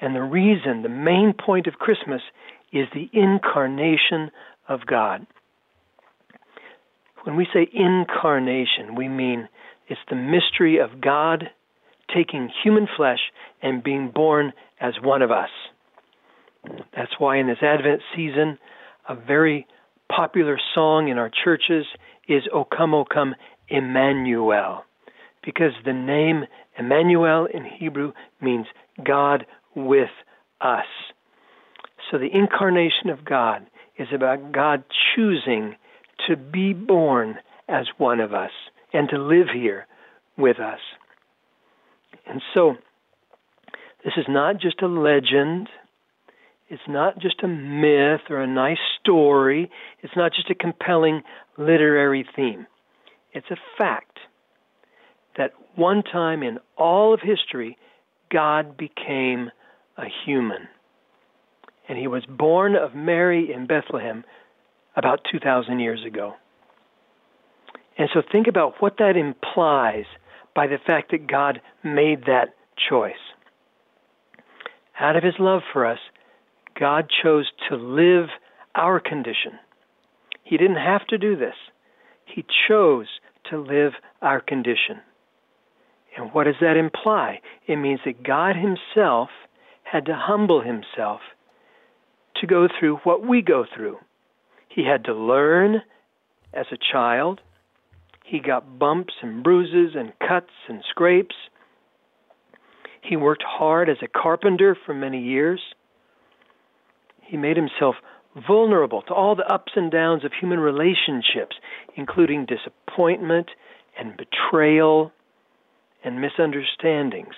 And 0.00 0.14
the 0.14 0.22
reason, 0.22 0.82
the 0.82 0.88
main 0.88 1.32
point 1.32 1.66
of 1.66 1.74
Christmas, 1.74 2.20
is 2.72 2.86
the 2.92 3.08
incarnation 3.12 4.30
of 4.68 4.80
God. 4.86 5.26
When 7.24 7.36
we 7.36 7.46
say 7.52 7.68
incarnation, 7.72 8.94
we 8.94 9.08
mean 9.08 9.48
it's 9.88 10.00
the 10.08 10.16
mystery 10.16 10.78
of 10.78 11.00
God 11.00 11.50
taking 12.14 12.50
human 12.62 12.86
flesh 12.96 13.18
and 13.62 13.82
being 13.82 14.10
born 14.14 14.52
as 14.80 14.94
one 15.02 15.22
of 15.22 15.30
us. 15.30 15.48
That's 16.94 17.12
why 17.18 17.38
in 17.38 17.46
this 17.46 17.62
Advent 17.62 18.02
season, 18.14 18.58
a 19.08 19.14
very 19.14 19.66
popular 20.14 20.58
song 20.74 21.08
in 21.08 21.18
our 21.18 21.30
churches 21.44 21.86
is 22.28 22.42
O 22.52 22.64
come, 22.64 22.94
O 22.94 23.04
come, 23.04 23.34
Emmanuel. 23.68 24.84
Because 25.44 25.72
the 25.84 25.92
name 25.92 26.44
Emmanuel 26.78 27.46
in 27.52 27.64
Hebrew 27.64 28.12
means 28.40 28.66
God 29.04 29.46
with 29.76 30.10
us. 30.60 30.86
So 32.10 32.18
the 32.18 32.30
incarnation 32.32 33.10
of 33.10 33.24
God 33.24 33.66
is 33.98 34.08
about 34.12 34.52
God 34.52 34.82
choosing 35.14 35.76
to 36.26 36.36
be 36.36 36.72
born 36.72 37.36
as 37.68 37.86
one 37.98 38.20
of 38.20 38.32
us 38.32 38.50
and 38.92 39.08
to 39.10 39.18
live 39.18 39.48
here 39.54 39.86
with 40.36 40.58
us. 40.58 40.80
And 42.26 42.42
so, 42.54 42.74
this 44.04 44.14
is 44.16 44.26
not 44.28 44.60
just 44.60 44.82
a 44.82 44.86
legend. 44.86 45.68
It's 46.68 46.82
not 46.88 47.18
just 47.20 47.42
a 47.42 47.48
myth 47.48 48.22
or 48.30 48.40
a 48.40 48.46
nice 48.46 48.78
story. 49.00 49.70
It's 50.02 50.16
not 50.16 50.32
just 50.32 50.50
a 50.50 50.54
compelling 50.54 51.22
literary 51.56 52.26
theme. 52.34 52.66
It's 53.32 53.50
a 53.50 53.56
fact 53.78 54.18
that 55.36 55.52
one 55.74 56.02
time 56.02 56.42
in 56.42 56.58
all 56.76 57.12
of 57.14 57.20
history, 57.20 57.76
God 58.30 58.76
became 58.76 59.50
a 59.96 60.04
human. 60.24 60.68
And 61.88 61.98
he 61.98 62.06
was 62.06 62.24
born 62.26 62.74
of 62.74 62.94
Mary 62.94 63.52
in 63.52 63.66
Bethlehem 63.66 64.24
about 64.96 65.20
2,000 65.30 65.78
years 65.78 66.04
ago. 66.04 66.34
And 67.98 68.08
so 68.12 68.22
think 68.30 68.46
about 68.46 68.74
what 68.80 68.98
that 68.98 69.16
implies 69.16 70.04
by 70.54 70.66
the 70.66 70.78
fact 70.84 71.10
that 71.12 71.26
God 71.26 71.60
made 71.84 72.22
that 72.26 72.54
choice. 72.88 73.14
Out 74.98 75.16
of 75.16 75.22
his 75.22 75.34
love 75.38 75.62
for 75.72 75.86
us, 75.86 75.98
God 76.78 77.08
chose 77.22 77.50
to 77.68 77.76
live 77.76 78.28
our 78.74 79.00
condition. 79.00 79.52
He 80.44 80.56
didn't 80.56 80.76
have 80.76 81.06
to 81.08 81.18
do 81.18 81.36
this. 81.36 81.54
He 82.24 82.44
chose 82.68 83.06
to 83.50 83.58
live 83.58 83.92
our 84.22 84.40
condition. 84.40 85.00
And 86.16 86.32
what 86.32 86.44
does 86.44 86.56
that 86.60 86.76
imply? 86.76 87.40
It 87.66 87.76
means 87.76 88.00
that 88.04 88.22
God 88.22 88.56
Himself 88.56 89.28
had 89.90 90.06
to 90.06 90.14
humble 90.16 90.62
Himself 90.62 91.20
to 92.40 92.46
go 92.46 92.68
through 92.68 92.96
what 93.04 93.26
we 93.26 93.42
go 93.42 93.64
through. 93.74 93.98
He 94.68 94.84
had 94.84 95.04
to 95.04 95.14
learn 95.14 95.82
as 96.52 96.66
a 96.72 96.78
child. 96.92 97.40
He 98.24 98.40
got 98.40 98.78
bumps 98.78 99.14
and 99.22 99.42
bruises 99.42 99.94
and 99.96 100.12
cuts 100.18 100.50
and 100.68 100.82
scrapes. 100.90 101.34
He 103.00 103.16
worked 103.16 103.44
hard 103.46 103.88
as 103.88 103.98
a 104.02 104.08
carpenter 104.08 104.76
for 104.84 104.92
many 104.92 105.22
years. 105.22 105.60
He 107.22 107.36
made 107.36 107.56
himself 107.56 107.94
vulnerable 108.46 109.02
to 109.02 109.14
all 109.14 109.34
the 109.34 109.50
ups 109.50 109.72
and 109.76 109.90
downs 109.90 110.24
of 110.24 110.32
human 110.38 110.58
relationships, 110.58 111.56
including 111.94 112.46
disappointment 112.46 113.50
and 113.98 114.14
betrayal 114.16 115.12
and 116.04 116.20
misunderstandings. 116.20 117.34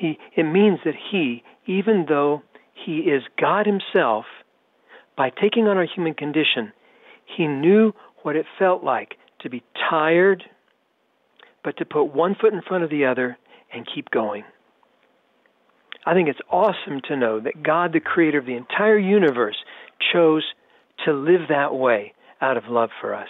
He, 0.00 0.18
it 0.36 0.44
means 0.44 0.80
that 0.84 0.94
he, 1.10 1.42
even 1.66 2.06
though 2.08 2.42
he 2.74 2.98
is 2.98 3.22
God 3.40 3.66
himself, 3.66 4.24
by 5.16 5.30
taking 5.30 5.68
on 5.68 5.76
our 5.76 5.86
human 5.86 6.14
condition, 6.14 6.72
he 7.36 7.46
knew 7.46 7.92
what 8.22 8.36
it 8.36 8.46
felt 8.58 8.82
like 8.82 9.14
to 9.40 9.50
be 9.50 9.62
tired, 9.90 10.42
but 11.62 11.76
to 11.78 11.84
put 11.84 12.14
one 12.14 12.34
foot 12.40 12.52
in 12.52 12.62
front 12.62 12.84
of 12.84 12.90
the 12.90 13.04
other 13.04 13.36
and 13.72 13.86
keep 13.92 14.10
going. 14.10 14.44
I 16.06 16.14
think 16.14 16.28
it's 16.28 16.40
awesome 16.50 17.00
to 17.08 17.16
know 17.16 17.40
that 17.40 17.62
God, 17.62 17.92
the 17.92 18.00
creator 18.00 18.38
of 18.38 18.46
the 18.46 18.56
entire 18.56 18.98
universe, 18.98 19.56
chose 20.12 20.44
to 21.04 21.12
live 21.12 21.48
that 21.48 21.74
way 21.74 22.12
out 22.40 22.56
of 22.56 22.64
love 22.68 22.90
for 23.00 23.14
us. 23.14 23.28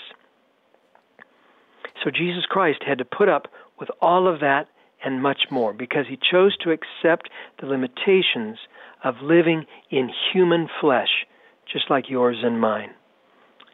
So 2.02 2.10
Jesus 2.10 2.44
Christ 2.48 2.80
had 2.86 2.98
to 2.98 3.04
put 3.04 3.28
up 3.28 3.48
with 3.78 3.88
all 4.00 4.32
of 4.32 4.40
that 4.40 4.66
and 5.04 5.22
much 5.22 5.42
more 5.50 5.72
because 5.72 6.06
he 6.08 6.18
chose 6.30 6.56
to 6.58 6.70
accept 6.70 7.28
the 7.60 7.66
limitations 7.66 8.58
of 9.02 9.16
living 9.22 9.66
in 9.90 10.10
human 10.32 10.68
flesh, 10.80 11.26
just 11.70 11.90
like 11.90 12.08
yours 12.08 12.38
and 12.42 12.60
mine. 12.60 12.90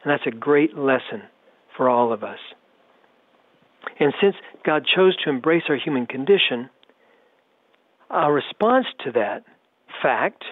And 0.03 0.11
that's 0.11 0.27
a 0.27 0.31
great 0.31 0.77
lesson 0.77 1.23
for 1.75 1.89
all 1.89 2.11
of 2.11 2.23
us. 2.23 2.39
And 3.99 4.13
since 4.21 4.35
God 4.65 4.85
chose 4.85 5.15
to 5.23 5.29
embrace 5.29 5.63
our 5.69 5.77
human 5.77 6.05
condition, 6.05 6.69
our 8.09 8.33
response 8.33 8.87
to 9.05 9.11
that 9.13 9.43
fact 10.01 10.43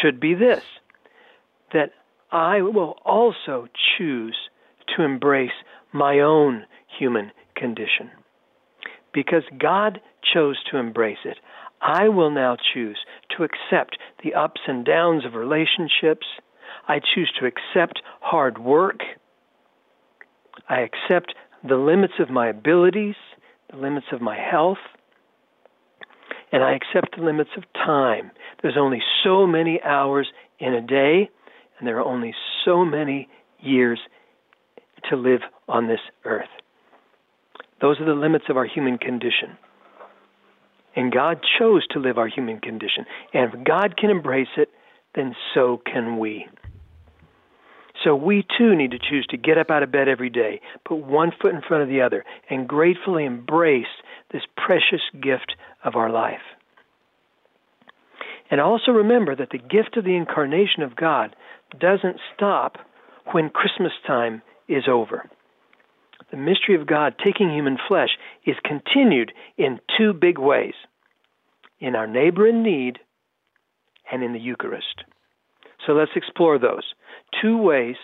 should 0.00 0.18
be 0.20 0.34
this 0.34 0.62
that 1.72 1.90
I 2.30 2.62
will 2.62 2.96
also 3.04 3.68
choose 3.98 4.36
to 4.96 5.02
embrace 5.02 5.52
my 5.92 6.20
own 6.20 6.64
human 6.98 7.32
condition. 7.56 8.10
Because 9.14 9.44
God 9.58 10.00
chose 10.34 10.58
to 10.70 10.76
embrace 10.76 11.24
it, 11.24 11.38
I 11.80 12.08
will 12.08 12.30
now 12.30 12.56
choose 12.74 12.98
to 13.36 13.44
accept 13.44 13.96
the 14.22 14.34
ups 14.34 14.60
and 14.66 14.84
downs 14.84 15.24
of 15.24 15.34
relationships. 15.34 16.26
I 16.88 16.98
choose 16.98 17.32
to 17.38 17.46
accept 17.46 18.02
hard 18.20 18.58
work. 18.58 19.00
I 20.68 20.80
accept 20.80 21.34
the 21.66 21.76
limits 21.76 22.14
of 22.18 22.30
my 22.30 22.48
abilities, 22.48 23.14
the 23.70 23.76
limits 23.76 24.06
of 24.12 24.20
my 24.20 24.36
health, 24.36 24.78
and 26.52 26.62
I 26.62 26.74
accept 26.74 27.16
the 27.16 27.24
limits 27.24 27.50
of 27.56 27.64
time. 27.74 28.30
There's 28.62 28.76
only 28.78 29.02
so 29.22 29.46
many 29.46 29.80
hours 29.82 30.28
in 30.58 30.74
a 30.74 30.80
day, 30.80 31.30
and 31.78 31.86
there 31.86 31.98
are 31.98 32.04
only 32.04 32.34
so 32.64 32.84
many 32.84 33.28
years 33.60 34.00
to 35.10 35.16
live 35.16 35.40
on 35.68 35.86
this 35.86 36.00
earth. 36.24 36.48
Those 37.84 38.00
are 38.00 38.06
the 38.06 38.14
limits 38.14 38.46
of 38.48 38.56
our 38.56 38.64
human 38.64 38.96
condition. 38.96 39.58
And 40.96 41.12
God 41.12 41.40
chose 41.58 41.86
to 41.90 41.98
live 41.98 42.16
our 42.16 42.28
human 42.28 42.58
condition. 42.58 43.04
And 43.34 43.52
if 43.52 43.62
God 43.62 43.98
can 43.98 44.08
embrace 44.08 44.48
it, 44.56 44.70
then 45.14 45.36
so 45.52 45.82
can 45.84 46.18
we. 46.18 46.46
So 48.02 48.16
we 48.16 48.46
too 48.56 48.74
need 48.74 48.92
to 48.92 48.98
choose 48.98 49.26
to 49.28 49.36
get 49.36 49.58
up 49.58 49.70
out 49.70 49.82
of 49.82 49.92
bed 49.92 50.08
every 50.08 50.30
day, 50.30 50.62
put 50.86 50.96
one 50.96 51.30
foot 51.42 51.54
in 51.54 51.60
front 51.60 51.82
of 51.82 51.90
the 51.90 52.00
other, 52.00 52.24
and 52.48 52.66
gratefully 52.66 53.26
embrace 53.26 53.84
this 54.32 54.44
precious 54.56 55.02
gift 55.20 55.54
of 55.84 55.94
our 55.94 56.08
life. 56.08 56.40
And 58.50 58.62
also 58.62 58.92
remember 58.92 59.36
that 59.36 59.50
the 59.50 59.58
gift 59.58 59.98
of 59.98 60.04
the 60.04 60.16
incarnation 60.16 60.82
of 60.82 60.96
God 60.96 61.36
doesn't 61.78 62.16
stop 62.34 62.78
when 63.32 63.50
Christmas 63.50 63.92
time 64.06 64.40
is 64.68 64.84
over. 64.88 65.28
The 66.34 66.40
mystery 66.40 66.74
of 66.74 66.88
God 66.88 67.14
taking 67.24 67.48
human 67.48 67.78
flesh 67.86 68.08
is 68.44 68.56
continued 68.64 69.30
in 69.56 69.78
two 69.96 70.12
big 70.12 70.36
ways 70.36 70.74
in 71.78 71.94
our 71.94 72.08
neighbor 72.08 72.44
in 72.44 72.64
need 72.64 72.98
and 74.10 74.24
in 74.24 74.32
the 74.32 74.40
Eucharist. 74.40 75.04
So 75.86 75.92
let's 75.92 76.10
explore 76.16 76.58
those 76.58 76.82
two 77.40 77.56
ways 77.56 77.94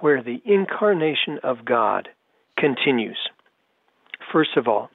where 0.00 0.20
the 0.20 0.42
incarnation 0.44 1.38
of 1.44 1.64
God 1.64 2.08
continues. 2.58 3.18
First 4.32 4.56
of 4.56 4.66
all, 4.66 4.90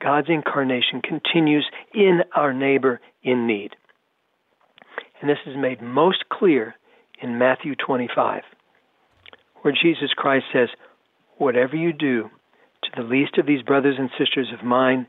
God's 0.00 0.28
incarnation 0.28 1.02
continues 1.02 1.68
in 1.92 2.20
our 2.36 2.54
neighbor 2.54 3.00
in 3.24 3.48
need. 3.48 3.74
And 5.20 5.28
this 5.28 5.38
is 5.46 5.56
made 5.56 5.82
most 5.82 6.28
clear 6.28 6.76
in 7.20 7.38
Matthew 7.38 7.74
25, 7.74 8.42
where 9.62 9.74
Jesus 9.74 10.10
Christ 10.14 10.44
says, 10.52 10.68
Whatever 11.38 11.76
you 11.76 11.92
do 11.92 12.30
to 12.82 12.90
the 12.96 13.02
least 13.02 13.38
of 13.38 13.46
these 13.46 13.62
brothers 13.62 13.96
and 13.98 14.10
sisters 14.18 14.48
of 14.52 14.64
mine, 14.64 15.06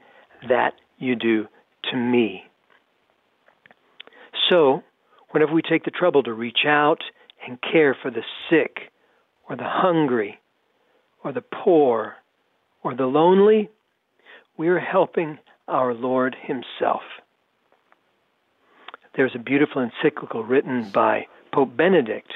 that 0.48 0.74
you 0.98 1.16
do 1.16 1.48
to 1.92 1.98
me. 1.98 2.44
So, 4.50 4.84
whenever 5.32 5.54
we 5.54 5.62
take 5.62 5.86
the 5.86 5.92
trouble 5.92 6.24
to 6.24 6.34
reach 6.34 6.66
out 6.68 7.00
and 7.46 7.62
care 7.62 7.96
for 8.00 8.12
the 8.12 8.24
sick, 8.50 8.92
or 9.50 9.56
the 9.56 9.64
hungry, 9.68 10.40
or 11.24 11.32
the 11.32 11.42
poor, 11.42 12.16
or 12.84 12.96
the 12.96 13.06
lonely, 13.06 13.70
we 14.58 14.68
are 14.68 14.80
helping 14.80 15.38
our 15.68 15.94
Lord 15.94 16.36
Himself. 16.42 17.02
There's 19.16 19.36
a 19.36 19.40
beautiful 19.40 19.82
encyclical 19.82 20.44
written 20.44 20.92
by 20.94 21.28
Pope 21.54 21.76
Benedict 21.76 22.34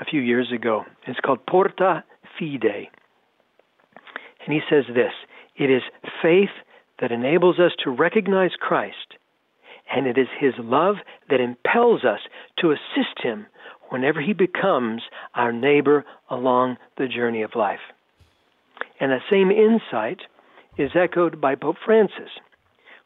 a 0.00 0.04
few 0.04 0.20
years 0.20 0.50
ago. 0.52 0.84
It's 1.06 1.20
called 1.20 1.46
Porta 1.46 2.04
Fidei. 2.38 2.88
And 4.44 4.52
he 4.52 4.60
says 4.68 4.84
this 4.94 5.12
it 5.56 5.70
is 5.70 5.82
faith 6.22 6.50
that 7.00 7.12
enables 7.12 7.58
us 7.58 7.72
to 7.84 7.90
recognize 7.90 8.52
Christ, 8.58 9.16
and 9.94 10.06
it 10.06 10.18
is 10.18 10.28
his 10.38 10.54
love 10.58 10.96
that 11.30 11.40
impels 11.40 12.04
us 12.04 12.20
to 12.58 12.70
assist 12.70 13.22
him 13.22 13.46
whenever 13.90 14.20
he 14.20 14.32
becomes 14.32 15.02
our 15.34 15.52
neighbor 15.52 16.04
along 16.30 16.78
the 16.96 17.08
journey 17.08 17.42
of 17.42 17.54
life. 17.54 17.80
And 19.00 19.12
that 19.12 19.20
same 19.30 19.50
insight 19.50 20.22
is 20.78 20.92
echoed 20.94 21.40
by 21.40 21.54
Pope 21.54 21.76
Francis 21.84 22.30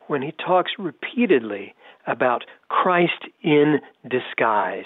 when 0.07 0.23
he 0.23 0.33
talks 0.33 0.73
repeatedly 0.79 1.75
about 2.07 2.45
Christ 2.69 3.27
in 3.43 3.81
disguise. 4.09 4.85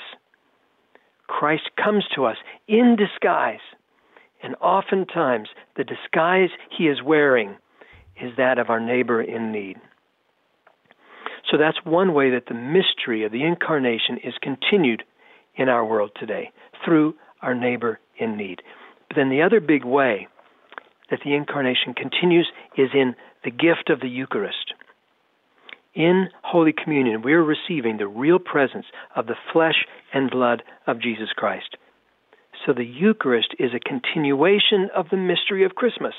Christ 1.26 1.70
comes 1.82 2.04
to 2.14 2.24
us 2.24 2.36
in 2.66 2.96
disguise, 2.96 3.60
and 4.42 4.54
oftentimes 4.60 5.48
the 5.76 5.84
disguise 5.84 6.50
he 6.76 6.84
is 6.84 7.02
wearing 7.04 7.56
is 8.20 8.32
that 8.36 8.58
of 8.58 8.70
our 8.70 8.80
neighbor 8.80 9.20
in 9.20 9.52
need. 9.52 9.76
So 11.50 11.56
that's 11.56 11.78
one 11.84 12.14
way 12.14 12.30
that 12.30 12.46
the 12.46 12.54
mystery 12.54 13.24
of 13.24 13.32
the 13.32 13.44
incarnation 13.44 14.18
is 14.22 14.34
continued 14.40 15.02
in 15.56 15.68
our 15.68 15.84
world 15.84 16.10
today 16.18 16.52
through 16.84 17.14
our 17.42 17.54
neighbor 17.54 17.98
in 18.18 18.36
need. 18.36 18.62
But 19.08 19.16
then 19.16 19.30
the 19.30 19.42
other 19.42 19.60
big 19.60 19.84
way 19.84 20.28
that 21.10 21.20
the 21.24 21.34
incarnation 21.34 21.94
continues 21.94 22.48
is 22.76 22.90
in 22.94 23.16
the 23.44 23.50
gift 23.50 23.90
of 23.90 24.00
the 24.00 24.08
Eucharist. 24.08 24.74
In 25.94 26.28
Holy 26.42 26.72
Communion, 26.72 27.22
we 27.22 27.32
are 27.32 27.42
receiving 27.42 27.96
the 27.96 28.06
real 28.06 28.38
presence 28.38 28.86
of 29.16 29.26
the 29.26 29.34
flesh 29.52 29.86
and 30.14 30.30
blood 30.30 30.62
of 30.86 31.00
Jesus 31.00 31.30
Christ. 31.34 31.76
So 32.66 32.72
the 32.72 32.84
Eucharist 32.84 33.54
is 33.58 33.70
a 33.74 33.80
continuation 33.80 34.90
of 34.94 35.06
the 35.10 35.16
mystery 35.16 35.64
of 35.64 35.74
Christmas. 35.74 36.14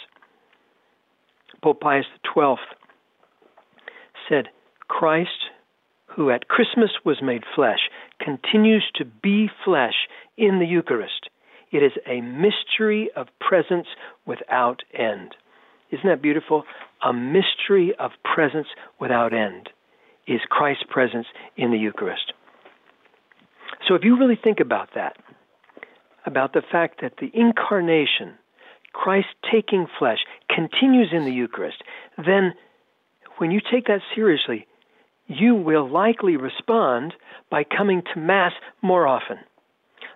Pope 1.63 1.79
Pius 1.79 2.05
XII 2.25 2.55
said, 4.27 4.47
Christ, 4.87 5.49
who 6.15 6.31
at 6.31 6.47
Christmas 6.47 6.89
was 7.05 7.21
made 7.21 7.43
flesh, 7.55 7.89
continues 8.19 8.83
to 8.95 9.05
be 9.05 9.49
flesh 9.63 10.07
in 10.37 10.59
the 10.59 10.65
Eucharist. 10.65 11.29
It 11.71 11.83
is 11.83 11.91
a 12.07 12.21
mystery 12.21 13.09
of 13.15 13.27
presence 13.39 13.87
without 14.25 14.81
end. 14.93 15.35
Isn't 15.91 16.07
that 16.07 16.21
beautiful? 16.21 16.63
A 17.03 17.13
mystery 17.13 17.93
of 17.99 18.11
presence 18.23 18.67
without 18.99 19.33
end 19.33 19.69
is 20.27 20.41
Christ's 20.49 20.83
presence 20.89 21.27
in 21.55 21.71
the 21.71 21.77
Eucharist. 21.77 22.33
So 23.87 23.95
if 23.95 24.03
you 24.03 24.17
really 24.17 24.39
think 24.41 24.59
about 24.59 24.89
that, 24.95 25.17
about 26.25 26.53
the 26.53 26.61
fact 26.71 27.01
that 27.01 27.13
the 27.19 27.31
incarnation, 27.33 28.33
Christ 28.93 29.27
taking 29.51 29.87
flesh, 29.97 30.19
continues 30.49 31.09
in 31.11 31.25
the 31.25 31.31
Eucharist, 31.31 31.81
then 32.17 32.53
when 33.37 33.51
you 33.51 33.59
take 33.59 33.87
that 33.87 34.01
seriously, 34.15 34.67
you 35.27 35.55
will 35.55 35.89
likely 35.89 36.35
respond 36.35 37.13
by 37.49 37.63
coming 37.63 38.01
to 38.13 38.19
Mass 38.19 38.51
more 38.81 39.07
often 39.07 39.37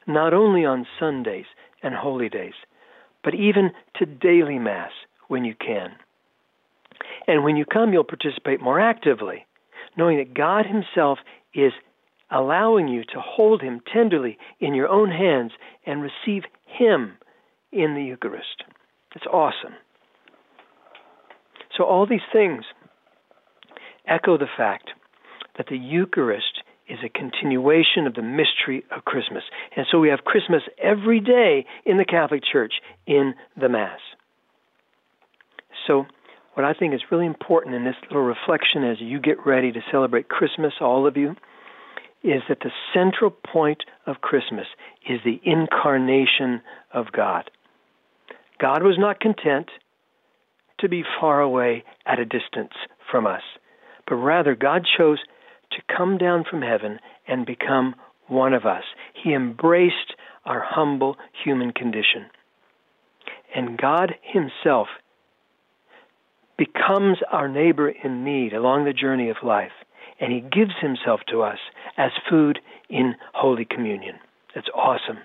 not 0.08 0.34
only 0.34 0.66
on 0.66 0.86
Sundays 1.00 1.46
and 1.82 1.96
holy 1.96 2.30
days, 2.30 2.54
but 3.24 3.34
even 3.34 3.72
to 3.96 4.06
daily 4.06 4.60
Mass 4.60 4.92
when 5.28 5.46
you 5.46 5.56
can. 5.56 5.92
And 7.28 7.44
when 7.44 7.56
you 7.56 7.66
come, 7.66 7.92
you'll 7.92 8.04
participate 8.04 8.62
more 8.62 8.80
actively, 8.80 9.46
knowing 9.98 10.18
that 10.18 10.34
God 10.34 10.66
Himself 10.66 11.20
is 11.54 11.74
allowing 12.32 12.88
you 12.88 13.04
to 13.04 13.22
hold 13.22 13.62
Him 13.62 13.82
tenderly 13.92 14.38
in 14.60 14.74
your 14.74 14.88
own 14.88 15.12
hands 15.12 15.52
and 15.86 16.02
receive 16.02 16.44
Him 16.66 17.18
in 17.72 17.96
the 17.96 18.04
Eucharist. 18.04 18.64
It's 19.16 19.26
awesome. 19.26 19.74
So, 21.78 21.84
all 21.84 22.08
these 22.08 22.22
things 22.32 22.66
echo 24.08 24.38
the 24.38 24.46
fact 24.58 24.92
that 25.58 25.68
the 25.70 25.78
Eucharist 25.78 26.62
is 26.88 27.00
a 27.04 27.10
continuation 27.10 28.06
of 28.06 28.14
the 28.14 28.22
mystery 28.22 28.84
of 28.96 29.06
Christmas. 29.06 29.44
And 29.76 29.86
so 29.92 30.00
we 30.00 30.10
have 30.10 30.20
Christmas 30.20 30.62
every 30.82 31.20
day 31.20 31.66
in 31.86 31.98
the 31.98 32.06
Catholic 32.06 32.44
Church 32.52 32.74
in 33.08 33.34
the 33.60 33.70
Mass. 33.70 34.00
So, 35.88 36.06
what 36.54 36.66
I 36.66 36.74
think 36.74 36.94
is 36.94 37.02
really 37.12 37.26
important 37.26 37.76
in 37.76 37.84
this 37.84 37.96
little 38.10 38.24
reflection 38.24 38.84
as 38.84 38.98
you 39.02 39.20
get 39.20 39.46
ready 39.46 39.72
to 39.74 39.82
celebrate 39.92 40.30
Christmas, 40.30 40.74
all 40.80 41.06
of 41.06 41.18
you, 41.18 41.36
is 42.26 42.42
that 42.50 42.60
the 42.62 42.72
central 42.94 43.30
point 43.30 43.84
of 44.08 44.22
Christmas 44.22 44.66
is 45.08 45.20
the 45.24 45.40
incarnation 45.44 46.62
of 46.92 47.12
God. 47.12 47.52
God 48.60 48.82
was 48.82 48.98
not 48.98 49.20
content 49.20 49.70
to 50.80 50.90
be 50.90 51.04
far 51.20 51.42
away 51.42 51.84
at 52.06 52.20
a 52.20 52.26
distance 52.26 52.74
from 53.12 53.28
us, 53.28 53.44
but 54.08 54.16
rather 54.16 54.56
God 54.56 54.86
chose 54.98 55.20
to 55.72 55.96
come 55.96 56.18
down 56.18 56.46
from 56.50 56.62
heaven 56.62 57.00
and 57.28 57.46
become 57.46 57.96
one 58.28 58.54
of 58.54 58.66
us. 58.66 58.84
He 59.24 59.34
embraced 59.34 60.16
our 60.46 60.64
humble 60.66 61.18
human 61.44 61.72
condition. 61.72 62.26
And 63.56 63.78
God 63.78 64.16
Himself 64.22 64.88
becomes 66.58 67.18
our 67.32 67.48
neighbor 67.48 67.90
in 67.90 68.24
need 68.24 68.54
along 68.54 68.86
the 68.86 68.94
journey 68.94 69.30
of 69.30 69.38
life, 69.44 69.72
and 70.20 70.32
he 70.32 70.40
gives 70.40 70.74
himself 70.82 71.22
to 71.30 71.42
us 71.42 71.60
as 71.98 72.12
food 72.30 72.60
in 72.90 73.16
Holy 73.34 73.66
Communion. 73.66 74.16
That's 74.54 74.70
awesome. 74.74 75.20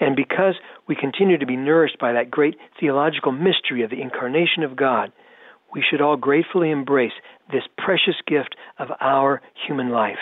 And 0.00 0.16
because 0.16 0.54
we 0.88 0.96
continue 0.96 1.36
to 1.38 1.46
be 1.46 1.56
nourished 1.56 1.98
by 1.98 2.12
that 2.12 2.30
great 2.30 2.56
theological 2.78 3.32
mystery 3.32 3.82
of 3.82 3.90
the 3.90 4.00
incarnation 4.00 4.62
of 4.62 4.76
God, 4.76 5.12
we 5.74 5.84
should 5.88 6.00
all 6.00 6.16
gratefully 6.16 6.70
embrace 6.70 7.12
this 7.52 7.62
precious 7.76 8.16
gift 8.26 8.56
of 8.78 8.88
our 9.00 9.42
human 9.66 9.90
life. 9.90 10.18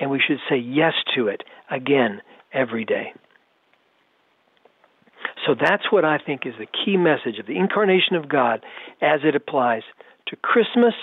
And 0.00 0.10
we 0.10 0.20
should 0.26 0.38
say 0.48 0.56
yes 0.56 0.92
to 1.16 1.28
it 1.28 1.42
again 1.70 2.22
every 2.52 2.84
day. 2.84 3.12
So 5.46 5.54
that's 5.58 5.92
what 5.92 6.04
I 6.04 6.18
think 6.18 6.46
is 6.46 6.54
the 6.58 6.66
key 6.66 6.96
message 6.96 7.38
of 7.38 7.46
the 7.46 7.56
incarnation 7.56 8.16
of 8.16 8.28
God 8.28 8.64
as 9.00 9.20
it 9.22 9.36
applies 9.36 9.82
to 10.28 10.36
Christmas 10.36 10.94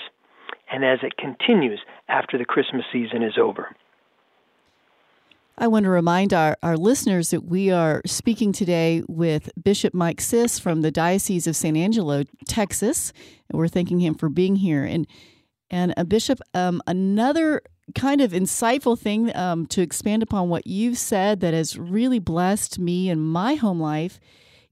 and 0.70 0.84
as 0.84 0.98
it 1.02 1.16
continues 1.16 1.80
after 2.08 2.38
the 2.38 2.44
Christmas 2.44 2.84
season 2.92 3.22
is 3.22 3.34
over. 3.40 3.74
I 5.56 5.68
want 5.68 5.84
to 5.84 5.90
remind 5.90 6.34
our, 6.34 6.56
our 6.64 6.76
listeners 6.76 7.30
that 7.30 7.44
we 7.44 7.70
are 7.70 8.02
speaking 8.06 8.52
today 8.52 9.04
with 9.08 9.50
Bishop 9.62 9.94
Mike 9.94 10.20
Sis 10.20 10.58
from 10.58 10.80
the 10.80 10.90
Diocese 10.90 11.46
of 11.46 11.54
San 11.54 11.76
Angelo, 11.76 12.24
Texas. 12.48 13.12
And 13.48 13.56
we're 13.56 13.68
thanking 13.68 14.00
him 14.00 14.14
for 14.14 14.28
being 14.28 14.56
here. 14.56 14.84
And 14.84 15.06
and 15.70 15.92
a 15.92 16.00
uh, 16.00 16.04
Bishop, 16.04 16.40
um, 16.52 16.82
another 16.86 17.62
kind 17.94 18.20
of 18.20 18.32
insightful 18.32 18.98
thing 18.98 19.34
um, 19.36 19.66
to 19.66 19.80
expand 19.80 20.22
upon 20.22 20.48
what 20.48 20.66
you've 20.66 20.98
said 20.98 21.40
that 21.40 21.54
has 21.54 21.78
really 21.78 22.18
blessed 22.18 22.78
me 22.78 23.08
in 23.08 23.20
my 23.20 23.54
home 23.54 23.80
life 23.80 24.20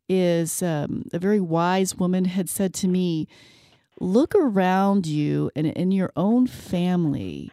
is 0.09 0.63
um, 0.63 1.05
a 1.13 1.19
very 1.19 1.41
wise 1.41 1.95
woman 1.95 2.27
had 2.27 2.49
said 2.49 2.75
to 2.75 2.89
me, 2.89 3.27
Look 4.03 4.35
around 4.35 5.07
you 5.07 5.53
and 5.55 5.65
in 5.65 5.93
your 5.93 6.11
own 6.17 6.49
family, 6.49 7.53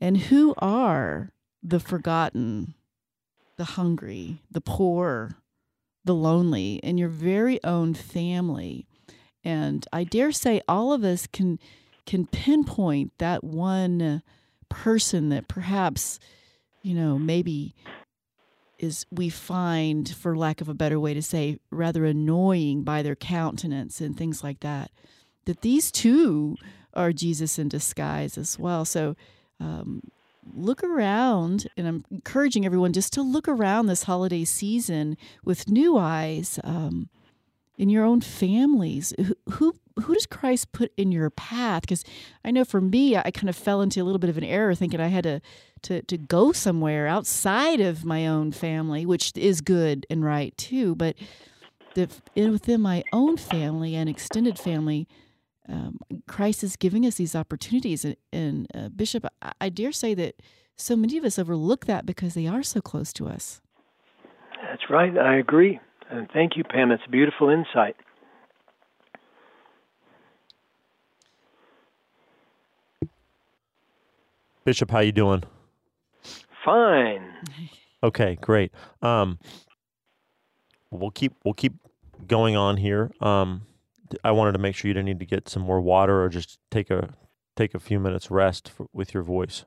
and 0.00 0.16
who 0.16 0.54
are 0.56 1.32
the 1.62 1.78
forgotten, 1.78 2.72
the 3.58 3.64
hungry, 3.64 4.40
the 4.50 4.62
poor, 4.62 5.36
the 6.02 6.14
lonely 6.14 6.76
in 6.76 6.96
your 6.96 7.10
very 7.10 7.62
own 7.62 7.92
family. 7.92 8.86
And 9.44 9.86
I 9.92 10.04
dare 10.04 10.32
say 10.32 10.62
all 10.66 10.94
of 10.94 11.04
us 11.04 11.26
can 11.26 11.58
can 12.06 12.26
pinpoint 12.26 13.12
that 13.18 13.44
one 13.44 14.22
person 14.70 15.28
that 15.28 15.46
perhaps, 15.46 16.18
you 16.80 16.94
know, 16.94 17.18
maybe 17.18 17.74
is 18.78 19.04
we 19.10 19.28
find, 19.28 20.08
for 20.08 20.38
lack 20.38 20.62
of 20.62 20.70
a 20.70 20.74
better 20.74 20.98
way 20.98 21.12
to 21.12 21.20
say, 21.20 21.58
rather 21.70 22.06
annoying 22.06 22.82
by 22.82 23.02
their 23.02 23.14
countenance 23.14 24.00
and 24.00 24.16
things 24.16 24.42
like 24.42 24.60
that. 24.60 24.90
That 25.44 25.62
these 25.62 25.90
two 25.90 26.56
are 26.94 27.12
Jesus 27.12 27.58
in 27.58 27.68
disguise 27.68 28.38
as 28.38 28.58
well. 28.58 28.84
So 28.84 29.16
um, 29.60 30.02
look 30.54 30.82
around, 30.82 31.66
and 31.76 31.86
I'm 31.86 32.04
encouraging 32.10 32.66
everyone 32.66 32.92
just 32.92 33.12
to 33.14 33.22
look 33.22 33.48
around 33.48 33.86
this 33.86 34.04
holiday 34.04 34.44
season 34.44 35.16
with 35.44 35.68
new 35.68 35.96
eyes 35.96 36.58
um, 36.64 37.08
in 37.78 37.88
your 37.88 38.04
own 38.04 38.20
families. 38.20 39.14
Who, 39.18 39.34
who 39.50 39.74
who 40.04 40.14
does 40.14 40.26
Christ 40.26 40.72
put 40.72 40.90
in 40.96 41.12
your 41.12 41.28
path? 41.28 41.82
Because 41.82 42.02
I 42.44 42.50
know 42.50 42.64
for 42.64 42.80
me, 42.80 43.16
I 43.16 43.30
kind 43.30 43.50
of 43.50 43.56
fell 43.56 43.82
into 43.82 44.00
a 44.00 44.04
little 44.04 44.18
bit 44.18 44.30
of 44.30 44.38
an 44.38 44.44
error, 44.44 44.74
thinking 44.74 45.00
I 45.00 45.08
had 45.08 45.24
to 45.24 45.40
to 45.82 46.02
to 46.02 46.18
go 46.18 46.52
somewhere 46.52 47.06
outside 47.06 47.80
of 47.80 48.04
my 48.04 48.26
own 48.26 48.52
family, 48.52 49.04
which 49.04 49.32
is 49.36 49.60
good 49.60 50.06
and 50.08 50.24
right 50.24 50.56
too. 50.56 50.94
But 50.94 51.16
the, 51.94 52.08
within 52.34 52.80
my 52.80 53.04
own 53.12 53.36
family 53.36 53.94
and 53.94 54.08
extended 54.08 54.58
family, 54.58 55.06
um, 55.68 55.98
Christ 56.26 56.64
is 56.64 56.76
giving 56.76 57.06
us 57.06 57.16
these 57.16 57.36
opportunities. 57.36 58.04
And, 58.04 58.16
and 58.32 58.66
uh, 58.74 58.88
Bishop, 58.88 59.26
I, 59.40 59.52
I, 59.60 59.68
dare 59.68 59.92
say 59.92 60.14
that 60.14 60.42
so 60.76 60.96
many 60.96 61.16
of 61.16 61.24
us 61.24 61.38
overlook 61.38 61.86
that 61.86 62.04
because 62.04 62.34
they 62.34 62.46
are 62.46 62.62
so 62.62 62.80
close 62.80 63.12
to 63.14 63.28
us. 63.28 63.60
That's 64.60 64.90
right. 64.90 65.16
I 65.16 65.36
agree. 65.36 65.80
And 66.10 66.28
thank 66.32 66.56
you, 66.56 66.64
Pam. 66.64 66.90
It's 66.90 67.02
a 67.06 67.10
beautiful 67.10 67.48
insight. 67.48 67.96
Bishop, 74.64 74.90
how 74.90 75.00
you 75.00 75.12
doing? 75.12 75.42
Fine. 76.64 77.28
Okay, 78.04 78.36
great. 78.40 78.72
Um, 79.00 79.38
we'll 80.90 81.12
keep 81.12 81.32
we'll 81.44 81.54
keep 81.54 81.74
going 82.26 82.56
on 82.56 82.76
here. 82.76 83.12
Um, 83.20 83.62
I 84.24 84.30
wanted 84.32 84.52
to 84.52 84.58
make 84.58 84.74
sure 84.74 84.88
you 84.88 84.94
didn't 84.94 85.06
need 85.06 85.20
to 85.20 85.26
get 85.26 85.48
some 85.48 85.62
more 85.62 85.80
water 85.80 86.22
or 86.22 86.28
just 86.28 86.58
take 86.70 86.90
a 86.90 87.14
take 87.56 87.74
a 87.74 87.78
few 87.78 88.00
minutes 88.00 88.30
rest 88.30 88.70
for, 88.70 88.86
with 88.92 89.14
your 89.14 89.22
voice. 89.22 89.64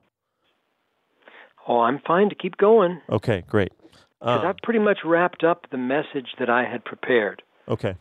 Oh, 1.68 1.80
I'm 1.80 2.00
fine 2.06 2.28
to 2.28 2.34
keep 2.34 2.56
going. 2.56 3.00
Okay, 3.10 3.44
great. 3.48 3.72
Because 4.20 4.42
um, 4.42 4.46
I've 4.46 4.56
pretty 4.62 4.80
much 4.80 4.98
wrapped 5.04 5.44
up 5.44 5.66
the 5.70 5.78
message 5.78 6.34
that 6.38 6.48
I 6.48 6.64
had 6.64 6.84
prepared. 6.84 7.42
Okay. 7.68 7.96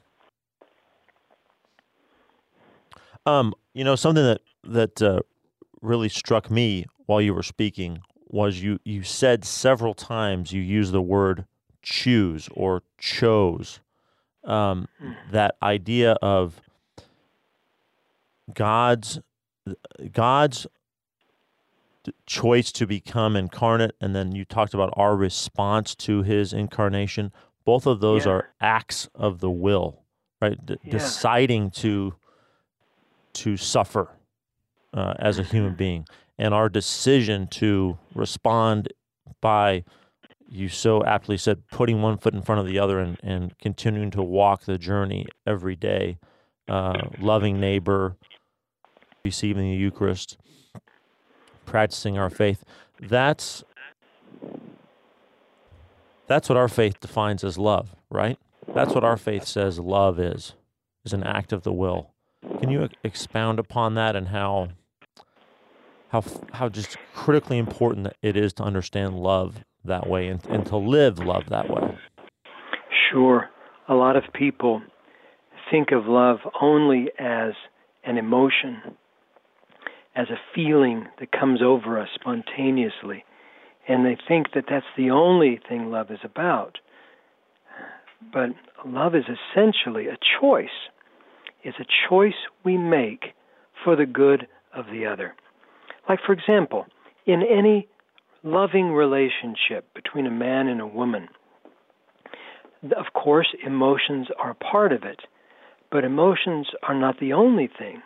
Um, 3.26 3.54
you 3.74 3.84
know 3.84 3.96
something 3.96 4.24
that 4.24 4.42
that 4.64 5.02
uh, 5.02 5.20
really 5.82 6.10
struck 6.10 6.50
me 6.52 6.86
while 7.06 7.22
you 7.22 7.34
were 7.34 7.44
speaking 7.44 8.00
was 8.28 8.62
you 8.62 8.80
you 8.84 9.04
said 9.04 9.46
several 9.46 9.94
times 9.94 10.52
you 10.52 10.62
used 10.62 10.92
the 10.92 11.02
word 11.02 11.46
choose 11.82 12.50
or 12.54 12.84
chose 12.98 13.80
um, 14.46 14.88
that 15.32 15.56
idea 15.62 16.14
of 16.22 16.62
God's 18.54 19.20
God's 20.12 20.68
choice 22.26 22.72
to 22.74 22.86
become 22.86 23.36
incarnate, 23.36 23.96
and 24.00 24.16
then 24.16 24.36
you 24.36 24.46
talked 24.46 24.74
about 24.74 24.94
our 24.96 25.16
response 25.16 25.96
to 25.96 26.22
His 26.24 26.54
incarnation. 26.54 27.32
Both 27.66 27.88
of 27.88 28.00
those 28.00 28.26
yeah. 28.26 28.34
are 28.34 28.50
acts 28.62 29.10
of 29.16 29.40
the 29.40 29.50
will, 29.50 30.04
right? 30.42 30.64
D- 30.64 30.78
yeah. 30.84 30.92
Deciding 30.92 31.72
to 31.72 32.16
to 33.34 33.58
suffer 33.58 34.10
uh, 34.94 35.16
as 35.20 35.40
a 35.40 35.44
human 35.44 35.72
mm-hmm. 35.72 35.78
being, 35.78 36.08
and 36.38 36.54
our 36.54 36.70
decision 36.70 37.48
to 37.48 37.98
respond 38.14 38.94
by 39.42 39.84
you 40.50 40.70
so 40.70 41.04
aptly 41.04 41.38
said, 41.38 41.68
putting 41.68 42.02
one 42.02 42.18
foot 42.18 42.34
in 42.34 42.42
front 42.42 42.62
of 42.62 42.68
the 42.68 42.80
other 42.80 43.00
and, 43.00 43.18
and 43.24 43.58
continuing 43.60 44.12
to 44.12 44.22
walk 44.22 44.66
the 44.66 44.78
journey 44.78 45.28
every 45.46 45.76
day, 45.76 46.18
uh, 46.68 47.02
loving 47.20 47.60
neighbor, 47.60 48.16
receiving 49.24 49.72
the 49.72 49.78
Eucharist, 49.78 50.38
practicing 51.66 52.18
our 52.18 52.30
faith. 52.30 52.64
That's 53.00 53.64
that's 56.28 56.50
what 56.50 56.58
our 56.58 56.68
faith 56.68 57.00
defines 57.00 57.44
as 57.44 57.58
love, 57.58 57.96
right? 58.10 58.40
That's 58.74 58.96
what 58.96 59.04
our 59.04 59.18
faith 59.18 59.46
says 59.46 59.80
love 59.80 60.20
is, 60.20 60.54
is 61.04 61.14
an 61.14 61.24
act 61.24 61.54
of 61.54 61.64
the 61.64 61.74
will. 61.74 62.12
Can 62.60 62.70
you 62.70 62.90
expound 63.04 63.60
upon 63.60 63.96
that 63.96 64.16
and 64.16 64.30
how 64.30 64.70
how 66.10 66.24
how 66.54 66.70
just 66.70 66.98
critically 67.14 67.58
important 67.58 68.08
it 68.22 68.38
is 68.38 68.54
to 68.54 68.64
understand 68.64 69.20
love 69.20 69.64
that 69.88 70.08
way 70.08 70.28
and, 70.28 70.46
and 70.48 70.66
to 70.68 70.78
live 70.78 71.20
love 71.20 71.50
that 71.50 71.70
way? 71.70 71.98
Sure. 73.12 73.50
A 73.88 73.94
lot 73.94 74.16
of 74.16 74.24
people 74.34 74.82
think 75.70 75.92
of 75.92 76.06
love 76.06 76.40
only 76.62 77.10
as 77.20 77.54
an 78.04 78.18
emotion, 78.18 78.82
as 80.16 80.28
a 80.30 80.40
feeling 80.54 81.08
that 81.20 81.32
comes 81.32 81.62
over 81.62 82.00
us 82.00 82.10
spontaneously. 82.16 83.24
And 83.88 84.06
they 84.06 84.18
think 84.28 84.54
that 84.54 84.66
that's 84.70 84.86
the 84.98 85.12
only 85.12 85.60
thing 85.68 85.92
love 85.92 86.10
is 86.10 86.20
about. 86.24 86.80
But 88.34 88.50
love 88.86 89.14
is 89.16 89.26
essentially 89.26 90.08
a 90.08 90.18
choice. 90.40 90.90
It's 91.64 91.78
a 91.80 92.10
choice 92.10 92.34
we 92.64 92.78
make 92.78 93.34
for 93.84 93.96
the 93.96 94.06
good 94.06 94.48
of 94.74 94.86
the 94.88 95.06
other. 95.06 95.36
Like, 96.08 96.20
for 96.26 96.34
example, 96.34 96.86
in 97.26 97.42
any 97.42 97.88
loving 98.46 98.92
relationship 98.92 99.92
between 99.96 100.28
a 100.28 100.32
man 100.32 100.68
and 100.68 100.80
a 100.80 100.88
woman. 100.88 101.28
Of 102.96 103.14
course, 103.14 103.48
emotions 103.66 104.28
are 104.38 104.54
part 104.54 104.94
of 104.94 105.04
it, 105.04 105.22
but 105.92 106.04
emotions 106.04 106.68
are 106.84 106.94
not 106.94 107.20
the 107.20 107.34
only 107.34 107.68
thing. 107.68 108.04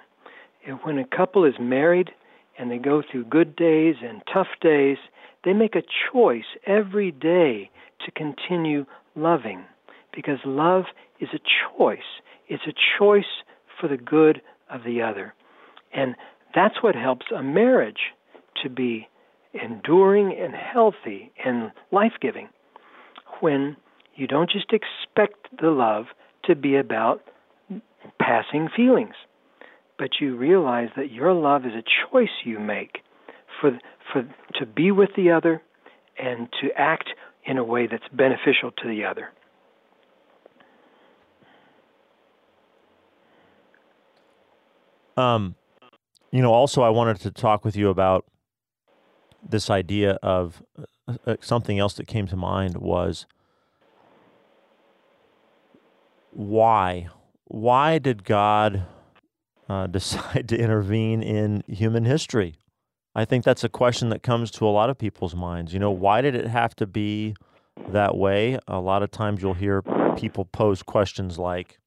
When 0.83 0.97
a 0.97 1.05
couple 1.05 1.43
is 1.43 1.55
married 1.59 2.11
and 2.57 2.71
they 2.71 2.77
go 2.77 3.01
through 3.01 3.25
good 3.25 3.55
days 3.55 3.95
and 4.01 4.21
tough 4.33 4.47
days, 4.61 4.97
they 5.43 5.51
make 5.51 5.75
a 5.75 5.83
choice 6.11 6.45
every 6.65 7.11
day 7.11 7.69
to 8.05 8.11
continue 8.11 8.85
loving 9.15 9.65
because 10.15 10.39
love 10.45 10.85
is 11.19 11.29
a 11.33 11.39
choice. 11.77 11.99
It's 12.47 12.63
a 12.65 12.73
choice 12.97 13.43
for 13.79 13.89
the 13.89 13.97
good 13.97 14.41
of 14.69 14.83
the 14.83 15.01
other. 15.01 15.33
And 15.93 16.15
that's 16.55 16.81
what 16.81 16.95
helps 16.95 17.25
a 17.35 17.43
marriage 17.43 18.13
to 18.63 18.69
be 18.69 19.07
enduring 19.53 20.35
and 20.39 20.53
healthy 20.53 21.31
and 21.43 21.71
life 21.91 22.13
giving 22.21 22.49
when 23.41 23.75
you 24.15 24.27
don't 24.27 24.49
just 24.49 24.71
expect 24.71 25.47
the 25.61 25.69
love 25.69 26.05
to 26.43 26.55
be 26.55 26.75
about 26.75 27.21
passing 28.19 28.69
feelings. 28.75 29.15
but 29.99 30.21
you 30.21 30.35
realize 30.35 30.89
that 30.95 31.11
your 31.11 31.33
love 31.33 31.65
is 31.65 31.73
a 31.73 31.83
choice 32.09 32.29
you 32.45 32.57
make 32.57 32.99
for 33.59 33.77
for 34.11 34.23
to 34.55 34.65
be 34.65 34.91
with 34.91 35.09
the 35.15 35.29
other 35.29 35.61
and 36.17 36.47
to 36.61 36.69
act 36.75 37.09
in 37.45 37.57
a 37.57 37.63
way 37.63 37.85
that's 37.85 38.07
beneficial 38.13 38.71
to 38.71 38.87
the 38.87 39.03
other. 39.05 39.29
Um, 45.17 45.55
you 46.31 46.41
know, 46.41 46.53
also 46.53 46.81
I 46.81 46.89
wanted 46.89 47.19
to 47.21 47.31
talk 47.31 47.65
with 47.65 47.75
you 47.75 47.89
about 47.89 48.25
this 49.47 49.69
idea 49.69 50.19
of 50.21 50.63
uh, 51.07 51.15
uh 51.25 51.35
something 51.41 51.79
else 51.79 51.93
that 51.93 52.07
came 52.07 52.27
to 52.27 52.35
mind 52.35 52.77
was 52.77 53.25
why 56.31 57.09
why 57.45 57.97
did 57.97 58.23
God 58.23 58.85
uh, 59.67 59.87
decide 59.97 60.47
to 60.49 60.57
intervene 60.57 61.21
in 61.21 61.63
human 61.67 62.05
history? 62.05 62.55
I 63.15 63.25
think 63.25 63.43
that's 63.43 63.63
a 63.63 63.69
question 63.69 64.09
that 64.09 64.23
comes 64.23 64.51
to 64.51 64.67
a 64.67 64.69
lot 64.69 64.89
of 64.89 64.97
people's 64.97 65.35
minds. 65.35 65.73
You 65.73 65.79
know, 65.79 65.91
why 65.91 66.21
did 66.21 66.35
it 66.35 66.47
have 66.47 66.75
to 66.75 66.85
be 66.85 67.35
that 67.89 68.15
way? 68.15 68.59
A 68.67 68.79
lot 68.79 69.03
of 69.03 69.09
times 69.09 69.41
you'll 69.41 69.55
hear 69.55 69.81
people 70.15 70.45
pose 70.45 70.83
questions 70.83 71.39
like, 71.39 71.79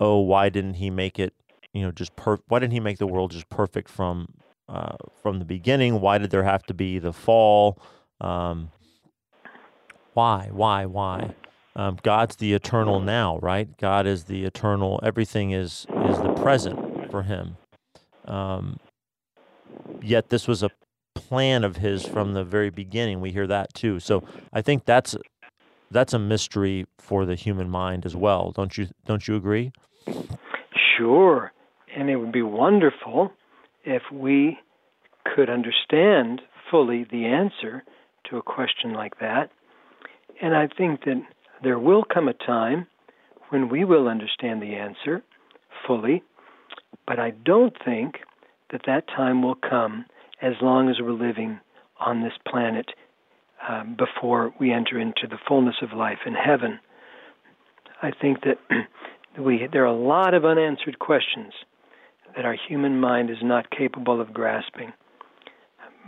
"Oh, 0.00 0.20
why 0.20 0.48
didn't 0.48 0.74
he 0.74 0.90
make 0.90 1.18
it? 1.18 1.34
You 1.72 1.82
know, 1.82 1.92
just 1.92 2.16
per- 2.16 2.38
why 2.48 2.58
didn't 2.60 2.72
he 2.72 2.80
make 2.80 2.98
the 2.98 3.06
world 3.06 3.32
just 3.32 3.48
perfect 3.50 3.90
from 3.90 4.28
uh, 4.68 4.96
from 5.22 5.38
the 5.38 5.44
beginning? 5.44 6.00
Why 6.00 6.18
did 6.18 6.30
there 6.30 6.44
have 6.44 6.64
to 6.64 6.74
be 6.74 6.98
the 6.98 7.12
fall? 7.12 7.78
Um, 8.20 8.70
why, 10.14 10.48
why, 10.52 10.86
why?" 10.86 11.34
Um, 11.76 11.98
God's 12.02 12.36
the 12.36 12.54
eternal 12.54 13.00
now, 13.00 13.38
right? 13.42 13.68
God 13.76 14.06
is 14.06 14.24
the 14.24 14.44
eternal. 14.44 14.98
Everything 15.02 15.50
is 15.50 15.86
is 16.06 16.18
the 16.18 16.32
present 16.32 17.10
for 17.10 17.22
Him. 17.22 17.58
Um, 18.24 18.80
yet 20.02 20.30
this 20.30 20.48
was 20.48 20.62
a 20.62 20.70
plan 21.14 21.64
of 21.64 21.76
His 21.76 22.06
from 22.06 22.32
the 22.32 22.44
very 22.44 22.70
beginning. 22.70 23.20
We 23.20 23.30
hear 23.30 23.46
that 23.46 23.74
too. 23.74 24.00
So 24.00 24.24
I 24.54 24.62
think 24.62 24.86
that's 24.86 25.16
that's 25.90 26.14
a 26.14 26.18
mystery 26.18 26.86
for 26.98 27.26
the 27.26 27.34
human 27.34 27.68
mind 27.68 28.06
as 28.06 28.16
well. 28.16 28.52
Don't 28.52 28.76
you 28.78 28.88
don't 29.04 29.28
you 29.28 29.36
agree? 29.36 29.70
Sure, 30.96 31.52
and 31.94 32.08
it 32.08 32.16
would 32.16 32.32
be 32.32 32.42
wonderful 32.42 33.32
if 33.86 34.02
we 34.12 34.58
could 35.34 35.48
understand 35.48 36.42
fully 36.70 37.06
the 37.10 37.24
answer 37.24 37.84
to 38.28 38.36
a 38.36 38.42
question 38.42 38.92
like 38.92 39.18
that. 39.20 39.50
And 40.42 40.54
I 40.54 40.68
think 40.76 41.04
that 41.04 41.22
there 41.62 41.78
will 41.78 42.04
come 42.04 42.28
a 42.28 42.34
time 42.34 42.86
when 43.50 43.68
we 43.68 43.84
will 43.84 44.08
understand 44.08 44.60
the 44.60 44.74
answer 44.74 45.22
fully, 45.86 46.22
but 47.06 47.18
I 47.18 47.30
don't 47.30 47.74
think 47.84 48.16
that 48.72 48.82
that 48.86 49.06
time 49.06 49.42
will 49.42 49.54
come 49.54 50.04
as 50.42 50.54
long 50.60 50.90
as 50.90 50.96
we're 51.00 51.12
living 51.12 51.60
on 52.00 52.22
this 52.22 52.32
planet 52.46 52.86
um, 53.68 53.96
before 53.96 54.52
we 54.58 54.72
enter 54.72 54.98
into 54.98 55.26
the 55.28 55.38
fullness 55.46 55.76
of 55.80 55.96
life 55.96 56.18
in 56.26 56.34
heaven. 56.34 56.80
I 58.02 58.10
think 58.10 58.38
that 58.42 58.58
we 59.40 59.68
there 59.72 59.82
are 59.82 59.86
a 59.86 59.96
lot 59.96 60.34
of 60.34 60.44
unanswered 60.44 60.98
questions 60.98 61.52
that 62.36 62.44
our 62.44 62.56
human 62.68 63.00
mind 63.00 63.30
is 63.30 63.38
not 63.42 63.70
capable 63.70 64.20
of 64.20 64.34
grasping. 64.34 64.92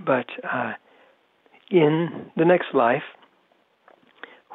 But 0.05 0.27
uh, 0.45 0.75
in 1.71 2.31
the 2.37 2.45
next 2.45 2.75
life, 2.75 3.03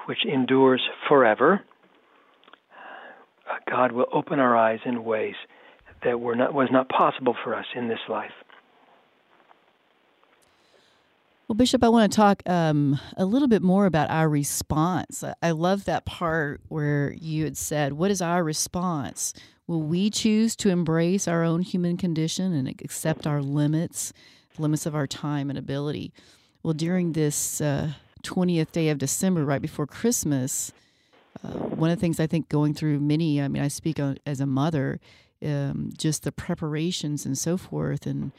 which 0.06 0.26
endures 0.26 0.82
forever, 1.10 1.62
uh, 3.50 3.56
God 3.70 3.92
will 3.92 4.06
open 4.14 4.40
our 4.40 4.56
eyes 4.56 4.80
in 4.86 5.04
ways 5.04 5.36
that 6.04 6.20
were 6.20 6.36
not 6.36 6.54
was 6.54 6.70
not 6.72 6.90
possible 6.90 7.36
for 7.44 7.56
us 7.56 7.66
in 7.76 7.88
this 7.88 8.00
life. 8.10 8.32
Well, 11.54 11.58
Bishop, 11.60 11.84
I 11.84 11.90
want 11.90 12.12
to 12.12 12.16
talk 12.16 12.42
um, 12.48 13.00
a 13.16 13.26
little 13.26 13.48
bit 13.48 13.62
more 13.62 13.86
about 13.86 14.10
our 14.10 14.28
response. 14.28 15.24
I 15.40 15.52
love 15.52 15.86
that 15.86 16.04
part 16.04 16.62
where 16.68 17.14
you 17.14 17.44
had 17.44 17.58
said, 17.58 17.94
What 17.94 18.10
is 18.10 18.24
our 18.24 18.44
response? 18.44 19.36
Will 19.68 19.84
we 19.84 20.10
choose 20.10 20.56
to 20.56 20.70
embrace 20.70 21.28
our 21.28 21.44
own 21.44 21.62
human 21.62 21.96
condition 21.96 22.54
and 22.54 22.68
accept 22.68 23.28
our 23.28 23.40
limits, 23.40 24.14
limits 24.58 24.88
of 24.88 24.96
our 24.96 25.06
time 25.06 25.52
and 25.52 25.60
ability? 25.60 26.12
Well, 26.64 26.74
during 26.74 27.12
this 27.12 27.62
uh, 27.62 27.92
20th 28.24 28.72
day 28.72 28.90
of 28.90 28.98
December, 28.98 29.46
right 29.46 29.62
before 29.62 29.86
Christmas, 29.86 30.72
uh, 31.44 31.50
one 31.50 31.92
of 31.92 31.98
the 31.98 32.02
things 32.02 32.20
I 32.20 32.26
think 32.26 32.50
going 32.50 32.74
through 32.74 33.00
many, 33.00 33.40
I 33.40 33.48
mean, 33.48 33.62
I 33.62 33.68
speak 33.68 34.00
as 34.00 34.40
a 34.40 34.48
mother, 34.48 35.00
um, 35.46 35.92
just 35.96 36.24
the 36.24 36.32
preparations 36.32 37.28
and 37.28 37.38
so 37.38 37.58
forth, 37.58 38.08
and 38.08 38.32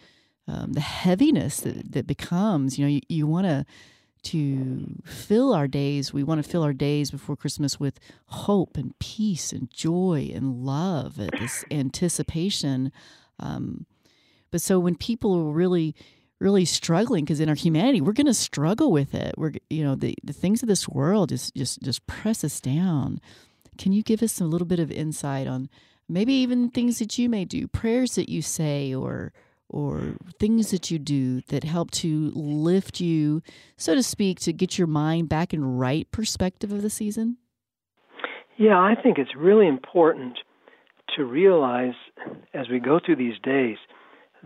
um, 0.47 0.73
the 0.73 0.81
heaviness 0.81 1.61
that, 1.61 1.93
that 1.93 2.07
becomes, 2.07 2.79
you 2.79 2.85
know, 2.85 2.91
you, 2.91 3.01
you 3.09 3.27
want 3.27 3.47
to 3.47 3.65
to 4.25 5.03
fill 5.05 5.53
our 5.53 5.69
days. 5.69 6.13
We 6.13 6.25
want 6.25 6.43
to 6.43 6.51
fill 6.51 6.63
our 6.63 6.73
days 6.73 7.11
before 7.11 7.37
Christmas 7.37 7.79
with 7.79 8.01
hope 8.27 8.79
and 8.79 8.99
peace 8.99 9.53
and 9.53 9.71
joy 9.71 10.31
and 10.35 10.65
love, 10.65 11.19
and 11.19 11.31
this 11.39 11.63
anticipation. 11.71 12.91
Um, 13.39 13.85
but 14.51 14.63
so 14.63 14.79
when 14.79 14.97
people 14.97 15.37
are 15.37 15.53
really 15.53 15.95
really 16.41 16.65
struggling 16.65 17.25
because 17.25 17.41
in 17.41 17.49
our 17.49 17.55
humanity 17.55 18.01
we're 18.01 18.13
going 18.13 18.27
to 18.27 18.35
struggle 18.35 18.91
with 18.93 19.15
it 19.15 19.35
we're 19.39 19.53
you 19.71 19.83
know 19.83 19.95
the, 19.95 20.15
the 20.23 20.33
things 20.33 20.63
of 20.63 20.69
this 20.69 20.89
world 20.89 21.31
just 21.31 21.55
just 21.55 21.81
just 21.81 22.07
press 22.07 22.45
us 22.45 22.61
down 22.61 23.21
can 23.79 23.93
you 23.93 24.03
give 24.03 24.23
us 24.23 24.41
a 24.41 24.45
little 24.45 24.67
bit 24.67 24.81
of 24.81 24.91
insight 24.91 25.47
on 25.47 25.71
maybe 26.09 26.35
even 26.35 26.71
things 26.71 26.99
that 26.99 27.19
you 27.19 27.29
may 27.29 27.45
do 27.45 27.67
prayers 27.67 28.17
that 28.17 28.29
you 28.29 28.43
say 28.43 28.93
or 28.93 29.33
or 29.69 30.17
things 30.39 30.71
that 30.71 30.91
you 30.91 30.99
do 30.99 31.41
that 31.43 31.65
help 31.65 31.91
to 31.91 32.31
lift 32.35 33.01
you 33.01 33.43
so 33.77 33.95
to 33.95 34.03
speak 34.03 34.41
to 34.41 34.53
get 34.53 34.79
your 34.79 34.87
mind 34.87 35.29
back 35.29 35.53
in 35.55 35.65
right 35.65 36.11
perspective 36.11 36.73
of 36.73 36.83
the 36.83 36.91
season 36.91 37.37
yeah 38.57 38.79
i 38.79 38.95
think 38.95 39.19
it's 39.19 39.35
really 39.37 39.67
important 39.67 40.39
to 41.17 41.25
realize 41.25 41.95
as 42.53 42.69
we 42.69 42.79
go 42.79 42.99
through 43.05 43.17
these 43.17 43.39
days 43.43 43.77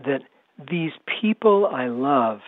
that 0.05 0.21
these 0.69 0.91
people 1.21 1.69
I 1.71 1.87
love, 1.87 2.39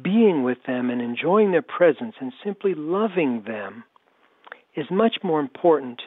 being 0.00 0.42
with 0.44 0.58
them 0.66 0.90
and 0.90 1.00
enjoying 1.00 1.50
their 1.50 1.62
presence 1.62 2.14
and 2.20 2.32
simply 2.44 2.74
loving 2.74 3.42
them 3.46 3.84
is 4.76 4.86
much 4.90 5.16
more 5.22 5.40
important 5.40 6.02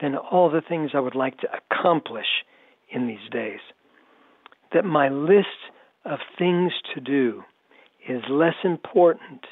than 0.00 0.16
all 0.16 0.50
the 0.50 0.62
things 0.66 0.92
I 0.94 1.00
would 1.00 1.14
like 1.14 1.38
to 1.40 1.48
accomplish 1.52 2.44
in 2.90 3.06
these 3.06 3.28
days. 3.30 3.60
That 4.72 4.84
my 4.84 5.08
list 5.08 5.46
of 6.04 6.18
things 6.38 6.72
to 6.94 7.00
do 7.00 7.42
is 8.08 8.22
less 8.30 8.54
important 8.64 9.46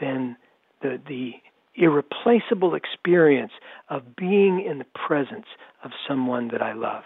than 0.00 0.36
the, 0.82 1.00
the 1.08 1.32
irreplaceable 1.76 2.74
experience 2.74 3.52
of 3.88 4.16
being 4.16 4.64
in 4.64 4.78
the 4.78 4.86
presence 5.06 5.46
of 5.82 5.90
someone 6.08 6.48
that 6.48 6.62
I 6.62 6.72
love. 6.72 7.04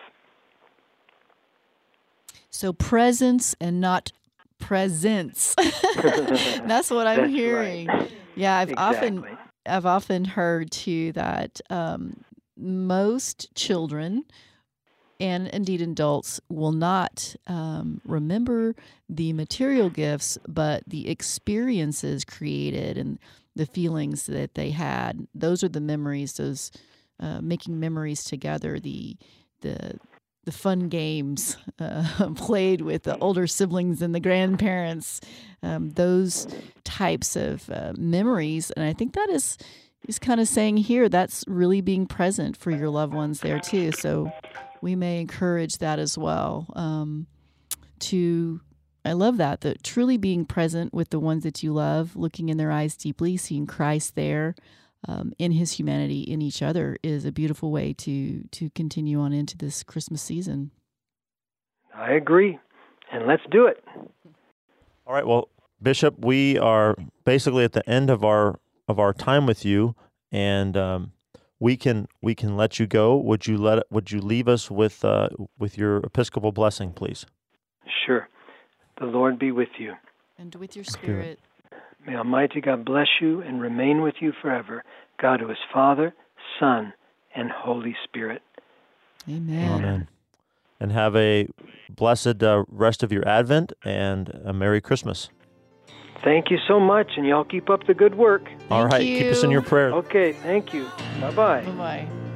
So 2.51 2.73
presence 2.73 3.55
and 3.61 3.81
not 3.81 4.13
presence. 4.59 5.55
That's 5.97 6.91
what 6.91 7.07
I'm 7.07 7.23
That's 7.23 7.33
hearing. 7.33 7.87
Right. 7.87 8.11
Yeah, 8.35 8.59
I've 8.59 8.71
exactly. 8.71 9.31
often 9.31 9.39
I've 9.67 9.87
often 9.87 10.25
heard 10.25 10.71
too 10.71 11.13
that 11.13 11.61
um, 11.71 12.25
most 12.57 13.55
children 13.55 14.25
and 15.21 15.49
indeed 15.49 15.81
adults 15.81 16.41
will 16.49 16.73
not 16.73 17.35
um, 17.47 18.01
remember 18.05 18.75
the 19.09 19.33
material 19.33 19.91
gifts, 19.91 20.39
but 20.47 20.83
the 20.87 21.09
experiences 21.09 22.25
created 22.25 22.97
and 22.97 23.19
the 23.57 23.67
feelings 23.67 24.27
that 24.27 24.55
they 24.55 24.71
had. 24.71 25.27
Those 25.35 25.65
are 25.65 25.69
the 25.69 25.81
memories. 25.81 26.35
Those 26.35 26.71
uh, 27.19 27.41
making 27.41 27.81
memories 27.81 28.25
together. 28.25 28.79
The 28.79 29.17
the 29.61 29.99
the 30.45 30.53
fun 30.53 30.89
games 30.89 31.59
uh, 31.79 32.31
played 32.37 32.81
with 32.81 33.03
the 33.03 33.19
older 33.19 33.47
siblings 33.47 34.01
and 34.01 34.15
the 34.15 34.21
grandparents, 34.21 35.21
um, 35.63 35.91
those 35.91 36.47
types 36.85 37.37
of 37.37 37.69
uh, 37.69 37.93
memories. 37.99 38.71
And 38.71 38.85
I 38.85 38.93
think 38.93 39.15
that 39.15 39.29
is 39.31 39.59
is 40.07 40.19
kind 40.19 40.41
of 40.41 40.47
saying 40.47 40.77
here 40.77 41.09
that's 41.09 41.45
really 41.49 41.81
being 41.81 42.07
present 42.07 42.57
for 42.57 42.71
your 42.71 42.89
loved 42.89 43.13
ones 43.13 43.41
there 43.41 43.59
too. 43.59 43.91
So 43.93 44.33
we 44.81 44.95
may 44.95 45.21
encourage 45.21 45.79
that 45.79 45.99
as 45.99 46.17
well. 46.17 46.67
Um, 46.75 47.27
to 48.01 48.61
I 49.05 49.13
love 49.13 49.37
that 49.39 49.63
that 49.63 49.83
truly 49.83 50.17
being 50.17 50.45
present 50.45 50.93
with 50.93 51.11
the 51.11 51.21
ones 51.21 51.43
that 51.45 51.63
you 51.63 51.73
love, 51.73 52.15
looking 52.17 52.49
in 52.49 52.57
their 52.57 52.71
eyes 52.71 52.97
deeply, 52.97 53.37
seeing 53.37 53.67
Christ 53.67 54.15
there 54.15 54.55
um, 55.07 55.33
in 55.39 55.53
his 55.53 55.73
humanity 55.73 56.23
in 56.23 56.43
each 56.43 56.63
other 56.63 56.97
is 57.03 57.25
a 57.25 57.33
beautiful 57.33 57.71
way 57.71 57.93
to 57.95 58.45
to 58.51 58.71
continue 58.71 59.21
on 59.21 59.33
into 59.33 59.57
this 59.57 59.83
Christmas 59.83 60.23
season. 60.23 60.71
I 61.95 62.13
agree, 62.13 62.59
and 63.13 63.27
let's 63.27 63.43
do 63.51 63.67
it. 63.67 63.85
All 65.07 65.15
right. 65.15 65.27
Well, 65.27 65.49
Bishop, 65.81 66.25
we 66.25 66.59
are 66.59 66.97
basically 67.25 67.65
at 67.65 67.73
the 67.73 67.89
end 67.89 68.11
of 68.11 68.25
our 68.25 68.59
of 68.89 68.99
our 68.99 69.13
time 69.13 69.47
with 69.47 69.65
you, 69.65 69.95
and 70.33 70.77
um, 70.77 71.13
we 71.61 71.77
can 71.77 72.09
we 72.23 72.35
can 72.35 72.57
let 72.57 72.79
you 72.79 72.87
go. 72.87 73.17
Would 73.17 73.47
you 73.47 73.59
let 73.59 73.91
would 73.91 74.11
you 74.11 74.21
leave 74.21 74.49
us 74.49 74.71
with 74.71 75.05
uh, 75.05 75.29
with 75.59 75.77
your 75.77 75.99
Episcopal 75.99 76.53
blessing, 76.53 76.93
please? 76.93 77.27
Sure. 78.07 78.29
The 78.99 79.07
Lord 79.07 79.39
be 79.39 79.53
with 79.53 79.69
you. 79.79 79.95
And 80.39 80.55
with 80.55 80.77
your 80.77 80.85
spirit. 80.85 81.41
May 82.07 82.17
Almighty 82.17 82.61
God 82.61 82.85
bless 82.85 83.09
you 83.21 83.43
and 83.43 83.61
remain 83.61 84.03
with 84.03 84.15
you 84.21 84.33
forever. 84.41 84.85
God 85.21 85.41
who 85.41 85.51
is 85.51 85.59
Father, 85.73 86.15
Son, 86.59 86.93
and 87.35 87.51
Holy 87.51 87.97
Spirit. 88.05 88.43
Amen. 89.29 89.73
Amen. 89.73 90.09
And 90.81 90.93
have 90.93 91.17
a 91.17 91.49
blessed 91.91 92.43
uh, 92.43 92.65
rest 92.69 93.03
of 93.03 93.13
your 93.13 93.27
Advent 93.29 93.73
and 93.85 94.29
a 94.45 94.53
Merry 94.53 94.81
Christmas. 94.81 95.29
Thank 96.25 96.51
you 96.51 96.59
so 96.67 96.81
much, 96.81 97.13
and 97.17 97.27
y'all 97.27 97.45
keep 97.45 97.71
up 97.71 97.87
the 97.87 97.95
good 97.95 98.17
work. 98.17 98.51
All 98.71 98.89
Thank 98.89 98.93
right, 98.93 99.01
keep 99.01 99.33
us 99.33 99.45
in 99.45 99.51
your 99.51 99.63
prayers. 99.63 99.95
Okay, 99.95 100.33
thank 100.33 100.75
you. 100.75 100.89
Bye 101.21 101.31
bye. 101.31 101.63
Bye 101.63 101.71
bye. 101.73 102.28